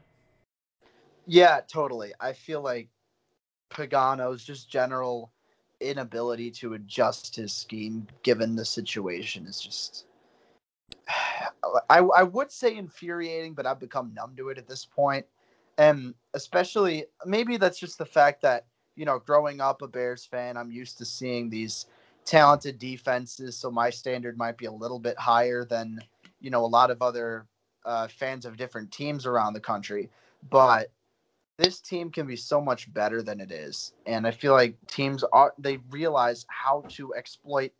Yeah, 1.26 1.60
totally. 1.66 2.12
I 2.20 2.32
feel 2.32 2.60
like 2.60 2.88
Pagano's 3.70 4.44
just 4.44 4.70
general 4.70 5.32
inability 5.80 6.50
to 6.50 6.74
adjust 6.74 7.34
his 7.34 7.52
scheme 7.52 8.06
given 8.22 8.54
the 8.54 8.64
situation 8.64 9.46
is 9.46 9.60
just 9.60 10.06
I, 11.08 11.98
I 11.98 12.22
would 12.22 12.50
say 12.50 12.76
infuriating, 12.76 13.54
but 13.54 13.66
I've 13.66 13.80
become 13.80 14.14
numb 14.14 14.34
to 14.36 14.48
it 14.48 14.58
at 14.58 14.68
this 14.68 14.84
point. 14.84 15.26
And 15.78 16.14
especially, 16.34 17.06
maybe 17.26 17.56
that's 17.56 17.78
just 17.78 17.98
the 17.98 18.06
fact 18.06 18.42
that, 18.42 18.66
you 18.96 19.04
know, 19.04 19.18
growing 19.18 19.60
up 19.60 19.82
a 19.82 19.88
Bears 19.88 20.24
fan, 20.24 20.56
I'm 20.56 20.70
used 20.70 20.98
to 20.98 21.04
seeing 21.04 21.50
these 21.50 21.86
talented 22.24 22.78
defenses. 22.78 23.56
So 23.56 23.70
my 23.70 23.90
standard 23.90 24.38
might 24.38 24.56
be 24.56 24.66
a 24.66 24.72
little 24.72 24.98
bit 24.98 25.18
higher 25.18 25.64
than, 25.64 26.00
you 26.40 26.50
know, 26.50 26.64
a 26.64 26.66
lot 26.66 26.90
of 26.90 27.02
other 27.02 27.46
uh, 27.84 28.08
fans 28.08 28.46
of 28.46 28.56
different 28.56 28.92
teams 28.92 29.26
around 29.26 29.52
the 29.52 29.60
country. 29.60 30.10
But 30.48 30.90
this 31.58 31.80
team 31.80 32.10
can 32.10 32.26
be 32.26 32.36
so 32.36 32.60
much 32.60 32.92
better 32.92 33.22
than 33.22 33.40
it 33.40 33.52
is. 33.52 33.92
And 34.06 34.26
I 34.26 34.30
feel 34.30 34.52
like 34.52 34.76
teams 34.86 35.24
are, 35.32 35.54
they 35.58 35.78
realize 35.90 36.46
how 36.48 36.84
to 36.90 37.14
exploit 37.14 37.72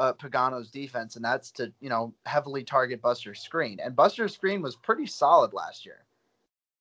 uh, 0.00 0.14
Pagano's 0.14 0.70
defense, 0.70 1.16
and 1.16 1.24
that's 1.24 1.50
to 1.52 1.70
you 1.80 1.90
know 1.90 2.14
heavily 2.24 2.64
target 2.64 3.02
Buster 3.02 3.32
Skrine. 3.32 3.78
And 3.84 3.94
Buster 3.94 4.24
Skrine 4.24 4.62
was 4.62 4.74
pretty 4.74 5.06
solid 5.06 5.52
last 5.52 5.84
year. 5.84 6.06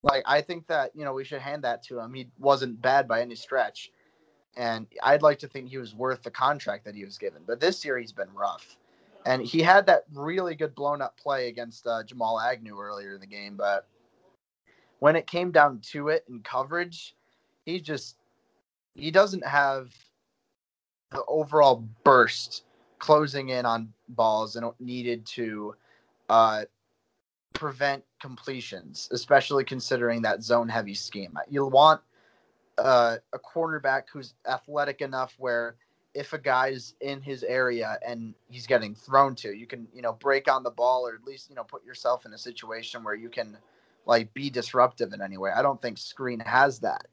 Like 0.03 0.23
I 0.25 0.39
think 0.39 0.65
that 0.67 0.91
you 0.95 1.03
know 1.03 1.13
we 1.13 1.25
should 1.25 1.41
hand 1.41 1.63
that 1.65 1.83
to 1.83 1.99
him. 1.99 2.13
He 2.13 2.29
wasn't 2.39 2.81
bad 2.81 3.09
by 3.09 3.21
any 3.21 3.35
stretch, 3.35 3.91
and 4.55 4.87
I'd 5.03 5.21
like 5.21 5.37
to 5.39 5.49
think 5.49 5.67
he 5.67 5.77
was 5.77 5.93
worth 5.93 6.23
the 6.23 6.31
contract 6.31 6.85
that 6.85 6.95
he 6.95 7.03
was 7.03 7.17
given. 7.17 7.41
But 7.45 7.59
this 7.59 7.83
year 7.83 7.97
he's 7.97 8.13
been 8.13 8.33
rough, 8.33 8.77
and 9.25 9.41
he 9.41 9.61
had 9.61 9.85
that 9.87 10.05
really 10.13 10.55
good 10.55 10.73
blown 10.73 11.01
up 11.01 11.19
play 11.19 11.49
against 11.49 11.85
uh, 11.85 12.03
Jamal 12.05 12.39
Agnew 12.39 12.79
earlier 12.79 13.15
in 13.15 13.19
the 13.19 13.27
game. 13.27 13.57
But 13.57 13.85
when 14.99 15.17
it 15.17 15.27
came 15.27 15.51
down 15.51 15.81
to 15.91 16.07
it 16.07 16.23
in 16.29 16.39
coverage, 16.39 17.17
he 17.65 17.81
just 17.81 18.15
he 18.95 19.11
doesn't 19.11 19.45
have 19.45 19.93
the 21.11 21.25
overall 21.27 21.85
burst 22.05 22.63
closing 22.99 23.49
in 23.49 23.65
on 23.65 23.91
balls 24.09 24.55
and 24.55 24.71
needed 24.79 25.25
to 25.25 25.75
uh, 26.29 26.63
prevent 27.53 28.03
completions, 28.21 29.09
especially 29.11 29.63
considering 29.63 30.21
that 30.21 30.43
zone 30.43 30.69
heavy 30.69 30.93
scheme. 30.93 31.37
You'll 31.49 31.69
want 31.71 32.01
uh, 32.77 33.17
a 33.33 33.39
cornerback 33.39 34.03
who's 34.11 34.33
athletic 34.47 35.01
enough 35.01 35.35
where 35.37 35.75
if 36.13 36.33
a 36.33 36.37
guy's 36.37 36.95
in 37.01 37.21
his 37.21 37.43
area 37.43 37.99
and 38.05 38.33
he's 38.49 38.65
getting 38.65 38.95
thrown 38.95 39.35
to, 39.35 39.53
you 39.53 39.67
can, 39.67 39.87
you 39.93 40.01
know, 40.01 40.13
break 40.13 40.51
on 40.51 40.63
the 40.63 40.71
ball 40.71 41.07
or 41.07 41.13
at 41.13 41.23
least, 41.23 41.49
you 41.49 41.55
know, 41.55 41.63
put 41.63 41.85
yourself 41.85 42.25
in 42.25 42.33
a 42.33 42.37
situation 42.37 43.03
where 43.03 43.15
you 43.15 43.29
can 43.29 43.57
like 44.05 44.33
be 44.33 44.49
disruptive 44.49 45.13
in 45.13 45.21
any 45.21 45.37
way. 45.37 45.51
I 45.55 45.61
don't 45.61 45.81
think 45.81 45.97
Skrine 45.97 46.45
has 46.45 46.79
that. 46.79 47.07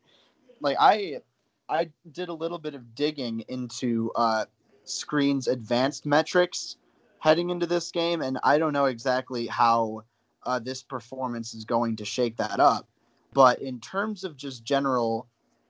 Like 0.60 0.76
I 0.80 1.20
I 1.68 1.90
did 2.12 2.28
a 2.28 2.32
little 2.32 2.58
bit 2.58 2.74
of 2.74 2.94
digging 2.94 3.40
into 3.48 4.12
uh 4.16 4.46
Skrine's 4.86 5.48
advanced 5.48 6.06
metrics 6.06 6.76
heading 7.18 7.50
into 7.50 7.66
this 7.66 7.90
game 7.90 8.22
and 8.22 8.38
I 8.42 8.58
don't 8.58 8.72
know 8.72 8.86
exactly 8.86 9.46
how 9.46 10.04
uh, 10.44 10.58
this 10.58 10.82
performance 10.82 11.54
is 11.54 11.64
going 11.64 11.96
to 11.96 12.04
shake 12.04 12.36
that 12.36 12.60
up. 12.60 12.88
But 13.34 13.60
in 13.60 13.80
terms 13.80 14.24
of 14.24 14.36
just 14.36 14.64
general 14.64 15.26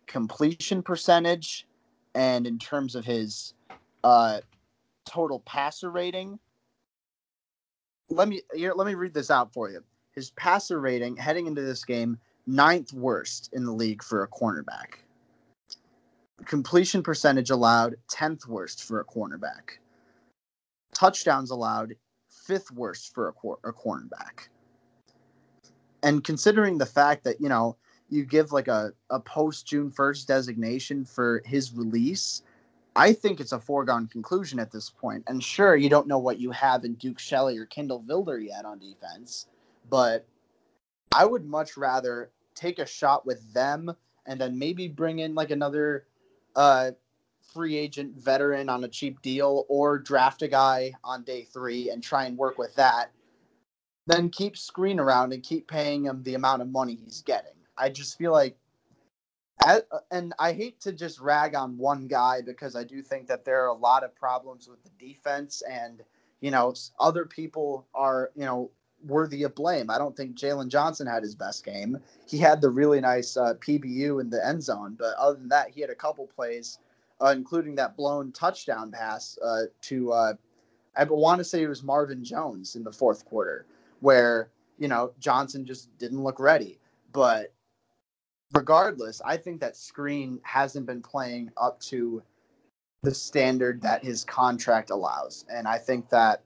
completion 0.06 0.82
percentage 0.82 1.66
and 2.14 2.46
in 2.46 2.58
terms 2.58 2.94
of 2.94 3.04
his 3.04 3.54
uh, 4.04 4.40
total 5.04 5.40
passer 5.40 5.90
rating, 5.90 6.38
let 8.08 8.28
me 8.28 8.42
here, 8.54 8.72
let 8.74 8.86
me 8.86 8.94
read 8.94 9.14
this 9.14 9.30
out 9.30 9.52
for 9.52 9.70
you. 9.70 9.82
His 10.12 10.30
passer 10.32 10.80
rating 10.80 11.16
heading 11.16 11.46
into 11.46 11.62
this 11.62 11.84
game, 11.84 12.18
ninth 12.46 12.92
worst 12.92 13.50
in 13.52 13.64
the 13.64 13.72
league 13.72 14.02
for 14.02 14.22
a 14.22 14.28
cornerback. 14.28 15.00
Completion 16.44 17.02
percentage 17.02 17.50
allowed, 17.50 17.96
10th 18.08 18.46
worst 18.46 18.84
for 18.84 19.00
a 19.00 19.04
cornerback. 19.04 19.78
Touchdowns 20.94 21.50
allowed, 21.50 21.96
fifth 22.28 22.70
worst 22.70 23.14
for 23.14 23.28
a, 23.28 23.32
cor- 23.32 23.58
a 23.64 23.72
cornerback 23.72 24.48
and 26.06 26.22
considering 26.22 26.78
the 26.78 26.86
fact 26.86 27.24
that 27.24 27.40
you 27.40 27.48
know 27.48 27.76
you 28.08 28.24
give 28.24 28.52
like 28.52 28.68
a, 28.68 28.92
a 29.10 29.18
post 29.18 29.66
June 29.66 29.90
1st 29.90 30.26
designation 30.26 31.04
for 31.04 31.42
his 31.44 31.72
release, 31.72 32.42
I 32.94 33.12
think 33.12 33.40
it's 33.40 33.50
a 33.50 33.58
foregone 33.58 34.06
conclusion 34.06 34.60
at 34.60 34.70
this 34.70 34.88
point. 34.88 35.24
And 35.26 35.42
sure, 35.42 35.74
you 35.74 35.88
don't 35.88 36.06
know 36.06 36.18
what 36.18 36.38
you 36.38 36.52
have 36.52 36.84
in 36.84 36.94
Duke 36.94 37.18
Shelley 37.18 37.58
or 37.58 37.66
Kindle 37.66 38.04
Vildor 38.06 38.46
yet 38.46 38.64
on 38.64 38.78
defense, 38.78 39.48
but 39.90 40.24
I 41.12 41.24
would 41.24 41.44
much 41.44 41.76
rather 41.76 42.30
take 42.54 42.78
a 42.78 42.86
shot 42.86 43.26
with 43.26 43.52
them 43.52 43.92
and 44.26 44.40
then 44.40 44.56
maybe 44.56 44.86
bring 44.86 45.18
in 45.18 45.34
like 45.34 45.50
another 45.50 46.04
uh, 46.56 46.90
free 47.54 47.76
agent 47.76 48.16
veteran 48.16 48.68
on 48.68 48.84
a 48.84 48.88
cheap 48.88 49.22
deal 49.22 49.64
or 49.68 49.98
draft 49.98 50.42
a 50.42 50.48
guy 50.48 50.92
on 51.04 51.22
day 51.22 51.44
three 51.44 51.90
and 51.90 52.02
try 52.02 52.24
and 52.24 52.36
work 52.36 52.58
with 52.58 52.74
that 52.74 53.10
then 54.06 54.30
keep 54.30 54.54
Skrine 54.54 55.00
around 55.00 55.32
and 55.32 55.42
keep 55.42 55.68
paying 55.68 56.04
him 56.04 56.22
the 56.22 56.34
amount 56.34 56.62
of 56.62 56.68
money 56.68 56.94
he's 56.94 57.22
getting. 57.22 57.52
I 57.76 57.88
just 57.88 58.16
feel 58.16 58.32
like, 58.32 58.56
and 60.12 60.32
I 60.38 60.52
hate 60.52 60.80
to 60.82 60.92
just 60.92 61.18
rag 61.18 61.56
on 61.56 61.76
one 61.76 62.06
guy 62.06 62.40
because 62.40 62.76
I 62.76 62.84
do 62.84 63.02
think 63.02 63.26
that 63.26 63.44
there 63.44 63.64
are 63.64 63.68
a 63.68 63.74
lot 63.74 64.04
of 64.04 64.14
problems 64.14 64.68
with 64.68 64.82
the 64.84 64.90
defense, 64.98 65.62
and 65.68 66.02
you 66.40 66.52
know 66.52 66.72
other 67.00 67.24
people 67.24 67.86
are 67.94 68.30
you 68.36 68.44
know 68.44 68.70
worthy 69.04 69.42
of 69.42 69.54
blame. 69.54 69.90
I 69.90 69.98
don't 69.98 70.16
think 70.16 70.36
Jaylon 70.36 70.68
Johnson 70.68 71.06
had 71.06 71.22
his 71.22 71.34
best 71.34 71.64
game. 71.64 71.98
He 72.28 72.38
had 72.38 72.60
the 72.60 72.70
really 72.70 73.00
nice 73.00 73.36
uh, 73.36 73.54
PBU 73.54 74.20
in 74.20 74.30
the 74.30 74.44
end 74.44 74.62
zone, 74.62 74.96
but 74.98 75.14
other 75.16 75.38
than 75.38 75.48
that, 75.48 75.70
he 75.70 75.80
had 75.80 75.90
a 75.90 75.94
couple 75.94 76.26
plays, 76.26 76.78
uh, 77.20 77.32
including 77.36 77.74
that 77.76 77.96
blown 77.96 78.32
touchdown 78.32 78.90
pass 78.90 79.38
uh, 79.44 79.62
to 79.82 80.12
uh, 80.12 80.32
I 80.96 81.04
want 81.04 81.38
to 81.38 81.44
say 81.44 81.62
it 81.62 81.68
was 81.68 81.82
Marvin 81.82 82.24
Jones 82.24 82.74
in 82.74 82.82
the 82.82 82.92
fourth 82.92 83.24
quarter 83.24 83.66
where 84.00 84.50
you 84.78 84.88
know 84.88 85.12
Johnson 85.18 85.64
just 85.64 85.96
didn't 85.98 86.22
look 86.22 86.40
ready. 86.40 86.78
But 87.12 87.52
regardless, 88.52 89.20
I 89.24 89.36
think 89.36 89.60
that 89.60 89.74
Skrine 89.74 90.38
hasn't 90.42 90.86
been 90.86 91.02
playing 91.02 91.50
up 91.56 91.80
to 91.80 92.22
the 93.02 93.14
standard 93.14 93.80
that 93.82 94.04
his 94.04 94.24
contract 94.24 94.90
allows, 94.90 95.44
and 95.50 95.68
I 95.68 95.78
think 95.78 96.08
that 96.10 96.42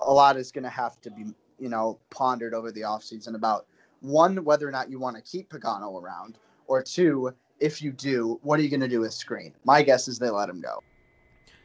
a 0.00 0.12
lot 0.12 0.36
is 0.36 0.52
going 0.52 0.64
to 0.64 0.70
have 0.70 1.00
to 1.02 1.10
be 1.10 1.26
you 1.58 1.68
know 1.68 1.98
pondered 2.10 2.54
over 2.54 2.72
the 2.72 2.80
offseason 2.80 3.34
about 3.34 3.66
one 4.00 4.44
whether 4.44 4.66
or 4.66 4.72
not 4.72 4.90
you 4.90 4.98
want 4.98 5.16
to 5.16 5.22
keep 5.22 5.50
Pagano 5.50 6.00
around, 6.00 6.38
or 6.66 6.82
two 6.82 7.32
if 7.62 7.80
you 7.80 7.92
do, 7.92 8.40
what 8.42 8.58
are 8.58 8.62
you 8.62 8.68
going 8.68 8.80
to 8.80 8.88
do 8.88 9.00
with 9.00 9.12
Skrine? 9.12 9.52
My 9.64 9.82
guess 9.82 10.08
is 10.08 10.18
they 10.18 10.30
let 10.30 10.48
him 10.48 10.60
go. 10.60 10.82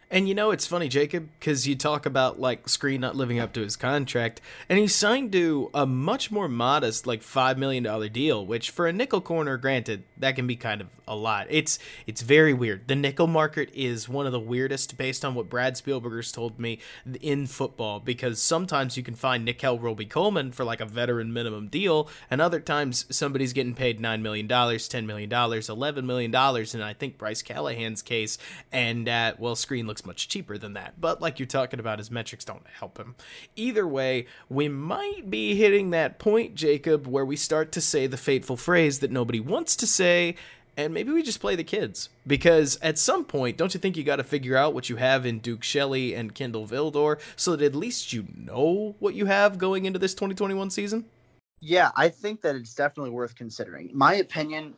And 0.09 0.29
you 0.29 0.33
know, 0.35 0.51
it's 0.51 0.65
funny, 0.65 0.87
Jacob, 0.87 1.27
because 1.37 1.67
you 1.67 1.75
talk 1.75 2.05
about 2.05 2.39
like 2.39 2.65
Skrine 2.65 3.01
not 3.01 3.17
living 3.17 3.39
up 3.39 3.51
to 3.53 3.61
his 3.61 3.75
contract, 3.75 4.39
and 4.69 4.79
he 4.79 4.87
signed 4.87 5.33
to 5.33 5.69
a 5.73 5.85
much 5.85 6.31
more 6.31 6.47
modest, 6.47 7.05
like 7.05 7.21
five 7.21 7.57
million 7.57 7.83
dollar 7.83 8.07
deal, 8.07 8.45
which 8.45 8.69
for 8.69 8.87
a 8.87 8.93
nickel 8.93 9.19
corner, 9.19 9.57
granted, 9.57 10.03
that 10.17 10.37
can 10.37 10.47
be 10.47 10.55
kind 10.55 10.79
of 10.79 10.87
a 11.09 11.15
lot. 11.15 11.47
It's 11.49 11.77
it's 12.05 12.21
very 12.21 12.53
weird. 12.53 12.87
The 12.87 12.95
nickel 12.95 13.27
market 13.27 13.69
is 13.73 14.07
one 14.07 14.25
of 14.25 14.31
the 14.31 14.39
weirdest, 14.39 14.97
based 14.97 15.25
on 15.25 15.35
what 15.35 15.49
Brad 15.49 15.75
Spielberger's 15.75 16.31
told 16.31 16.57
me 16.57 16.79
in 17.21 17.45
football, 17.45 17.99
because 17.99 18.41
sometimes 18.41 18.95
you 18.95 19.03
can 19.03 19.15
find 19.15 19.43
Nickel 19.43 19.77
Robey-Coleman 19.77 20.53
for 20.53 20.63
like 20.63 20.79
a 20.79 20.85
veteran 20.85 21.33
minimum 21.33 21.67
deal, 21.67 22.09
and 22.31 22.39
other 22.39 22.61
times 22.61 23.05
somebody's 23.09 23.51
getting 23.51 23.75
paid 23.75 23.99
nine 23.99 24.21
million 24.21 24.47
dollars, 24.47 24.87
ten 24.87 25.05
million 25.05 25.29
dollars, 25.29 25.67
eleven 25.69 26.05
million 26.05 26.31
dollars, 26.31 26.73
and 26.73 26.81
I 26.81 26.93
think 26.93 27.17
Bryce 27.17 27.41
Callahan's 27.41 28.01
case, 28.01 28.37
and 28.71 29.09
uh, 29.09 29.33
well, 29.37 29.55
Skrine 29.55 29.85
looks 29.85 29.96
looks 29.97 30.05
much 30.05 30.27
cheaper 30.27 30.57
than 30.57 30.73
that. 30.73 31.01
But 31.01 31.21
like 31.21 31.39
you're 31.39 31.47
talking 31.47 31.79
about, 31.79 31.97
his 31.97 32.11
metrics 32.11 32.45
don't 32.45 32.65
help 32.79 32.99
him. 32.99 33.15
Either 33.55 33.87
way, 33.87 34.27
we 34.47 34.67
might 34.67 35.29
be 35.29 35.55
hitting 35.55 35.89
that 35.89 36.19
point, 36.19 36.53
Jacob, 36.53 37.07
where 37.07 37.25
we 37.25 37.35
start 37.35 37.71
to 37.71 37.81
say 37.81 38.05
the 38.05 38.17
fateful 38.17 38.57
phrase 38.57 38.99
that 38.99 39.11
nobody 39.11 39.39
wants 39.39 39.75
to 39.77 39.87
say. 39.87 40.35
And 40.75 40.93
maybe 40.93 41.11
we 41.11 41.23
just 41.23 41.39
play 41.39 41.55
the 41.55 41.63
kids. 41.63 42.09
Because 42.27 42.77
at 42.83 42.99
some 42.99 43.25
point, 43.25 43.57
don't 43.57 43.73
you 43.73 43.79
think 43.79 43.97
you 43.97 44.03
got 44.03 44.17
to 44.17 44.23
figure 44.23 44.55
out 44.55 44.75
what 44.75 44.87
you 44.87 44.97
have 44.97 45.25
in 45.25 45.39
Duke 45.39 45.63
Shelley 45.63 46.13
and 46.13 46.35
Kindle 46.35 46.67
Vildor 46.67 47.19
so 47.35 47.55
that 47.55 47.65
at 47.65 47.73
least 47.75 48.13
you 48.13 48.27
know 48.35 48.95
what 48.99 49.15
you 49.15 49.25
have 49.25 49.57
going 49.57 49.85
into 49.85 49.97
this 49.97 50.13
2021 50.13 50.69
season? 50.69 51.05
Yeah, 51.59 51.89
I 51.95 52.09
think 52.09 52.41
that 52.41 52.55
it's 52.55 52.75
definitely 52.75 53.09
worth 53.09 53.33
considering. 53.33 53.89
My 53.91 54.15
opinion, 54.15 54.75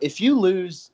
if 0.00 0.22
you 0.22 0.38
lose 0.38 0.90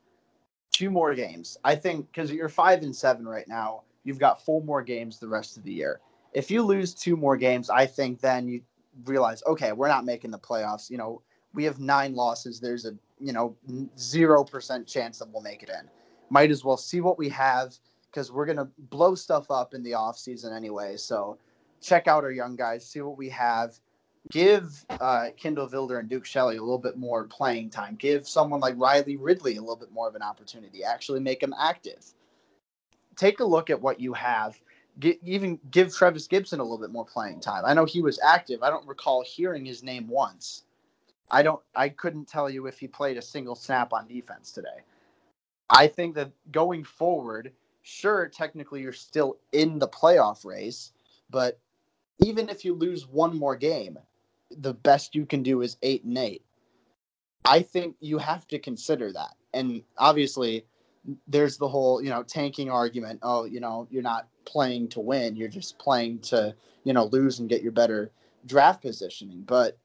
two 0.75 0.91
more 0.91 1.14
games. 1.14 1.57
I 1.64 1.77
think 1.77 2.11
because 2.11 2.33
you're 2.33 2.49
five 2.49 2.83
and 2.83 2.95
seven 2.95 3.27
right 3.27 3.47
now, 3.47 3.83
you've 4.03 4.18
got 4.18 4.45
four 4.45 4.61
more 4.62 4.83
games 4.83 5.18
the 5.18 5.29
rest 5.29 5.57
of 5.57 5.62
the 5.62 5.72
year. 5.72 6.01
If 6.33 6.51
you 6.51 6.62
lose 6.62 6.95
two 6.95 7.16
more 7.16 7.37
games, 7.37 7.70
I 7.70 7.87
think 7.87 8.20
then 8.20 8.49
you 8.49 8.61
realize, 9.05 9.43
okay, 9.47 9.70
we're 9.70 9.89
not 9.89 10.05
making 10.05 10.33
the 10.33 10.39
playoffs. 10.39 10.91
You 10.91 10.99
know, 10.99 11.22
we 11.53 11.62
have 11.64 11.79
nine 11.79 12.16
losses. 12.16 12.59
There's 12.59 12.87
a 12.87 12.95
you 13.20 13.33
know 13.33 13.57
zero 13.97 14.43
percent 14.43 14.87
chance 14.89 15.20
that 15.20 15.29
we'll 15.33 15.43
make 15.43 15.62
it 15.62 15.70
in. 15.70 15.89
Might 16.29 16.51
as 16.51 16.64
well 16.64 16.77
see 16.77 17.01
what 17.01 17.18
we 17.18 17.29
have 17.29 17.77
because 18.11 18.33
we're 18.33 18.47
gonna 18.47 18.68
blow 18.91 19.14
stuff 19.14 19.51
up 19.53 19.75
in 19.75 19.83
the 19.85 19.95
off 19.95 20.18
season 20.18 20.53
anyway. 20.53 20.97
So 20.97 21.39
check 21.81 22.09
out 22.09 22.25
our 22.25 22.33
young 22.33 22.57
guys, 22.57 22.85
see 22.85 23.01
what 23.01 23.16
we 23.16 23.29
have 23.29 23.79
give 24.31 24.85
uh, 24.89 25.29
Kindle 25.37 25.68
Vildor 25.68 25.99
and 25.99 26.09
Duke 26.09 26.25
Shelley 26.25 26.57
a 26.57 26.62
little 26.62 26.79
bit 26.79 26.97
more 26.97 27.25
playing 27.25 27.70
time. 27.70 27.97
Give 27.97 28.27
someone 28.27 28.61
like 28.61 28.75
Riley 28.77 29.16
Ridley 29.16 29.57
a 29.57 29.61
little 29.61 29.77
bit 29.77 29.93
more 29.93 30.09
of 30.09 30.14
an 30.14 30.22
opportunity. 30.22 30.83
Actually, 30.83 31.20
make 31.20 31.43
him 31.43 31.55
active. 31.59 32.05
Take 33.16 33.41
a 33.41 33.45
look 33.45 33.70
at 33.70 33.81
what 33.81 34.01
you 34.01 34.12
have. 34.14 34.59
Even 35.25 35.59
give 35.70 35.95
Trevis 35.95 36.29
Gipson 36.29 36.61
a 36.61 36.62
little 36.62 36.79
bit 36.79 36.93
more 36.93 37.05
playing 37.05 37.41
time. 37.41 37.64
I 37.66 37.75
know 37.75 37.85
he 37.85 38.01
was 38.01 38.20
active. 38.25 38.62
I 38.62 38.70
don't 38.70 38.87
recall 38.87 39.25
hearing 39.25 39.64
his 39.64 39.83
name 39.83 40.09
once. 40.09 40.64
I 41.31 41.43
don't. 41.43 41.61
I 41.75 41.89
couldn't 41.89 42.29
tell 42.29 42.49
you 42.49 42.66
if 42.66 42.79
he 42.79 42.87
played 42.87 43.16
a 43.16 43.22
single 43.22 43.55
snap 43.55 43.93
on 43.93 44.07
defense 44.07 44.53
today. 44.53 44.83
I 45.70 45.87
think 45.87 46.14
that 46.14 46.31
going 46.53 46.85
forward, 46.85 47.53
sure, 47.83 48.29
technically 48.29 48.83
you're 48.83 48.93
still 48.93 49.39
in 49.53 49.79
the 49.79 49.89
playoff 49.89 50.45
race, 50.45 50.93
but 51.31 51.59
even 52.20 52.49
if 52.49 52.64
you 52.64 52.75
lose 52.75 53.09
one 53.09 53.37
more 53.37 53.57
game, 53.57 53.99
the 54.51 54.75
best 54.75 55.15
you 55.15 55.27
can 55.27 55.43
do 55.43 55.63
is 55.63 55.77
eight 55.83 56.05
and 56.05 56.17
eight. 56.19 56.45
I 57.45 57.63
think 57.63 57.97
you 58.01 58.19
have 58.19 58.47
to 58.49 58.59
consider 58.59 59.13
that. 59.13 59.35
And 59.53 59.83
obviously, 59.99 60.65
there's 61.29 61.59
the 61.59 61.69
whole, 61.69 62.03
you 62.03 62.11
know, 62.11 62.23
tanking 62.23 62.71
argument. 62.71 63.21
Oh, 63.23 63.45
you 63.45 63.61
know, 63.61 63.87
you're 63.91 64.03
not 64.03 64.29
playing 64.45 64.89
to 64.89 65.01
win. 65.01 65.37
You're 65.37 65.49
just 65.49 65.79
playing 65.79 66.21
to, 66.21 66.55
you 66.85 66.93
know, 66.93 67.05
lose 67.05 67.39
and 67.41 67.49
get 67.49 67.63
your 67.63 67.73
better 67.73 68.11
draft 68.47 68.83
positioning. 68.83 69.43
But 69.43 69.79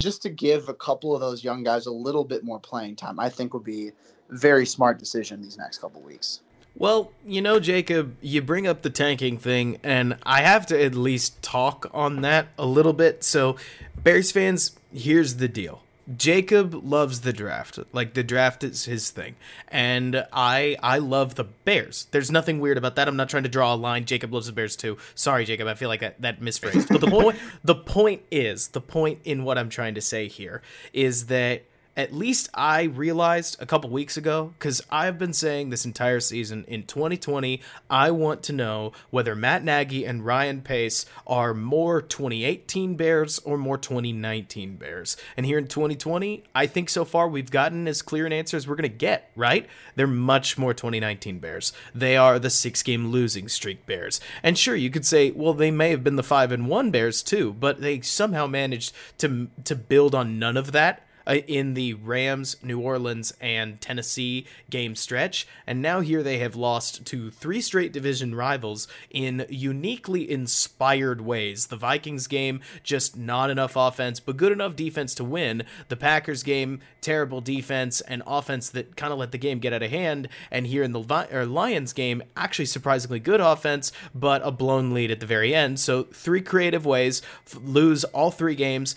just 0.00 0.22
to 0.22 0.30
give 0.30 0.68
a 0.68 0.74
couple 0.74 1.14
of 1.14 1.20
those 1.20 1.44
young 1.44 1.62
guys 1.62 1.86
a 1.86 1.92
little 1.92 2.24
bit 2.24 2.44
more 2.44 2.60
playing 2.60 2.96
time, 2.96 3.18
I 3.20 3.28
think 3.28 3.54
would 3.54 3.64
be 3.64 3.88
a 3.88 3.92
very 4.36 4.66
smart 4.66 4.98
decision 4.98 5.40
these 5.40 5.58
next 5.58 5.78
couple 5.78 6.02
weeks. 6.02 6.40
Well, 6.78 7.10
you 7.26 7.42
know, 7.42 7.58
Jacob, 7.58 8.16
you 8.20 8.40
bring 8.40 8.68
up 8.68 8.82
the 8.82 8.90
tanking 8.90 9.36
thing, 9.36 9.80
and 9.82 10.16
I 10.22 10.42
have 10.42 10.64
to 10.66 10.80
at 10.80 10.94
least 10.94 11.42
talk 11.42 11.90
on 11.92 12.20
that 12.22 12.48
a 12.56 12.66
little 12.66 12.92
bit. 12.92 13.24
So, 13.24 13.56
Bears 13.96 14.30
fans, 14.30 14.76
here's 14.94 15.36
the 15.36 15.48
deal. 15.48 15.82
Jacob 16.16 16.74
loves 16.84 17.22
the 17.22 17.32
draft. 17.32 17.80
Like 17.92 18.14
the 18.14 18.22
draft 18.22 18.64
is 18.64 18.84
his 18.84 19.10
thing. 19.10 19.34
And 19.66 20.24
I 20.32 20.76
I 20.82 20.98
love 20.98 21.34
the 21.34 21.44
Bears. 21.44 22.06
There's 22.12 22.30
nothing 22.30 22.60
weird 22.60 22.78
about 22.78 22.96
that. 22.96 23.08
I'm 23.08 23.16
not 23.16 23.28
trying 23.28 23.42
to 23.42 23.48
draw 23.48 23.74
a 23.74 23.76
line. 23.76 24.06
Jacob 24.06 24.32
loves 24.32 24.46
the 24.46 24.52
Bears 24.52 24.74
too. 24.74 24.96
Sorry, 25.14 25.44
Jacob. 25.44 25.68
I 25.68 25.74
feel 25.74 25.88
like 25.88 26.00
that 26.00 26.22
that 26.22 26.40
misphrased. 26.40 26.88
But 26.88 27.02
the 27.02 27.06
point 27.10 27.38
the 27.62 27.74
point 27.74 28.22
is, 28.30 28.68
the 28.68 28.80
point 28.80 29.18
in 29.24 29.44
what 29.44 29.58
I'm 29.58 29.68
trying 29.68 29.96
to 29.96 30.00
say 30.00 30.28
here 30.28 30.62
is 30.94 31.26
that 31.26 31.64
at 31.98 32.14
least 32.14 32.48
I 32.54 32.84
realized 32.84 33.56
a 33.60 33.66
couple 33.66 33.90
weeks 33.90 34.16
ago, 34.16 34.54
because 34.56 34.80
I've 34.88 35.18
been 35.18 35.32
saying 35.32 35.70
this 35.70 35.84
entire 35.84 36.20
season 36.20 36.64
in 36.68 36.84
2020, 36.84 37.60
I 37.90 38.12
want 38.12 38.44
to 38.44 38.52
know 38.52 38.92
whether 39.10 39.34
Matt 39.34 39.64
Nagy 39.64 40.04
and 40.04 40.24
Ryan 40.24 40.62
Pace 40.62 41.06
are 41.26 41.52
more 41.52 42.00
2018 42.00 42.94
Bears 42.94 43.40
or 43.40 43.58
more 43.58 43.76
2019 43.76 44.76
Bears. 44.76 45.16
And 45.36 45.44
here 45.44 45.58
in 45.58 45.66
2020, 45.66 46.44
I 46.54 46.68
think 46.68 46.88
so 46.88 47.04
far 47.04 47.26
we've 47.26 47.50
gotten 47.50 47.88
as 47.88 48.00
clear 48.00 48.26
an 48.26 48.32
answer 48.32 48.56
as 48.56 48.68
we're 48.68 48.76
going 48.76 48.88
to 48.88 48.96
get, 48.96 49.32
right? 49.34 49.66
They're 49.96 50.06
much 50.06 50.56
more 50.56 50.72
2019 50.72 51.40
Bears. 51.40 51.72
They 51.92 52.16
are 52.16 52.38
the 52.38 52.48
six 52.48 52.84
game 52.84 53.08
losing 53.08 53.48
streak 53.48 53.86
Bears. 53.86 54.20
And 54.44 54.56
sure, 54.56 54.76
you 54.76 54.90
could 54.90 55.04
say, 55.04 55.32
well, 55.32 55.52
they 55.52 55.72
may 55.72 55.90
have 55.90 56.04
been 56.04 56.14
the 56.14 56.22
5 56.22 56.52
and 56.52 56.68
1 56.68 56.92
Bears 56.92 57.24
too, 57.24 57.54
but 57.54 57.80
they 57.80 58.00
somehow 58.02 58.46
managed 58.46 58.94
to 59.18 59.48
to 59.64 59.74
build 59.74 60.14
on 60.14 60.38
none 60.38 60.56
of 60.56 60.70
that 60.70 61.02
Uh, 61.28 61.34
in 61.46 61.74
the 61.74 61.92
Rams, 61.92 62.56
New 62.62 62.80
Orleans, 62.80 63.34
and 63.38 63.78
Tennessee 63.82 64.46
game 64.70 64.94
stretch. 64.94 65.46
And 65.66 65.82
now 65.82 66.00
here 66.00 66.22
they 66.22 66.38
have 66.38 66.56
lost 66.56 67.04
to 67.04 67.30
three 67.30 67.60
straight 67.60 67.92
division 67.92 68.34
rivals 68.34 68.88
in 69.10 69.44
uniquely 69.50 70.30
inspired 70.30 71.20
ways. 71.20 71.66
The 71.66 71.76
Vikings 71.76 72.28
game, 72.28 72.60
just 72.82 73.18
not 73.18 73.50
enough 73.50 73.76
offense, 73.76 74.20
but 74.20 74.38
good 74.38 74.52
enough 74.52 74.74
defense 74.74 75.14
to 75.16 75.24
win. 75.24 75.64
The 75.88 75.96
Packers 75.96 76.42
game, 76.42 76.80
terrible 77.02 77.42
defense 77.42 78.00
and 78.00 78.22
offense 78.26 78.70
that 78.70 78.96
kind 78.96 79.12
of 79.12 79.18
let 79.18 79.32
the 79.32 79.38
game 79.38 79.58
get 79.58 79.74
out 79.74 79.82
of 79.82 79.90
hand. 79.90 80.28
And 80.50 80.66
here 80.66 80.82
in 80.82 80.92
the 80.92 81.00
Lions 81.00 81.92
game, 81.92 82.22
actually 82.38 82.66
surprisingly 82.66 83.20
good 83.20 83.42
offense, 83.42 83.92
but 84.14 84.40
a 84.44 84.50
blown 84.50 84.94
lead 84.94 85.10
at 85.10 85.20
the 85.20 85.26
very 85.26 85.54
end. 85.54 85.78
So 85.78 86.04
three 86.04 86.40
creative 86.40 86.86
ways, 86.86 87.20
lose 87.54 88.04
all 88.04 88.30
three 88.30 88.54
games. 88.54 88.96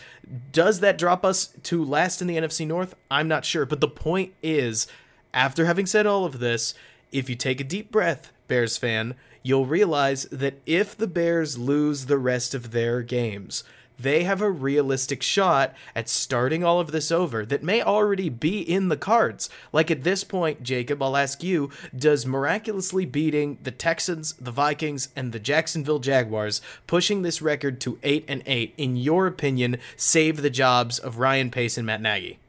Does 0.54 0.80
that 0.80 0.98
drop 0.98 1.26
us 1.26 1.48
to 1.64 1.84
last 1.84 2.21
in 2.22 2.28
the 2.28 2.38
NFC 2.38 2.66
North? 2.66 2.96
I'm 3.10 3.28
not 3.28 3.46
sure. 3.46 3.66
But 3.66 3.82
the 3.82 3.88
point 3.88 4.34
is, 4.42 4.88
after 5.34 5.66
having 5.66 5.86
said 5.86 6.06
all 6.06 6.26
of 6.26 6.40
this, 6.40 6.74
if 7.12 7.30
you 7.30 7.36
take 7.36 7.60
a 7.60 7.66
deep 7.66 7.92
breath, 7.92 8.32
Bears 8.48 8.78
fan, 8.78 9.16
you'll 9.44 9.66
realize 9.66 10.24
that 10.26 10.62
if 10.66 10.96
the 10.96 11.08
Bears 11.08 11.58
lose 11.58 12.06
the 12.06 12.18
rest 12.18 12.54
of 12.54 12.72
their 12.72 13.02
games, 13.02 13.64
they 14.02 14.24
have 14.24 14.42
a 14.42 14.52
realistic 14.52 15.22
shot 15.22 15.74
at 15.96 16.10
starting 16.10 16.64
all 16.64 16.80
of 16.80 16.92
this 16.92 17.12
over 17.12 17.46
that 17.46 17.64
may 17.64 17.82
already 17.82 18.30
be 18.30 18.60
in 18.60 18.90
the 18.90 18.98
cards. 18.98 19.50
Like 19.72 19.92
at 19.92 20.04
this 20.04 20.24
point, 20.24 20.64
Jacob, 20.64 21.02
I'll 21.02 21.18
ask 21.18 21.44
you 21.44 21.70
does 21.96 22.26
miraculously 22.26 23.06
beating 23.06 23.58
the 23.64 23.72
Texans, 23.72 24.34
the 24.34 24.52
Vikings, 24.52 25.10
and 25.16 25.32
the 25.32 25.40
Jacksonville 25.40 26.00
Jaguars, 26.00 26.62
pushing 26.88 27.22
this 27.22 27.42
record 27.42 27.80
to 27.82 28.00
8 28.04 28.26
and 28.28 28.44
8, 28.46 28.74
in 28.78 28.96
your 28.96 29.28
opinion, 29.28 29.78
save 29.96 30.42
the 30.42 30.50
jobs 30.50 31.00
of 31.00 31.20
Ryan 31.20 31.52
Pace 31.52 31.78
and 31.78 31.86
Matt 31.86 32.02
Nagy? 32.02 32.40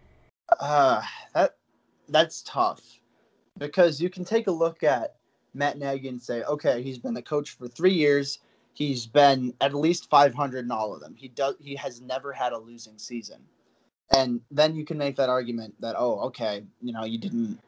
Uh, 0.61 1.03
that 1.35 1.57
that's 2.09 2.43
tough 2.43 2.81
because 3.59 4.01
you 4.01 4.11
can 4.11 4.25
take 4.25 4.47
a 4.47 4.53
look 4.53 4.83
at 4.83 5.17
Matt 5.55 5.79
Nagy 5.79 6.09
and 6.09 6.21
say, 6.21 6.43
okay, 6.43 6.83
he's 6.83 6.99
been 6.99 7.15
the 7.15 7.23
coach 7.23 7.57
for 7.57 7.69
three 7.69 7.93
years. 7.93 8.39
He's 8.75 9.07
been 9.07 9.55
at 9.61 9.75
least 9.75 10.09
500 10.09 10.65
in 10.65 10.71
all 10.71 10.95
of 10.95 11.01
them. 11.01 11.15
He 11.17 11.29
does. 11.29 11.55
He 11.61 11.75
has 11.77 12.01
never 12.01 12.33
had 12.33 12.53
a 12.53 12.59
losing 12.59 12.99
season, 12.99 13.43
and 14.17 14.41
then 14.51 14.75
you 14.75 14.85
can 14.85 14.97
make 14.97 15.17
that 15.17 15.29
argument 15.29 15.75
that 15.81 15.95
oh, 15.99 16.21
okay, 16.21 16.65
you 16.81 16.93
know, 16.93 17.05
you 17.05 17.19
didn't 17.19 17.59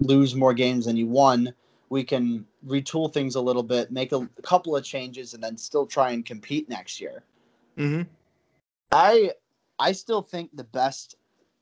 lose 0.00 0.34
more 0.34 0.54
games 0.54 0.86
than 0.86 0.96
you 0.96 1.06
won. 1.06 1.52
We 1.90 2.04
can 2.04 2.46
retool 2.66 3.12
things 3.12 3.34
a 3.34 3.40
little 3.40 3.62
bit, 3.62 3.90
make 3.90 4.12
a, 4.12 4.28
a 4.38 4.42
couple 4.42 4.76
of 4.76 4.84
changes, 4.84 5.34
and 5.34 5.42
then 5.42 5.56
still 5.56 5.86
try 5.86 6.10
and 6.10 6.24
compete 6.24 6.68
next 6.68 7.00
year. 7.00 7.22
Mm-hmm. 7.76 8.02
I 8.92 9.32
I 9.78 9.92
still 9.92 10.22
think 10.22 10.50
the 10.54 10.64
best 10.64 11.16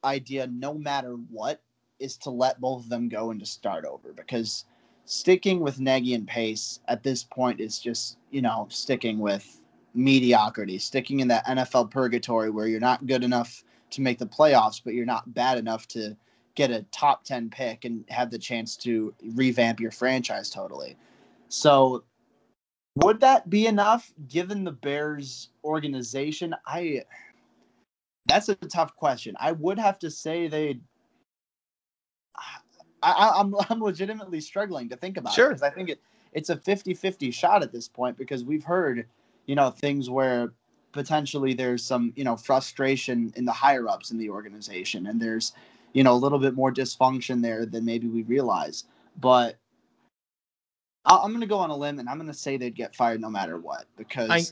idea, 0.04 0.46
no 0.46 0.74
matter 0.74 1.14
what, 1.30 1.60
is 1.98 2.16
to 2.18 2.30
let 2.30 2.60
both 2.60 2.84
of 2.84 2.88
them 2.88 3.08
go 3.08 3.30
and 3.30 3.40
to 3.40 3.46
start 3.46 3.84
over 3.84 4.12
because 4.12 4.64
sticking 5.04 5.60
with 5.60 5.80
Nagy 5.80 6.14
and 6.14 6.26
Pace 6.26 6.80
at 6.88 7.02
this 7.02 7.24
point 7.24 7.60
is 7.60 7.78
just, 7.78 8.18
you 8.36 8.42
know, 8.42 8.66
sticking 8.68 9.18
with 9.18 9.62
mediocrity, 9.94 10.76
sticking 10.76 11.20
in 11.20 11.28
that 11.28 11.46
NFL 11.46 11.90
purgatory 11.90 12.50
where 12.50 12.66
you're 12.66 12.78
not 12.78 13.06
good 13.06 13.24
enough 13.24 13.64
to 13.88 14.02
make 14.02 14.18
the 14.18 14.26
playoffs, 14.26 14.78
but 14.84 14.92
you're 14.92 15.06
not 15.06 15.32
bad 15.32 15.56
enough 15.56 15.88
to 15.88 16.14
get 16.54 16.70
a 16.70 16.82
top 16.92 17.24
10 17.24 17.48
pick 17.48 17.86
and 17.86 18.04
have 18.10 18.30
the 18.30 18.38
chance 18.38 18.76
to 18.76 19.14
revamp 19.32 19.80
your 19.80 19.90
franchise 19.90 20.50
totally. 20.50 20.98
So, 21.48 22.04
would 22.96 23.20
that 23.20 23.48
be 23.48 23.68
enough 23.68 24.12
given 24.28 24.64
the 24.64 24.72
Bears 24.72 25.48
organization? 25.64 26.54
I 26.66 27.04
that's 28.26 28.50
a 28.50 28.54
tough 28.54 28.94
question. 28.96 29.34
I 29.40 29.52
would 29.52 29.78
have 29.78 29.98
to 30.00 30.10
say 30.10 30.46
they'd 30.46 30.82
I, 33.02 33.40
am 33.40 33.54
I'm, 33.54 33.66
I'm 33.70 33.80
legitimately 33.82 34.42
struggling 34.42 34.90
to 34.90 34.96
think 34.96 35.16
about 35.16 35.32
sure. 35.32 35.46
it 35.46 35.54
because 35.54 35.62
I 35.62 35.70
think 35.70 35.88
it 35.88 36.02
it's 36.36 36.50
a 36.50 36.56
50-50 36.56 37.32
shot 37.32 37.62
at 37.62 37.72
this 37.72 37.88
point 37.88 38.18
because 38.18 38.44
we've 38.44 38.62
heard 38.62 39.06
you 39.46 39.56
know 39.56 39.70
things 39.70 40.08
where 40.08 40.52
potentially 40.92 41.54
there's 41.54 41.82
some 41.82 42.12
you 42.14 42.22
know 42.22 42.36
frustration 42.36 43.32
in 43.36 43.44
the 43.44 43.52
higher 43.52 43.88
ups 43.88 44.10
in 44.10 44.18
the 44.18 44.30
organization 44.30 45.06
and 45.06 45.20
there's 45.20 45.52
you 45.94 46.04
know 46.04 46.12
a 46.12 46.14
little 46.14 46.38
bit 46.38 46.54
more 46.54 46.72
dysfunction 46.72 47.42
there 47.42 47.66
than 47.66 47.84
maybe 47.84 48.06
we 48.06 48.22
realize 48.22 48.84
but 49.18 49.56
I'm 51.06 51.30
going 51.30 51.40
to 51.40 51.46
go 51.46 51.58
on 51.58 51.70
a 51.70 51.76
limb 51.76 52.00
and 52.00 52.08
I'm 52.08 52.16
going 52.16 52.26
to 52.26 52.34
say 52.34 52.56
they'd 52.56 52.74
get 52.74 52.94
fired 52.94 53.20
no 53.20 53.30
matter 53.30 53.58
what 53.58 53.86
because 53.96 54.30
I, 54.30 54.42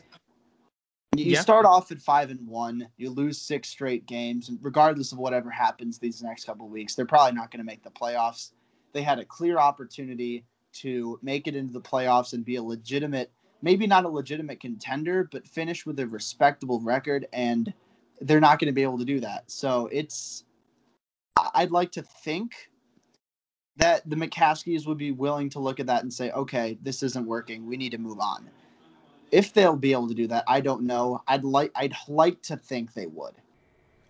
you 1.17 1.33
yeah. 1.33 1.41
start 1.41 1.67
off 1.67 1.91
at 1.91 2.01
five 2.01 2.31
and 2.31 2.47
one, 2.47 2.89
you 2.97 3.11
lose 3.11 3.41
six 3.41 3.69
straight 3.69 4.07
games, 4.07 4.49
and 4.49 4.59
regardless 4.63 5.13
of 5.13 5.19
whatever 5.19 5.51
happens 5.51 5.99
these 5.99 6.23
next 6.23 6.45
couple 6.45 6.69
weeks, 6.69 6.95
they're 6.95 7.07
probably 7.07 7.37
not 7.37 7.51
going 7.51 7.59
to 7.59 7.65
make 7.65 7.83
the 7.83 7.91
playoffs. 7.91 8.51
They 8.93 9.03
had 9.03 9.19
a 9.19 9.25
clear 9.25 9.59
opportunity 9.59 10.45
to 10.75 11.19
make 11.23 11.47
it 11.47 11.57
into 11.57 11.73
the 11.73 11.81
playoffs 11.81 12.33
and 12.33 12.45
be 12.45 12.57
a 12.57 12.63
legitimate, 12.63 13.31
maybe 13.63 13.87
not 13.87 14.05
a 14.05 14.09
legitimate 14.09 14.61
contender, 14.61 15.29
but 15.31 15.47
finish 15.47 15.87
with 15.87 15.99
a 15.99 16.07
respectable 16.07 16.81
record, 16.81 17.27
and 17.33 17.73
they're 18.21 18.41
not 18.41 18.59
going 18.59 18.69
to 18.69 18.73
be 18.73 18.83
able 18.83 18.99
to 18.99 19.05
do 19.05 19.21
that. 19.21 19.51
So 19.51 19.89
it's, 19.93 20.45
I'd 21.55 21.71
like 21.71 21.93
to 21.93 22.03
think 22.03 22.71
that 23.77 24.09
the 24.09 24.17
McCaskies 24.17 24.87
would 24.87 24.99
be 24.99 25.11
willing 25.11 25.51
to 25.51 25.59
look 25.59 25.81
at 25.81 25.87
that 25.87 26.03
and 26.03 26.13
say, 26.13 26.31
okay, 26.31 26.79
this 26.83 27.03
isn't 27.03 27.27
working. 27.27 27.67
We 27.67 27.77
need 27.77 27.91
to 27.91 27.99
move 27.99 28.21
on 28.21 28.49
if 29.35 29.53
they'll 29.53 29.77
be 29.77 29.91
able 29.91 30.07
to 30.07 30.15
do 30.15 30.29
that, 30.29 30.45
I 30.47 30.61
don't 30.61 30.83
know. 30.83 31.21
I'd 31.27 31.43
like 31.43 31.73
I'd 31.75 31.95
like 32.07 32.41
to 32.43 32.57
think 32.57 32.95
they 32.95 33.07
would. 33.07 33.35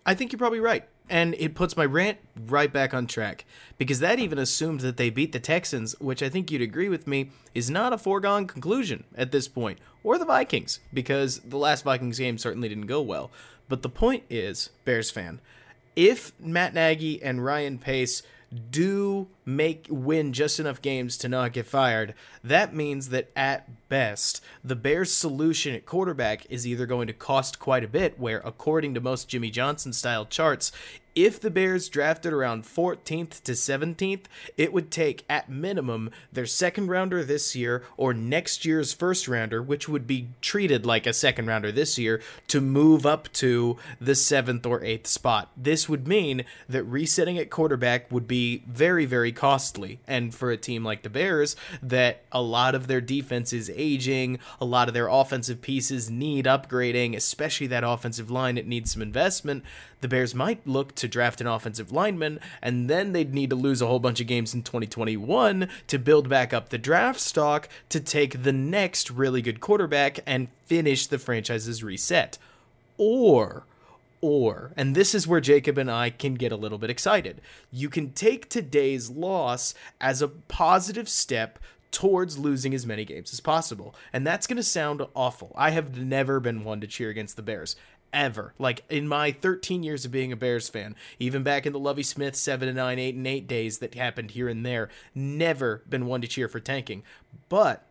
I 0.05 0.13
think 0.13 0.31
you're 0.31 0.37
probably 0.37 0.59
right. 0.59 0.87
And 1.09 1.35
it 1.37 1.53
puts 1.53 1.77
my 1.77 1.85
rant 1.85 2.17
right 2.47 2.71
back 2.71 2.93
on 2.93 3.05
track 3.05 3.45
because 3.77 3.99
that 3.99 4.17
even 4.17 4.39
assumed 4.39 4.79
that 4.81 4.97
they 4.97 5.11
beat 5.11 5.33
the 5.33 5.39
Texans, 5.39 5.93
which 5.99 6.23
I 6.23 6.29
think 6.29 6.49
you'd 6.49 6.61
agree 6.61 6.89
with 6.89 7.05
me 7.05 7.29
is 7.53 7.69
not 7.69 7.93
a 7.93 7.97
foregone 7.97 8.47
conclusion 8.47 9.03
at 9.15 9.31
this 9.31 9.47
point, 9.47 9.77
or 10.03 10.17
the 10.17 10.25
Vikings, 10.25 10.79
because 10.91 11.39
the 11.39 11.57
last 11.57 11.83
Vikings 11.83 12.17
game 12.17 12.39
certainly 12.39 12.69
didn't 12.69 12.87
go 12.87 13.01
well. 13.01 13.29
But 13.69 13.83
the 13.83 13.89
point 13.89 14.23
is, 14.29 14.71
Bears 14.83 15.11
fan, 15.11 15.41
if 15.95 16.33
Matt 16.39 16.73
Nagy 16.73 17.21
and 17.21 17.43
Ryan 17.43 17.77
Pace 17.77 18.23
do 18.71 19.27
make 19.45 19.87
win 19.89 20.33
just 20.33 20.59
enough 20.59 20.81
games 20.81 21.17
to 21.17 21.29
not 21.29 21.53
get 21.53 21.65
fired, 21.65 22.13
that 22.43 22.73
means 22.73 23.09
that 23.09 23.29
at 23.35 23.69
best, 23.89 24.43
the 24.63 24.75
Bears' 24.75 25.13
solution 25.13 25.75
at 25.75 25.85
quarterback 25.85 26.45
is 26.49 26.65
either 26.65 26.85
going 26.85 27.07
to 27.07 27.13
cost 27.13 27.59
quite 27.59 27.83
a 27.83 27.87
bit, 27.87 28.19
where 28.19 28.41
according 28.43 28.93
to 28.93 29.01
most 29.01 29.29
Jimmy 29.29 29.51
Johnson 29.51 29.93
style 29.93 30.25
charts, 30.25 30.71
if 31.15 31.39
the 31.39 31.49
Bears 31.49 31.87
drafted 31.87 32.33
around 32.33 32.65
14th 32.65 33.41
to 33.43 33.53
17th, 33.53 34.25
it 34.57 34.73
would 34.73 34.91
take 34.91 35.23
at 35.29 35.49
minimum 35.49 36.11
their 36.31 36.45
second 36.45 36.87
rounder 36.87 37.23
this 37.23 37.55
year 37.55 37.83
or 37.95 38.13
next 38.13 38.65
year's 38.65 38.91
first 38.91 39.27
rounder, 39.27 39.63
which 39.63 39.87
would 39.87 40.05
be 40.05 40.27
treated 40.41 40.85
like 40.85 41.07
a 41.07 41.13
second 41.13 41.47
rounder 41.47 41.71
this 41.71 41.97
year, 41.97 42.21
to 42.49 42.59
move 42.59 43.05
up 43.05 43.31
to 43.31 43.77
the 44.01 44.13
seventh 44.13 44.65
or 44.65 44.83
eighth 44.83 45.07
spot. 45.07 45.49
This 45.55 45.87
would 45.87 46.05
mean 46.05 46.43
that 46.67 46.83
resetting 46.83 47.37
at 47.37 47.49
quarterback 47.49 48.11
would 48.11 48.27
be 48.27 48.63
very, 48.67 49.05
very 49.05 49.31
costly. 49.35 49.99
And 50.07 50.33
for 50.33 50.51
a 50.51 50.57
team 50.57 50.83
like 50.83 51.03
the 51.03 51.09
Bears, 51.09 51.55
that 51.81 52.23
a 52.31 52.41
lot 52.41 52.75
of 52.75 52.87
their 52.87 53.01
defense 53.01 53.53
is 53.53 53.71
aging, 53.75 54.39
a 54.59 54.65
lot 54.65 54.87
of 54.87 54.93
their 54.93 55.07
offensive 55.07 55.61
pieces 55.61 56.09
need 56.09 56.45
upgrading, 56.45 57.15
especially 57.15 57.67
that 57.67 57.83
offensive 57.83 58.31
line, 58.31 58.57
it 58.57 58.67
needs 58.67 58.93
some 58.93 59.01
investment. 59.01 59.63
The 60.01 60.07
Bears 60.07 60.35
might 60.35 60.65
look 60.67 60.93
to 60.95 61.07
draft 61.07 61.41
an 61.41 61.47
offensive 61.47 61.91
lineman, 61.91 62.39
and 62.61 62.89
then 62.89 63.11
they'd 63.11 63.33
need 63.33 63.49
to 63.49 63.55
lose 63.55 63.81
a 63.81 63.87
whole 63.87 63.99
bunch 63.99 64.21
of 64.21 64.27
games 64.27 64.53
in 64.53 64.63
2021 64.63 65.67
to 65.87 65.99
build 65.99 66.29
back 66.29 66.53
up 66.53 66.69
the 66.69 66.77
draft 66.77 67.19
stock 67.19 67.67
to 67.89 67.99
take 67.99 68.43
the 68.43 68.53
next 68.53 69.09
really 69.09 69.41
good 69.41 69.59
quarterback 69.59 70.19
and 70.25 70.47
finish 70.65 71.07
the 71.07 71.19
franchise's 71.19 71.83
reset. 71.83 72.37
Or 72.97 73.65
or, 74.25 74.71
and 74.75 74.95
this 74.95 75.13
is 75.13 75.27
where 75.27 75.39
Jacob 75.39 75.77
and 75.77 75.89
I 75.89 76.09
can 76.09 76.33
get 76.33 76.51
a 76.51 76.55
little 76.55 76.79
bit 76.79 76.89
excited, 76.89 77.41
you 77.69 77.89
can 77.89 78.11
take 78.11 78.49
today's 78.49 79.11
loss 79.11 79.75
as 80.01 80.19
a 80.19 80.27
positive 80.27 81.07
step 81.07 81.59
towards 81.91 82.39
losing 82.39 82.73
as 82.73 82.87
many 82.87 83.05
games 83.05 83.31
as 83.31 83.39
possible. 83.39 83.93
And 84.11 84.25
that's 84.25 84.47
going 84.47 84.57
to 84.57 84.63
sound 84.63 85.03
awful. 85.13 85.51
I 85.55 85.69
have 85.69 85.99
never 85.99 86.39
been 86.39 86.63
one 86.63 86.81
to 86.81 86.87
cheer 86.87 87.11
against 87.11 87.35
the 87.35 87.43
Bears. 87.43 87.75
Ever. 88.11 88.55
Like 88.57 88.81
in 88.89 89.07
my 89.07 89.31
13 89.31 89.83
years 89.83 90.05
of 90.05 90.11
being 90.11 90.31
a 90.31 90.35
Bears 90.35 90.69
fan, 90.69 90.95
even 91.19 91.43
back 91.43 91.67
in 91.67 91.73
the 91.73 91.77
Lovie 91.77 92.01
Smith 92.01 92.35
7 92.35 92.67
and 92.67 92.77
9, 92.77 92.97
8 92.97 93.15
and 93.15 93.27
8 93.27 93.47
days 93.47 93.77
that 93.77 93.93
happened 93.93 94.31
here 94.31 94.49
and 94.49 94.65
there, 94.65 94.89
never 95.13 95.83
been 95.87 96.07
one 96.07 96.21
to 96.21 96.27
cheer 96.27 96.47
for 96.47 96.59
tanking. 96.59 97.03
But 97.47 97.85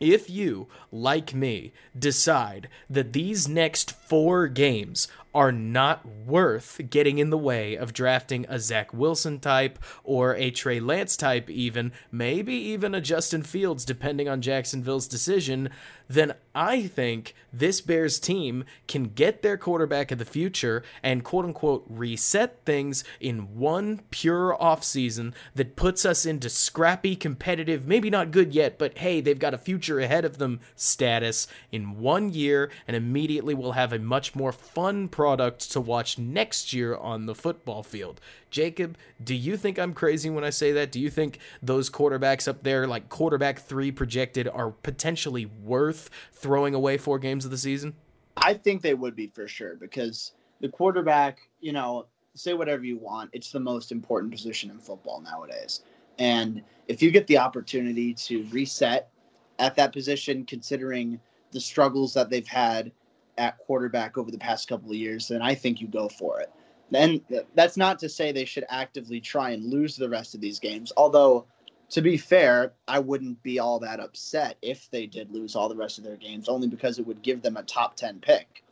if 0.00 0.30
you, 0.30 0.68
like 0.92 1.34
me, 1.34 1.72
decide 1.98 2.68
that 2.88 3.12
these 3.12 3.48
next 3.48 3.90
four 3.90 4.46
games 4.46 5.08
are 5.38 5.52
not 5.52 6.04
worth 6.04 6.80
getting 6.90 7.18
in 7.20 7.30
the 7.30 7.38
way 7.38 7.76
of 7.76 7.92
drafting 7.92 8.44
a 8.48 8.58
Zach 8.58 8.92
Wilson 8.92 9.38
type 9.38 9.78
or 10.02 10.34
a 10.34 10.50
Trey 10.50 10.80
Lance 10.80 11.16
type, 11.16 11.48
even, 11.48 11.92
maybe 12.10 12.54
even 12.54 12.92
a 12.92 13.00
Justin 13.00 13.44
Fields, 13.44 13.84
depending 13.84 14.28
on 14.28 14.42
Jacksonville's 14.42 15.06
decision, 15.06 15.70
then 16.08 16.34
I 16.56 16.88
think 16.88 17.36
this 17.52 17.80
Bears 17.80 18.18
team 18.18 18.64
can 18.88 19.04
get 19.10 19.42
their 19.42 19.56
quarterback 19.56 20.10
of 20.10 20.18
the 20.18 20.24
future 20.24 20.82
and 21.04 21.22
quote 21.22 21.44
unquote 21.44 21.84
reset 21.88 22.64
things 22.64 23.04
in 23.20 23.56
one 23.56 24.00
pure 24.10 24.56
offseason 24.60 25.34
that 25.54 25.76
puts 25.76 26.04
us 26.04 26.26
into 26.26 26.48
scrappy, 26.48 27.14
competitive, 27.14 27.86
maybe 27.86 28.10
not 28.10 28.32
good 28.32 28.54
yet, 28.54 28.76
but 28.76 28.98
hey, 28.98 29.20
they've 29.20 29.38
got 29.38 29.54
a 29.54 29.58
future 29.58 30.00
ahead 30.00 30.24
of 30.24 30.38
them 30.38 30.58
status 30.74 31.46
in 31.70 32.00
one 32.00 32.32
year, 32.32 32.72
and 32.88 32.96
immediately 32.96 33.54
we'll 33.54 33.72
have 33.72 33.92
a 33.92 34.00
much 34.00 34.34
more 34.34 34.50
fun 34.50 35.06
product 35.06 35.27
to 35.36 35.80
watch 35.80 36.18
next 36.18 36.72
year 36.72 36.96
on 36.96 37.26
the 37.26 37.34
football 37.34 37.82
field. 37.82 38.20
Jacob, 38.50 38.96
do 39.22 39.34
you 39.34 39.56
think 39.56 39.78
I'm 39.78 39.92
crazy 39.92 40.30
when 40.30 40.44
I 40.44 40.50
say 40.50 40.72
that? 40.72 40.92
Do 40.92 41.00
you 41.00 41.10
think 41.10 41.38
those 41.62 41.90
quarterbacks 41.90 42.48
up 42.48 42.62
there, 42.62 42.86
like 42.86 43.08
quarterback 43.08 43.58
three 43.60 43.90
projected, 43.90 44.48
are 44.48 44.70
potentially 44.70 45.46
worth 45.46 46.10
throwing 46.32 46.74
away 46.74 46.98
four 46.98 47.18
games 47.18 47.44
of 47.44 47.50
the 47.50 47.58
season? 47.58 47.94
I 48.36 48.54
think 48.54 48.82
they 48.82 48.94
would 48.94 49.16
be 49.16 49.26
for 49.28 49.48
sure 49.48 49.74
because 49.74 50.32
the 50.60 50.68
quarterback, 50.68 51.48
you 51.60 51.72
know, 51.72 52.06
say 52.34 52.54
whatever 52.54 52.84
you 52.84 52.98
want, 52.98 53.30
it's 53.32 53.50
the 53.50 53.60
most 53.60 53.92
important 53.92 54.32
position 54.32 54.70
in 54.70 54.78
football 54.78 55.20
nowadays. 55.20 55.82
And 56.18 56.62
if 56.86 57.02
you 57.02 57.10
get 57.10 57.26
the 57.26 57.38
opportunity 57.38 58.14
to 58.14 58.44
reset 58.44 59.10
at 59.58 59.74
that 59.76 59.92
position, 59.92 60.44
considering 60.44 61.20
the 61.50 61.60
struggles 61.60 62.14
that 62.14 62.30
they've 62.30 62.46
had 62.46 62.92
at 63.38 63.58
quarterback 63.58 64.18
over 64.18 64.30
the 64.30 64.38
past 64.38 64.68
couple 64.68 64.90
of 64.90 64.96
years, 64.96 65.28
then 65.28 65.40
I 65.40 65.54
think 65.54 65.80
you 65.80 65.88
go 65.88 66.08
for 66.08 66.40
it. 66.40 66.50
And 66.92 67.20
that's 67.54 67.76
not 67.76 67.98
to 68.00 68.08
say 68.08 68.32
they 68.32 68.44
should 68.44 68.64
actively 68.68 69.20
try 69.20 69.50
and 69.50 69.64
lose 69.64 69.96
the 69.96 70.08
rest 70.08 70.34
of 70.34 70.40
these 70.40 70.58
games. 70.58 70.92
Although, 70.96 71.46
to 71.90 72.00
be 72.00 72.16
fair, 72.16 72.72
I 72.86 72.98
wouldn't 72.98 73.42
be 73.42 73.58
all 73.58 73.78
that 73.80 74.00
upset 74.00 74.56
if 74.62 74.90
they 74.90 75.06
did 75.06 75.30
lose 75.30 75.54
all 75.54 75.68
the 75.68 75.76
rest 75.76 75.98
of 75.98 76.04
their 76.04 76.16
games, 76.16 76.48
only 76.48 76.66
because 76.66 76.98
it 76.98 77.06
would 77.06 77.22
give 77.22 77.42
them 77.42 77.56
a 77.56 77.62
top 77.62 77.94
10 77.96 78.20
pick. 78.20 78.64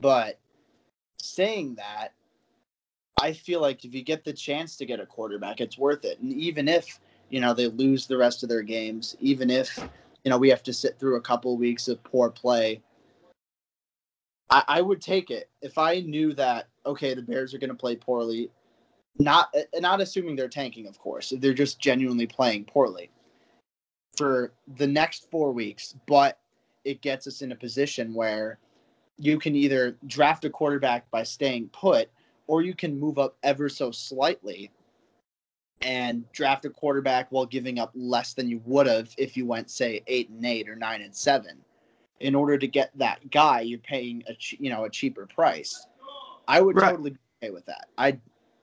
But 0.00 0.38
saying 1.20 1.76
that, 1.76 2.10
I 3.20 3.32
feel 3.32 3.60
like 3.60 3.84
if 3.84 3.94
you 3.94 4.02
get 4.02 4.24
the 4.24 4.32
chance 4.32 4.76
to 4.76 4.86
get 4.86 5.00
a 5.00 5.06
quarterback, 5.06 5.60
it's 5.60 5.78
worth 5.78 6.04
it. 6.04 6.20
And 6.20 6.32
even 6.32 6.68
if, 6.68 7.00
you 7.30 7.40
know, 7.40 7.54
they 7.54 7.68
lose 7.68 8.06
the 8.06 8.16
rest 8.16 8.42
of 8.42 8.48
their 8.48 8.62
games, 8.62 9.16
even 9.20 9.50
if, 9.50 9.78
you 10.24 10.30
know, 10.30 10.38
we 10.38 10.48
have 10.50 10.62
to 10.64 10.72
sit 10.72 10.98
through 10.98 11.16
a 11.16 11.20
couple 11.20 11.56
weeks 11.56 11.88
of 11.88 12.02
poor 12.04 12.28
play, 12.28 12.82
I, 14.50 14.64
I 14.68 14.80
would 14.80 15.00
take 15.00 15.30
it 15.30 15.50
if 15.62 15.78
I 15.78 16.00
knew 16.00 16.32
that 16.34 16.68
okay, 16.86 17.14
the 17.14 17.22
Bears 17.22 17.54
are 17.54 17.58
going 17.58 17.70
to 17.70 17.76
play 17.76 17.96
poorly. 17.96 18.50
Not 19.18 19.48
eh, 19.54 19.80
not 19.80 20.00
assuming 20.00 20.36
they're 20.36 20.48
tanking, 20.48 20.86
of 20.86 20.98
course. 20.98 21.32
They're 21.38 21.54
just 21.54 21.80
genuinely 21.80 22.26
playing 22.26 22.64
poorly 22.64 23.10
for 24.16 24.52
the 24.76 24.86
next 24.86 25.30
four 25.30 25.52
weeks, 25.52 25.94
but 26.06 26.38
it 26.84 27.00
gets 27.00 27.26
us 27.26 27.42
in 27.42 27.52
a 27.52 27.56
position 27.56 28.14
where 28.14 28.58
you 29.16 29.38
can 29.38 29.54
either 29.54 29.96
draft 30.06 30.44
a 30.44 30.50
quarterback 30.50 31.10
by 31.10 31.22
staying 31.22 31.68
put, 31.68 32.10
or 32.46 32.62
you 32.62 32.74
can 32.74 32.98
move 32.98 33.18
up 33.18 33.36
ever 33.42 33.68
so 33.68 33.90
slightly 33.90 34.70
and 35.82 36.30
draft 36.32 36.64
a 36.64 36.70
quarterback 36.70 37.30
while 37.30 37.46
giving 37.46 37.78
up 37.78 37.90
less 37.94 38.34
than 38.34 38.48
you 38.48 38.60
would 38.64 38.86
have 38.86 39.12
if 39.18 39.36
you 39.36 39.46
went, 39.46 39.70
say, 39.70 40.02
eight 40.06 40.30
and 40.30 40.44
eight 40.44 40.68
or 40.68 40.76
nine 40.76 41.02
and 41.02 41.14
seven 41.14 41.63
in 42.24 42.34
order 42.34 42.56
to 42.56 42.66
get 42.66 42.90
that 42.96 43.30
guy, 43.30 43.60
you're 43.60 43.78
paying 43.78 44.24
a 44.26 44.34
you 44.58 44.70
know 44.70 44.84
a 44.84 44.90
cheaper 44.90 45.26
price. 45.26 45.86
I 46.48 46.60
would 46.60 46.74
right. 46.76 46.90
totally 46.90 47.10
be 47.10 47.18
okay 47.42 47.50
with 47.52 47.66
that. 47.66 47.88
I, 47.98 48.18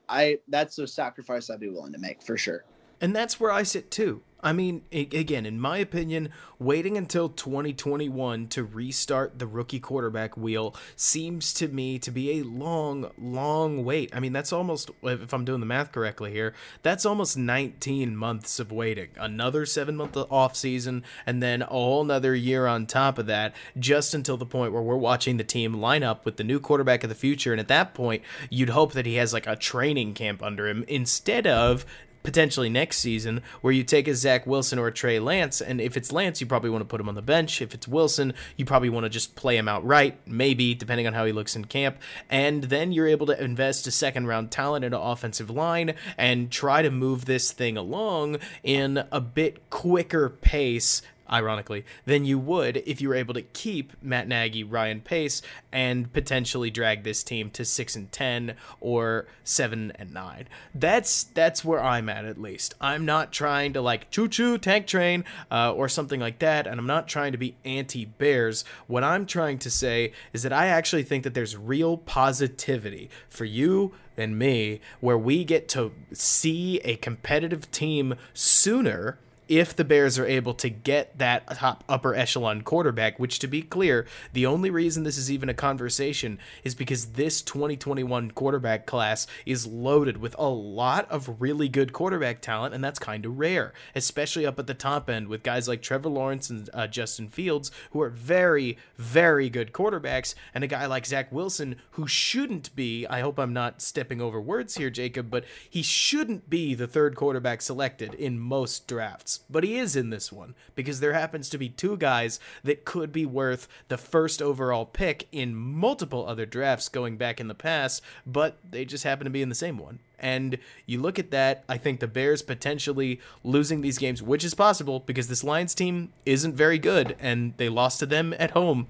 I 0.10 0.40
that's 0.48 0.80
a 0.80 0.88
sacrifice 0.88 1.50
I'd 1.50 1.60
be 1.60 1.70
willing 1.70 1.94
to 1.94 2.00
make 2.00 2.24
for 2.24 2.38
sure. 2.38 2.66
And 3.00 3.16
that's 3.16 3.40
where 3.40 3.52
I 3.52 3.62
sit 3.62 3.92
too. 3.92 4.24
I 4.44 4.54
mean, 4.54 4.84
again, 4.92 5.46
in 5.46 5.60
my 5.60 5.78
opinion, 5.78 6.30
waiting 6.60 6.98
until 6.98 7.30
2021 7.30 8.48
to 8.48 8.64
restart 8.64 9.40
the 9.40 9.48
rookie 9.48 9.80
quarterback 9.80 10.36
wheel 10.38 10.76
seems 10.96 11.54
to 11.54 11.68
me 11.68 12.00
to 12.00 12.12
be 12.12 12.40
a 12.40 12.44
long, 12.44 13.12
long 13.18 13.84
wait. 13.84 14.16
I 14.16 14.20
mean, 14.20 14.34
that's 14.34 14.52
almost, 14.54 14.90
if 15.04 15.34
I'm 15.34 15.46
doing 15.46 15.60
the 15.60 15.66
math 15.66 15.92
correctly 15.92 16.32
here, 16.32 16.54
that's 16.84 17.06
almost 17.06 17.38
19 17.38 18.16
months 18.16 18.60
of 18.60 18.72
waiting. 18.72 19.10
Another 19.18 19.66
seven 19.66 19.96
month 19.96 20.18
off 20.30 20.56
season, 20.56 21.04
and 21.26 21.42
then 21.42 21.62
a 21.62 21.66
whole 21.66 22.04
nother 22.04 22.36
year 22.36 22.68
on 22.68 22.86
top 22.86 23.18
of 23.18 23.28
that, 23.28 23.56
just 23.78 24.14
until 24.14 24.38
the 24.38 24.46
point 24.46 24.74
where 24.74 24.82
we're 24.82 24.96
watching 24.96 25.38
the 25.38 25.44
team 25.44 25.76
line 25.76 26.04
up 26.04 26.26
with 26.26 26.38
the 26.38 26.44
new 26.44 26.60
quarterback 26.60 27.04
of 27.04 27.10
the 27.10 27.16
future. 27.16 27.52
And 27.52 27.60
at 27.60 27.68
that 27.68 27.94
point, 27.94 28.24
you'd 28.50 28.70
hope 28.70 28.94
that 28.94 29.06
he 29.06 29.16
has 29.16 29.34
like 29.34 29.48
a 29.48 29.56
training 29.56 30.14
camp 30.14 30.42
under 30.42 30.68
him 30.68 30.84
instead 30.88 31.48
of 31.48 31.86
potentially 32.24 32.70
next 32.70 32.98
season 32.98 33.42
where 33.62 33.74
you 33.74 33.84
take 33.84 34.08
a 34.08 34.16
Zach 34.16 34.46
Wilson 34.46 34.80
or 34.80 34.88
a 34.88 34.94
Trey 34.94 35.20
Lance, 35.20 35.62
and 35.62 35.82
if 35.82 35.98
it's 35.98 36.12
Lance, 36.12 36.42
you 36.42 36.48
probably 36.48 36.70
want 36.70 36.82
to 36.82 36.86
put 36.86 37.02
him 37.02 37.10
on 37.10 37.16
the 37.16 37.22
bench. 37.22 37.62
If 37.62 37.74
it's 37.74 37.88
Wilson, 37.88 38.34
you 38.58 38.66
probably 38.66 38.90
want 38.90 39.06
to 39.06 39.10
just 39.10 39.36
play 39.36 39.58
him 39.58 39.68
outright, 39.68 40.20
maybe 40.26 40.74
depending 40.74 41.08
on 41.08 41.14
how 41.14 41.26
he 41.26 41.32
looks 41.32 41.56
in 41.56 41.66
camp. 41.66 41.98
And 42.30 42.66
then 42.66 42.92
you're 42.92 43.08
able 43.08 43.26
to 43.28 43.44
invest 43.44 43.88
a 43.88 43.92
second 43.92 44.28
round 44.28 44.52
talent 44.52 44.86
into 44.86 45.00
offensive 45.00 45.50
line 45.50 45.96
and 46.18 46.52
try 46.52 46.82
to 46.82 46.92
move 46.92 47.26
this 47.26 47.52
thing 47.52 47.78
along 47.78 48.38
in 48.64 49.04
a 49.12 49.22
bit 49.22 49.70
quicker 49.70 50.30
pace 50.30 51.02
ironically, 51.30 51.86
than 52.06 52.26
you 52.26 52.38
would 52.40 52.78
if 52.86 53.02
you 53.02 53.10
were 53.10 53.16
able 53.16 53.34
to 53.34 53.42
keep 53.42 53.94
Matt 54.02 54.28
Nagy, 54.28 54.64
Ryan 54.64 55.02
Pace, 55.02 55.42
and 55.72 56.12
potentially 56.14 56.70
drag 56.70 57.04
this 57.04 57.24
team 57.24 57.50
to 57.52 57.66
six 57.66 57.96
and 57.96 58.12
ten 58.12 58.56
or 58.80 59.28
seven 59.44 59.92
and 59.96 60.14
nine. 60.14 60.48
That's 60.74 61.24
that's 61.24 61.66
where 61.66 61.84
I'm 61.84 62.10
at 62.10 62.26
at 62.26 62.40
least. 62.40 62.76
I'm 62.80 63.06
not 63.06 63.32
trying 63.32 63.74
to 63.74 63.82
like 63.82 64.10
choo 64.10 64.28
choo 64.28 64.58
tank 64.58 64.88
train 64.88 65.24
uh, 65.52 65.74
or 65.74 65.90
something 65.90 66.20
like 66.20 66.40
that, 66.40 66.68
and 66.68 66.80
I'm 66.80 66.88
not 66.88 67.08
trying 67.08 67.32
to 67.32 67.38
be 67.38 67.56
anti 67.66 68.06
Bears. 68.06 68.64
What 68.88 69.04
I'm 69.04 69.26
trying 69.26 69.60
to 69.60 69.70
say 69.70 70.14
is 70.34 70.44
that 70.44 70.54
I 70.54 70.68
actually 70.68 71.04
think 71.04 71.24
that 71.24 71.34
there's 71.34 71.58
real 71.58 71.98
positivity 71.98 73.10
for 73.30 73.46
you 73.46 73.94
and 74.18 74.38
me 74.38 74.82
where 75.00 75.18
we 75.18 75.44
get 75.44 75.68
to 75.70 75.92
see 76.14 76.80
a 76.84 76.96
competitive 76.98 77.70
team 77.72 78.16
sooner 78.34 79.18
if 79.52 79.76
the 79.76 79.84
Bears 79.84 80.18
are 80.18 80.26
able 80.26 80.54
to 80.54 80.70
get 80.70 81.18
that 81.18 81.46
top 81.58 81.84
upper 81.90 82.16
echelon 82.16 82.62
quarterback, 82.62 83.20
which 83.20 83.38
to 83.40 83.48
be 83.48 83.62
clear, 83.62 84.08
the 84.32 84.46
only 84.46 84.70
reason 84.70 85.04
this 85.04 85.18
is 85.18 85.30
even 85.30 85.50
a 85.50 85.54
conversation 85.54 86.40
is 86.64 86.74
because 86.74 87.08
this 87.08 87.42
2021 87.42 88.32
quarterback 88.32 88.86
class 88.86 89.28
is 89.46 89.68
loaded 89.68 90.16
with 90.16 90.34
a 90.40 90.48
lot 90.48 91.06
of 91.12 91.42
really 91.42 91.68
good 91.68 91.92
quarterback 91.92 92.40
talent, 92.40 92.74
and 92.74 92.82
that's 92.82 92.98
kind 92.98 93.26
of 93.26 93.38
rare, 93.38 93.74
especially 93.94 94.46
up 94.46 94.58
at 94.58 94.68
the 94.68 94.74
top 94.74 95.10
end 95.10 95.28
with 95.28 95.44
guys 95.44 95.68
like 95.68 95.82
Trevor 95.82 96.08
Lawrence 96.08 96.50
and 96.50 96.70
uh, 96.74 96.88
Justin 96.88 97.28
Fields, 97.28 97.72
who 97.92 98.02
are 98.02 98.10
very, 98.10 98.78
very 98.96 99.50
good 99.50 99.74
quarterbacks, 99.74 100.34
and 100.54 100.64
a 100.64 100.68
guy 100.68 100.86
like 100.86 101.06
Zach 101.06 101.30
Wilson, 101.30 101.76
who 101.92 102.08
shouldn't 102.08 102.74
be, 102.74 103.06
I 103.08 103.20
hope 103.20 103.38
I'm 103.38 103.52
not 103.52 103.82
stepping 103.82 104.22
over 104.22 104.40
words 104.40 104.76
here, 104.76 104.90
Jacob, 104.90 105.30
but 105.30 105.44
he 105.70 105.82
shouldn't 105.82 106.50
be 106.50 106.74
the 106.74 106.88
third 106.88 107.18
quarterback 107.18 107.62
selected 107.62 108.14
in 108.14 108.40
most 108.40 108.88
drafts. 108.88 109.41
But 109.50 109.64
he 109.64 109.78
is 109.78 109.96
in 109.96 110.10
this 110.10 110.32
one 110.32 110.56
because 110.76 111.00
there 111.00 111.14
happens 111.14 111.50
to 111.50 111.58
be 111.58 111.70
two 111.70 111.98
guys 111.98 112.40
that 112.64 112.86
could 112.86 113.12
be 113.12 113.26
worth 113.26 113.68
the 113.88 113.98
first 113.98 114.42
overall 114.42 114.86
pick 114.86 115.28
in 115.32 115.56
multiple 115.56 116.28
other 116.28 116.46
drafts 116.46 116.90
going 116.90 117.18
back 117.18 117.40
in 117.40 117.48
the 117.48 117.56
past, 117.56 118.02
but 118.26 118.58
they 118.70 118.86
just 118.86 119.04
happen 119.04 119.26
to 119.26 119.32
be 119.32 119.42
in 119.42 119.50
the 119.50 119.56
same 119.56 119.78
one. 119.78 120.00
And 120.20 120.60
you 120.86 121.02
look 121.02 121.18
at 121.18 121.32
that, 121.32 121.64
I 121.68 121.78
think 121.78 122.00
the 122.00 122.08
Bears 122.08 122.42
potentially 122.44 123.20
losing 123.44 123.82
these 123.82 123.98
games, 123.98 124.22
which 124.22 124.44
is 124.44 124.54
possible 124.54 125.00
because 125.00 125.28
this 125.28 125.44
Lions 125.44 125.74
team 125.74 126.14
isn't 126.26 126.56
very 126.56 126.78
good 126.78 127.16
and 127.20 127.54
they 127.58 127.70
lost 127.70 128.00
to 128.00 128.06
them 128.06 128.36
at 128.38 128.52
home. 128.52 128.88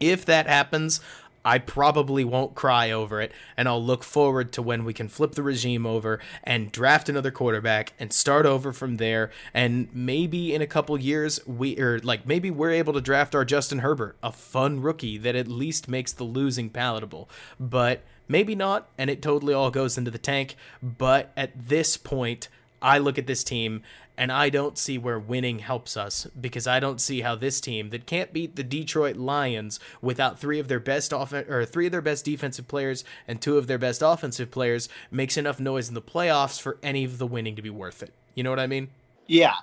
If 0.00 0.26
that 0.26 0.46
happens, 0.46 1.00
I 1.46 1.58
probably 1.58 2.24
won't 2.24 2.56
cry 2.56 2.90
over 2.90 3.20
it, 3.20 3.30
and 3.56 3.68
I'll 3.68 3.82
look 3.82 4.02
forward 4.02 4.52
to 4.54 4.62
when 4.62 4.84
we 4.84 4.92
can 4.92 5.08
flip 5.08 5.36
the 5.36 5.44
regime 5.44 5.86
over 5.86 6.18
and 6.42 6.72
draft 6.72 7.08
another 7.08 7.30
quarterback 7.30 7.92
and 8.00 8.12
start 8.12 8.46
over 8.46 8.72
from 8.72 8.96
there. 8.96 9.30
And 9.54 9.88
maybe 9.94 10.52
in 10.52 10.60
a 10.60 10.66
couple 10.66 10.98
years, 10.98 11.38
we 11.46 11.78
or 11.78 12.00
like 12.00 12.26
maybe 12.26 12.50
we're 12.50 12.72
able 12.72 12.92
to 12.94 13.00
draft 13.00 13.32
our 13.36 13.44
Justin 13.44 13.78
Herbert, 13.78 14.16
a 14.24 14.32
fun 14.32 14.82
rookie 14.82 15.18
that 15.18 15.36
at 15.36 15.46
least 15.46 15.88
makes 15.88 16.12
the 16.12 16.24
losing 16.24 16.68
palatable. 16.68 17.30
But 17.60 18.02
maybe 18.26 18.56
not, 18.56 18.88
and 18.98 19.08
it 19.08 19.22
totally 19.22 19.54
all 19.54 19.70
goes 19.70 19.96
into 19.96 20.10
the 20.10 20.18
tank. 20.18 20.56
But 20.82 21.30
at 21.36 21.68
this 21.68 21.96
point, 21.96 22.48
I 22.80 22.98
look 22.98 23.18
at 23.18 23.26
this 23.26 23.44
team 23.44 23.82
and 24.18 24.32
I 24.32 24.48
don't 24.48 24.78
see 24.78 24.96
where 24.98 25.18
winning 25.18 25.58
helps 25.58 25.96
us 25.96 26.26
because 26.40 26.66
I 26.66 26.80
don't 26.80 27.00
see 27.00 27.20
how 27.20 27.34
this 27.34 27.60
team 27.60 27.90
that 27.90 28.06
can't 28.06 28.32
beat 28.32 28.56
the 28.56 28.62
Detroit 28.62 29.16
Lions 29.16 29.78
without 30.00 30.38
three 30.38 30.58
of 30.58 30.68
their 30.68 30.80
best 30.80 31.12
off 31.12 31.32
or 31.32 31.64
three 31.64 31.86
of 31.86 31.92
their 31.92 32.00
best 32.00 32.24
defensive 32.24 32.66
players 32.66 33.04
and 33.28 33.40
two 33.40 33.58
of 33.58 33.66
their 33.66 33.78
best 33.78 34.02
offensive 34.02 34.50
players 34.50 34.88
makes 35.10 35.36
enough 35.36 35.60
noise 35.60 35.88
in 35.88 35.94
the 35.94 36.02
playoffs 36.02 36.60
for 36.60 36.78
any 36.82 37.04
of 37.04 37.18
the 37.18 37.26
winning 37.26 37.56
to 37.56 37.62
be 37.62 37.70
worth 37.70 38.02
it. 38.02 38.12
You 38.34 38.42
know 38.42 38.50
what 38.50 38.60
I 38.60 38.66
mean? 38.66 38.88
Yeah. 39.26 39.56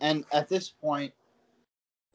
And 0.00 0.24
at 0.32 0.48
this 0.48 0.68
point 0.68 1.12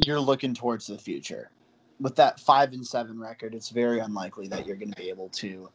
you're 0.06 0.20
looking 0.20 0.54
towards 0.54 0.88
the 0.88 0.98
future. 0.98 1.52
With 2.00 2.16
that 2.16 2.40
5 2.40 2.74
and 2.74 2.86
7 2.86 3.20
record, 3.20 3.54
it's 3.54 3.70
very 3.70 4.00
unlikely 4.00 4.48
that 4.48 4.66
you're 4.66 4.76
going 4.76 4.92
to 4.92 5.00
be 5.00 5.10
able 5.10 5.30
to, 5.30 5.70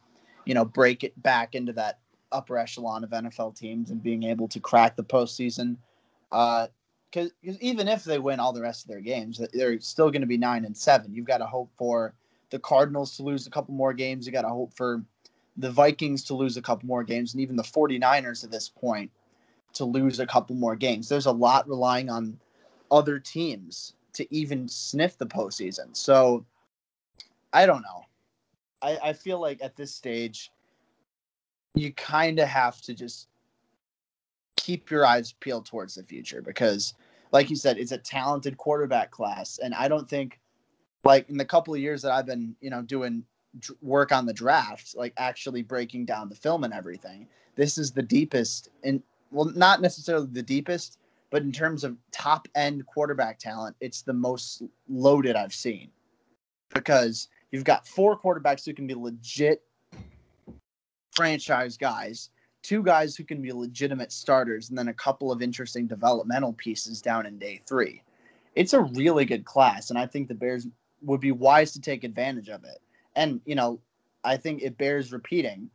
you 0.45 0.53
know, 0.53 0.65
break 0.65 1.03
it 1.03 1.21
back 1.23 1.55
into 1.55 1.71
that 1.73 1.99
upper 2.31 2.57
echelon 2.57 3.03
of 3.03 3.11
NFL 3.11 3.57
teams 3.57 3.91
and 3.91 4.01
being 4.01 4.23
able 4.23 4.47
to 4.49 4.59
crack 4.59 4.95
the 4.95 5.03
postseason 5.03 5.77
because 6.29 6.67
uh, 7.47 7.53
even 7.61 7.87
if 7.87 8.03
they 8.03 8.19
win 8.19 8.39
all 8.39 8.53
the 8.53 8.61
rest 8.61 8.83
of 8.83 8.89
their 8.89 8.99
games, 8.99 9.41
they're 9.53 9.79
still 9.79 10.11
going 10.11 10.21
to 10.21 10.27
be 10.27 10.37
nine 10.37 10.65
and 10.65 10.75
seven. 10.75 11.13
You've 11.13 11.25
got 11.25 11.37
to 11.37 11.45
hope 11.45 11.71
for 11.77 12.13
the 12.49 12.59
Cardinals 12.59 13.15
to 13.17 13.23
lose 13.23 13.47
a 13.47 13.49
couple 13.49 13.73
more 13.73 13.93
games. 13.93 14.25
You 14.25 14.31
got 14.31 14.41
to 14.41 14.49
hope 14.49 14.73
for 14.73 15.03
the 15.57 15.71
Vikings 15.71 16.23
to 16.25 16.35
lose 16.35 16.57
a 16.57 16.61
couple 16.61 16.87
more 16.87 17.03
games, 17.03 17.33
and 17.33 17.41
even 17.41 17.55
the 17.55 17.63
49ers 17.63 18.43
at 18.43 18.51
this 18.51 18.69
point 18.69 19.09
to 19.73 19.85
lose 19.85 20.19
a 20.19 20.27
couple 20.27 20.55
more 20.55 20.75
games. 20.75 21.09
There's 21.09 21.25
a 21.25 21.31
lot 21.31 21.67
relying 21.67 22.09
on 22.09 22.39
other 22.91 23.19
teams 23.19 23.93
to 24.13 24.33
even 24.33 24.67
sniff 24.67 25.17
the 25.17 25.25
postseason. 25.25 25.95
So 25.95 26.45
I 27.53 27.65
don't 27.65 27.81
know. 27.81 28.05
I, 28.81 29.09
I 29.09 29.13
feel 29.13 29.39
like 29.39 29.61
at 29.61 29.75
this 29.75 29.93
stage, 29.93 30.51
you 31.79 31.93
kind 31.93 32.39
of 32.39 32.47
have 32.47 32.81
to 32.81 32.93
just 32.93 33.27
keep 34.55 34.89
your 34.89 35.05
eyes 35.05 35.33
peeled 35.33 35.65
towards 35.65 35.95
the 35.95 36.03
future 36.03 36.41
because, 36.41 36.93
like 37.31 37.49
you 37.49 37.55
said, 37.55 37.77
it's 37.77 37.91
a 37.91 37.97
talented 37.97 38.57
quarterback 38.57 39.11
class, 39.11 39.59
and 39.59 39.73
I 39.73 39.87
don't 39.87 40.09
think, 40.09 40.39
like 41.03 41.29
in 41.29 41.37
the 41.37 41.45
couple 41.45 41.73
of 41.73 41.79
years 41.79 42.01
that 42.01 42.11
I've 42.11 42.25
been, 42.25 42.55
you 42.61 42.69
know, 42.69 42.81
doing 42.81 43.23
work 43.81 44.11
on 44.11 44.25
the 44.25 44.33
draft, 44.33 44.95
like 44.95 45.13
actually 45.17 45.63
breaking 45.63 46.05
down 46.05 46.29
the 46.29 46.35
film 46.35 46.63
and 46.63 46.73
everything, 46.73 47.27
this 47.55 47.77
is 47.77 47.91
the 47.91 48.03
deepest, 48.03 48.69
and 48.83 49.01
well, 49.31 49.51
not 49.55 49.81
necessarily 49.81 50.27
the 50.31 50.43
deepest, 50.43 50.99
but 51.29 51.41
in 51.41 51.51
terms 51.51 51.83
of 51.83 51.97
top 52.11 52.47
end 52.55 52.85
quarterback 52.85 53.39
talent, 53.39 53.75
it's 53.81 54.01
the 54.01 54.13
most 54.13 54.63
loaded 54.89 55.35
I've 55.35 55.53
seen. 55.53 55.89
Because 56.73 57.29
you've 57.51 57.63
got 57.63 57.87
four 57.87 58.19
quarterbacks 58.19 58.65
who 58.65 58.73
can 58.73 58.87
be 58.87 58.93
legit 58.93 59.61
franchise 61.17 61.75
guys 61.75 62.29
two 62.67 62.83
guys 62.83 63.15
who 63.15 63.23
can 63.23 63.41
be 63.41 63.53
legitimate 63.53 64.11
starters, 64.11 64.69
and 64.69 64.77
then 64.77 64.89
a 64.89 64.93
couple 64.93 65.31
of 65.31 65.41
interesting 65.41 65.87
developmental 65.87 66.51
pieces 66.51 67.01
down 67.01 67.25
in 67.25 67.39
day 67.39 67.61
three. 67.65 68.01
It's 68.55 68.73
a 68.73 68.81
really 68.81 69.23
good 69.23 69.45
class, 69.45 69.89
and 69.89 69.97
I 69.97 70.05
think 70.05 70.27
the 70.27 70.33
Bears 70.33 70.67
would 71.01 71.21
be 71.21 71.31
wise 71.31 71.71
to 71.71 71.81
take 71.81 72.03
advantage 72.03 72.49
of 72.49 72.65
it. 72.65 72.79
And, 73.15 73.39
you 73.45 73.55
know, 73.55 73.79
I 74.25 74.35
think 74.35 74.61
it 74.61 74.77
bears 74.77 75.13
repeating 75.13 75.69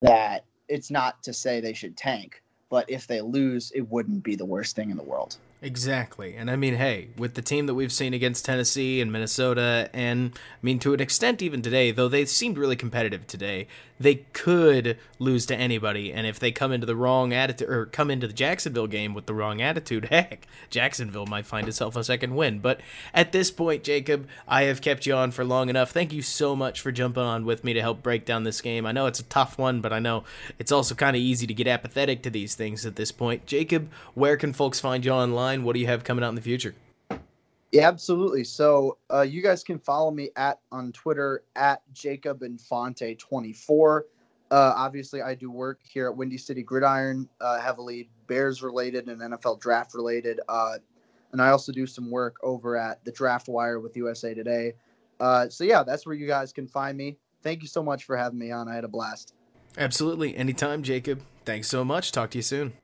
that 0.00 0.44
it's 0.68 0.90
not 0.90 1.22
to 1.22 1.32
say 1.32 1.60
they 1.60 1.74
should 1.74 1.96
tank, 1.96 2.42
but 2.70 2.90
if 2.90 3.06
they 3.06 3.20
lose, 3.20 3.70
it 3.72 3.88
wouldn't 3.88 4.24
be 4.24 4.34
the 4.34 4.44
worst 4.44 4.74
thing 4.74 4.90
in 4.90 4.96
the 4.96 5.02
world. 5.02 5.36
Exactly. 5.62 6.34
And 6.34 6.50
I 6.50 6.56
mean, 6.56 6.74
hey, 6.74 7.10
with 7.16 7.34
the 7.34 7.42
team 7.42 7.66
that 7.66 7.74
we've 7.74 7.92
seen 7.92 8.14
against 8.14 8.44
Tennessee 8.44 9.00
and 9.00 9.12
Minnesota, 9.12 9.88
and 9.94 10.32
I 10.34 10.58
mean, 10.60 10.80
to 10.80 10.92
an 10.92 11.00
extent, 11.00 11.40
even 11.40 11.62
today, 11.62 11.92
though 11.92 12.08
they 12.08 12.24
seemed 12.24 12.58
really 12.58 12.74
competitive 12.74 13.28
today, 13.28 13.68
they 14.02 14.16
could 14.32 14.98
lose 15.20 15.46
to 15.46 15.56
anybody. 15.56 16.12
And 16.12 16.26
if 16.26 16.40
they 16.40 16.50
come 16.50 16.72
into 16.72 16.86
the 16.86 16.96
wrong 16.96 17.32
attitude, 17.32 17.68
or 17.68 17.86
come 17.86 18.10
into 18.10 18.26
the 18.26 18.32
Jacksonville 18.32 18.88
game 18.88 19.14
with 19.14 19.26
the 19.26 19.34
wrong 19.34 19.62
attitude, 19.62 20.04
heck, 20.10 20.48
Jacksonville 20.68 21.26
might 21.26 21.46
find 21.46 21.68
itself 21.68 21.94
a 21.94 22.02
second 22.02 22.34
win. 22.34 22.58
But 22.58 22.80
at 23.14 23.30
this 23.30 23.52
point, 23.52 23.84
Jacob, 23.84 24.26
I 24.48 24.64
have 24.64 24.80
kept 24.80 25.06
you 25.06 25.14
on 25.14 25.30
for 25.30 25.44
long 25.44 25.68
enough. 25.68 25.92
Thank 25.92 26.12
you 26.12 26.22
so 26.22 26.56
much 26.56 26.80
for 26.80 26.90
jumping 26.90 27.22
on 27.22 27.44
with 27.44 27.62
me 27.62 27.72
to 27.72 27.80
help 27.80 28.02
break 28.02 28.24
down 28.24 28.42
this 28.42 28.60
game. 28.60 28.84
I 28.84 28.90
know 28.90 29.06
it's 29.06 29.20
a 29.20 29.24
tough 29.24 29.58
one, 29.58 29.80
but 29.80 29.92
I 29.92 30.00
know 30.00 30.24
it's 30.58 30.72
also 30.72 30.96
kind 30.96 31.14
of 31.14 31.22
easy 31.22 31.46
to 31.46 31.54
get 31.54 31.68
apathetic 31.68 32.22
to 32.22 32.30
these 32.30 32.56
things 32.56 32.84
at 32.84 32.96
this 32.96 33.12
point. 33.12 33.46
Jacob, 33.46 33.90
where 34.14 34.36
can 34.36 34.52
folks 34.52 34.80
find 34.80 35.04
you 35.04 35.12
online? 35.12 35.51
What 35.60 35.74
do 35.74 35.80
you 35.80 35.86
have 35.86 36.04
coming 36.04 36.24
out 36.24 36.30
in 36.30 36.34
the 36.34 36.42
future? 36.42 36.74
Yeah, 37.72 37.88
absolutely. 37.88 38.44
So 38.44 38.98
uh, 39.12 39.22
you 39.22 39.42
guys 39.42 39.64
can 39.64 39.78
follow 39.78 40.10
me 40.10 40.30
at 40.36 40.60
on 40.70 40.92
Twitter 40.92 41.42
at 41.56 41.82
Jacob 41.94 42.42
Infante 42.42 43.14
24. 43.14 44.06
Uh, 44.50 44.74
obviously, 44.76 45.22
I 45.22 45.34
do 45.34 45.50
work 45.50 45.80
here 45.82 46.06
at 46.08 46.16
Windy 46.16 46.36
City 46.36 46.62
Gridiron, 46.62 47.26
uh, 47.40 47.58
heavily 47.58 48.10
Bears 48.26 48.62
related 48.62 49.08
and 49.08 49.20
NFL 49.20 49.60
draft 49.60 49.94
related. 49.94 50.40
Uh, 50.48 50.76
and 51.32 51.40
I 51.40 51.48
also 51.48 51.72
do 51.72 51.86
some 51.86 52.10
work 52.10 52.36
over 52.42 52.76
at 52.76 53.02
the 53.06 53.12
Draft 53.12 53.48
Wire 53.48 53.80
with 53.80 53.96
USA 53.96 54.34
Today. 54.34 54.74
Uh, 55.18 55.48
so 55.48 55.64
yeah, 55.64 55.82
that's 55.82 56.04
where 56.04 56.14
you 56.14 56.26
guys 56.26 56.52
can 56.52 56.66
find 56.66 56.98
me. 56.98 57.16
Thank 57.42 57.62
you 57.62 57.68
so 57.68 57.82
much 57.82 58.04
for 58.04 58.16
having 58.16 58.38
me 58.38 58.50
on. 58.50 58.68
I 58.68 58.74
had 58.74 58.84
a 58.84 58.88
blast. 58.88 59.34
Absolutely. 59.78 60.36
Anytime, 60.36 60.82
Jacob. 60.82 61.22
Thanks 61.46 61.68
so 61.68 61.84
much. 61.84 62.12
Talk 62.12 62.30
to 62.32 62.38
you 62.38 62.42
soon. 62.42 62.74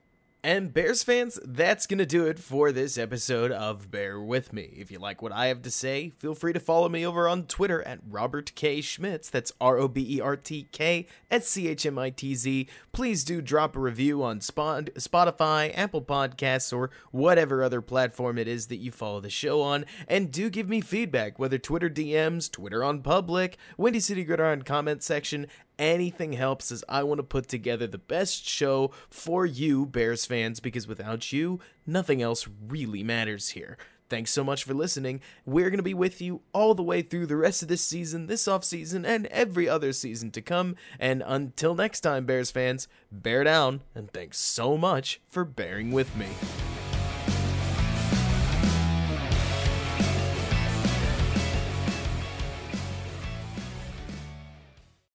And 0.44 0.72
Bears 0.72 1.02
fans, 1.02 1.40
that's 1.44 1.84
going 1.88 1.98
to 1.98 2.06
do 2.06 2.24
it 2.24 2.38
for 2.38 2.70
this 2.70 2.96
episode 2.96 3.50
of 3.50 3.90
Bear 3.90 4.20
With 4.20 4.52
Me. 4.52 4.72
If 4.76 4.88
you 4.88 5.00
like 5.00 5.20
what 5.20 5.32
I 5.32 5.46
have 5.46 5.62
to 5.62 5.70
say, 5.70 6.10
feel 6.20 6.36
free 6.36 6.52
to 6.52 6.60
follow 6.60 6.88
me 6.88 7.04
over 7.04 7.26
on 7.26 7.46
Twitter 7.46 7.82
at 7.82 7.98
Robert 8.08 8.52
K. 8.54 8.80
Schmitz. 8.80 9.30
That's 9.30 9.50
R 9.60 9.78
O 9.78 9.88
B 9.88 10.06
E 10.16 10.20
R 10.20 10.36
T 10.36 10.68
K 10.70 11.08
S 11.28 11.48
C 11.48 11.66
H 11.66 11.84
M 11.86 11.98
I 11.98 12.10
T 12.10 12.36
Z. 12.36 12.68
Please 12.92 13.24
do 13.24 13.42
drop 13.42 13.74
a 13.74 13.80
review 13.80 14.22
on 14.22 14.38
Spotify, 14.38 15.76
Apple 15.76 16.02
Podcasts, 16.02 16.72
or 16.72 16.90
whatever 17.10 17.64
other 17.64 17.82
platform 17.82 18.38
it 18.38 18.46
is 18.46 18.68
that 18.68 18.76
you 18.76 18.92
follow 18.92 19.18
the 19.18 19.30
show 19.30 19.60
on. 19.60 19.86
And 20.06 20.30
do 20.30 20.50
give 20.50 20.68
me 20.68 20.80
feedback, 20.80 21.40
whether 21.40 21.58
Twitter 21.58 21.90
DMs, 21.90 22.48
Twitter 22.48 22.84
on 22.84 23.02
public, 23.02 23.56
Windy 23.76 23.98
City 23.98 24.22
Gridiron 24.22 24.62
comment 24.62 25.02
section, 25.02 25.48
anything 25.78 26.32
helps 26.32 26.72
as 26.72 26.84
I 26.88 27.02
want 27.02 27.18
to 27.18 27.24
put 27.24 27.48
together 27.48 27.86
the 27.86 27.98
best 27.98 28.46
show 28.46 28.90
for 29.10 29.46
you, 29.46 29.86
Bears 29.86 30.24
fans, 30.26 30.60
because 30.60 30.86
without 30.86 31.32
you, 31.32 31.60
nothing 31.86 32.22
else 32.22 32.48
really 32.66 33.02
matters 33.02 33.50
here. 33.50 33.78
Thanks 34.08 34.30
so 34.30 34.42
much 34.42 34.64
for 34.64 34.72
listening. 34.72 35.20
We're 35.44 35.68
going 35.68 35.78
to 35.78 35.82
be 35.82 35.94
with 35.94 36.22
you 36.22 36.40
all 36.54 36.74
the 36.74 36.82
way 36.82 37.02
through 37.02 37.26
the 37.26 37.36
rest 37.36 37.62
of 37.62 37.68
this 37.68 37.82
season, 37.82 38.26
this 38.26 38.48
off 38.48 38.64
season, 38.64 39.04
and 39.04 39.26
every 39.26 39.68
other 39.68 39.92
season 39.92 40.30
to 40.32 40.40
come. 40.40 40.76
And 40.98 41.22
until 41.26 41.74
next 41.74 42.00
time, 42.00 42.24
Bears 42.24 42.50
fans, 42.50 42.88
bear 43.12 43.44
down, 43.44 43.82
and 43.94 44.10
thanks 44.10 44.38
so 44.38 44.78
much 44.78 45.20
for 45.28 45.44
bearing 45.44 45.92
with 45.92 46.16
me. 46.16 46.28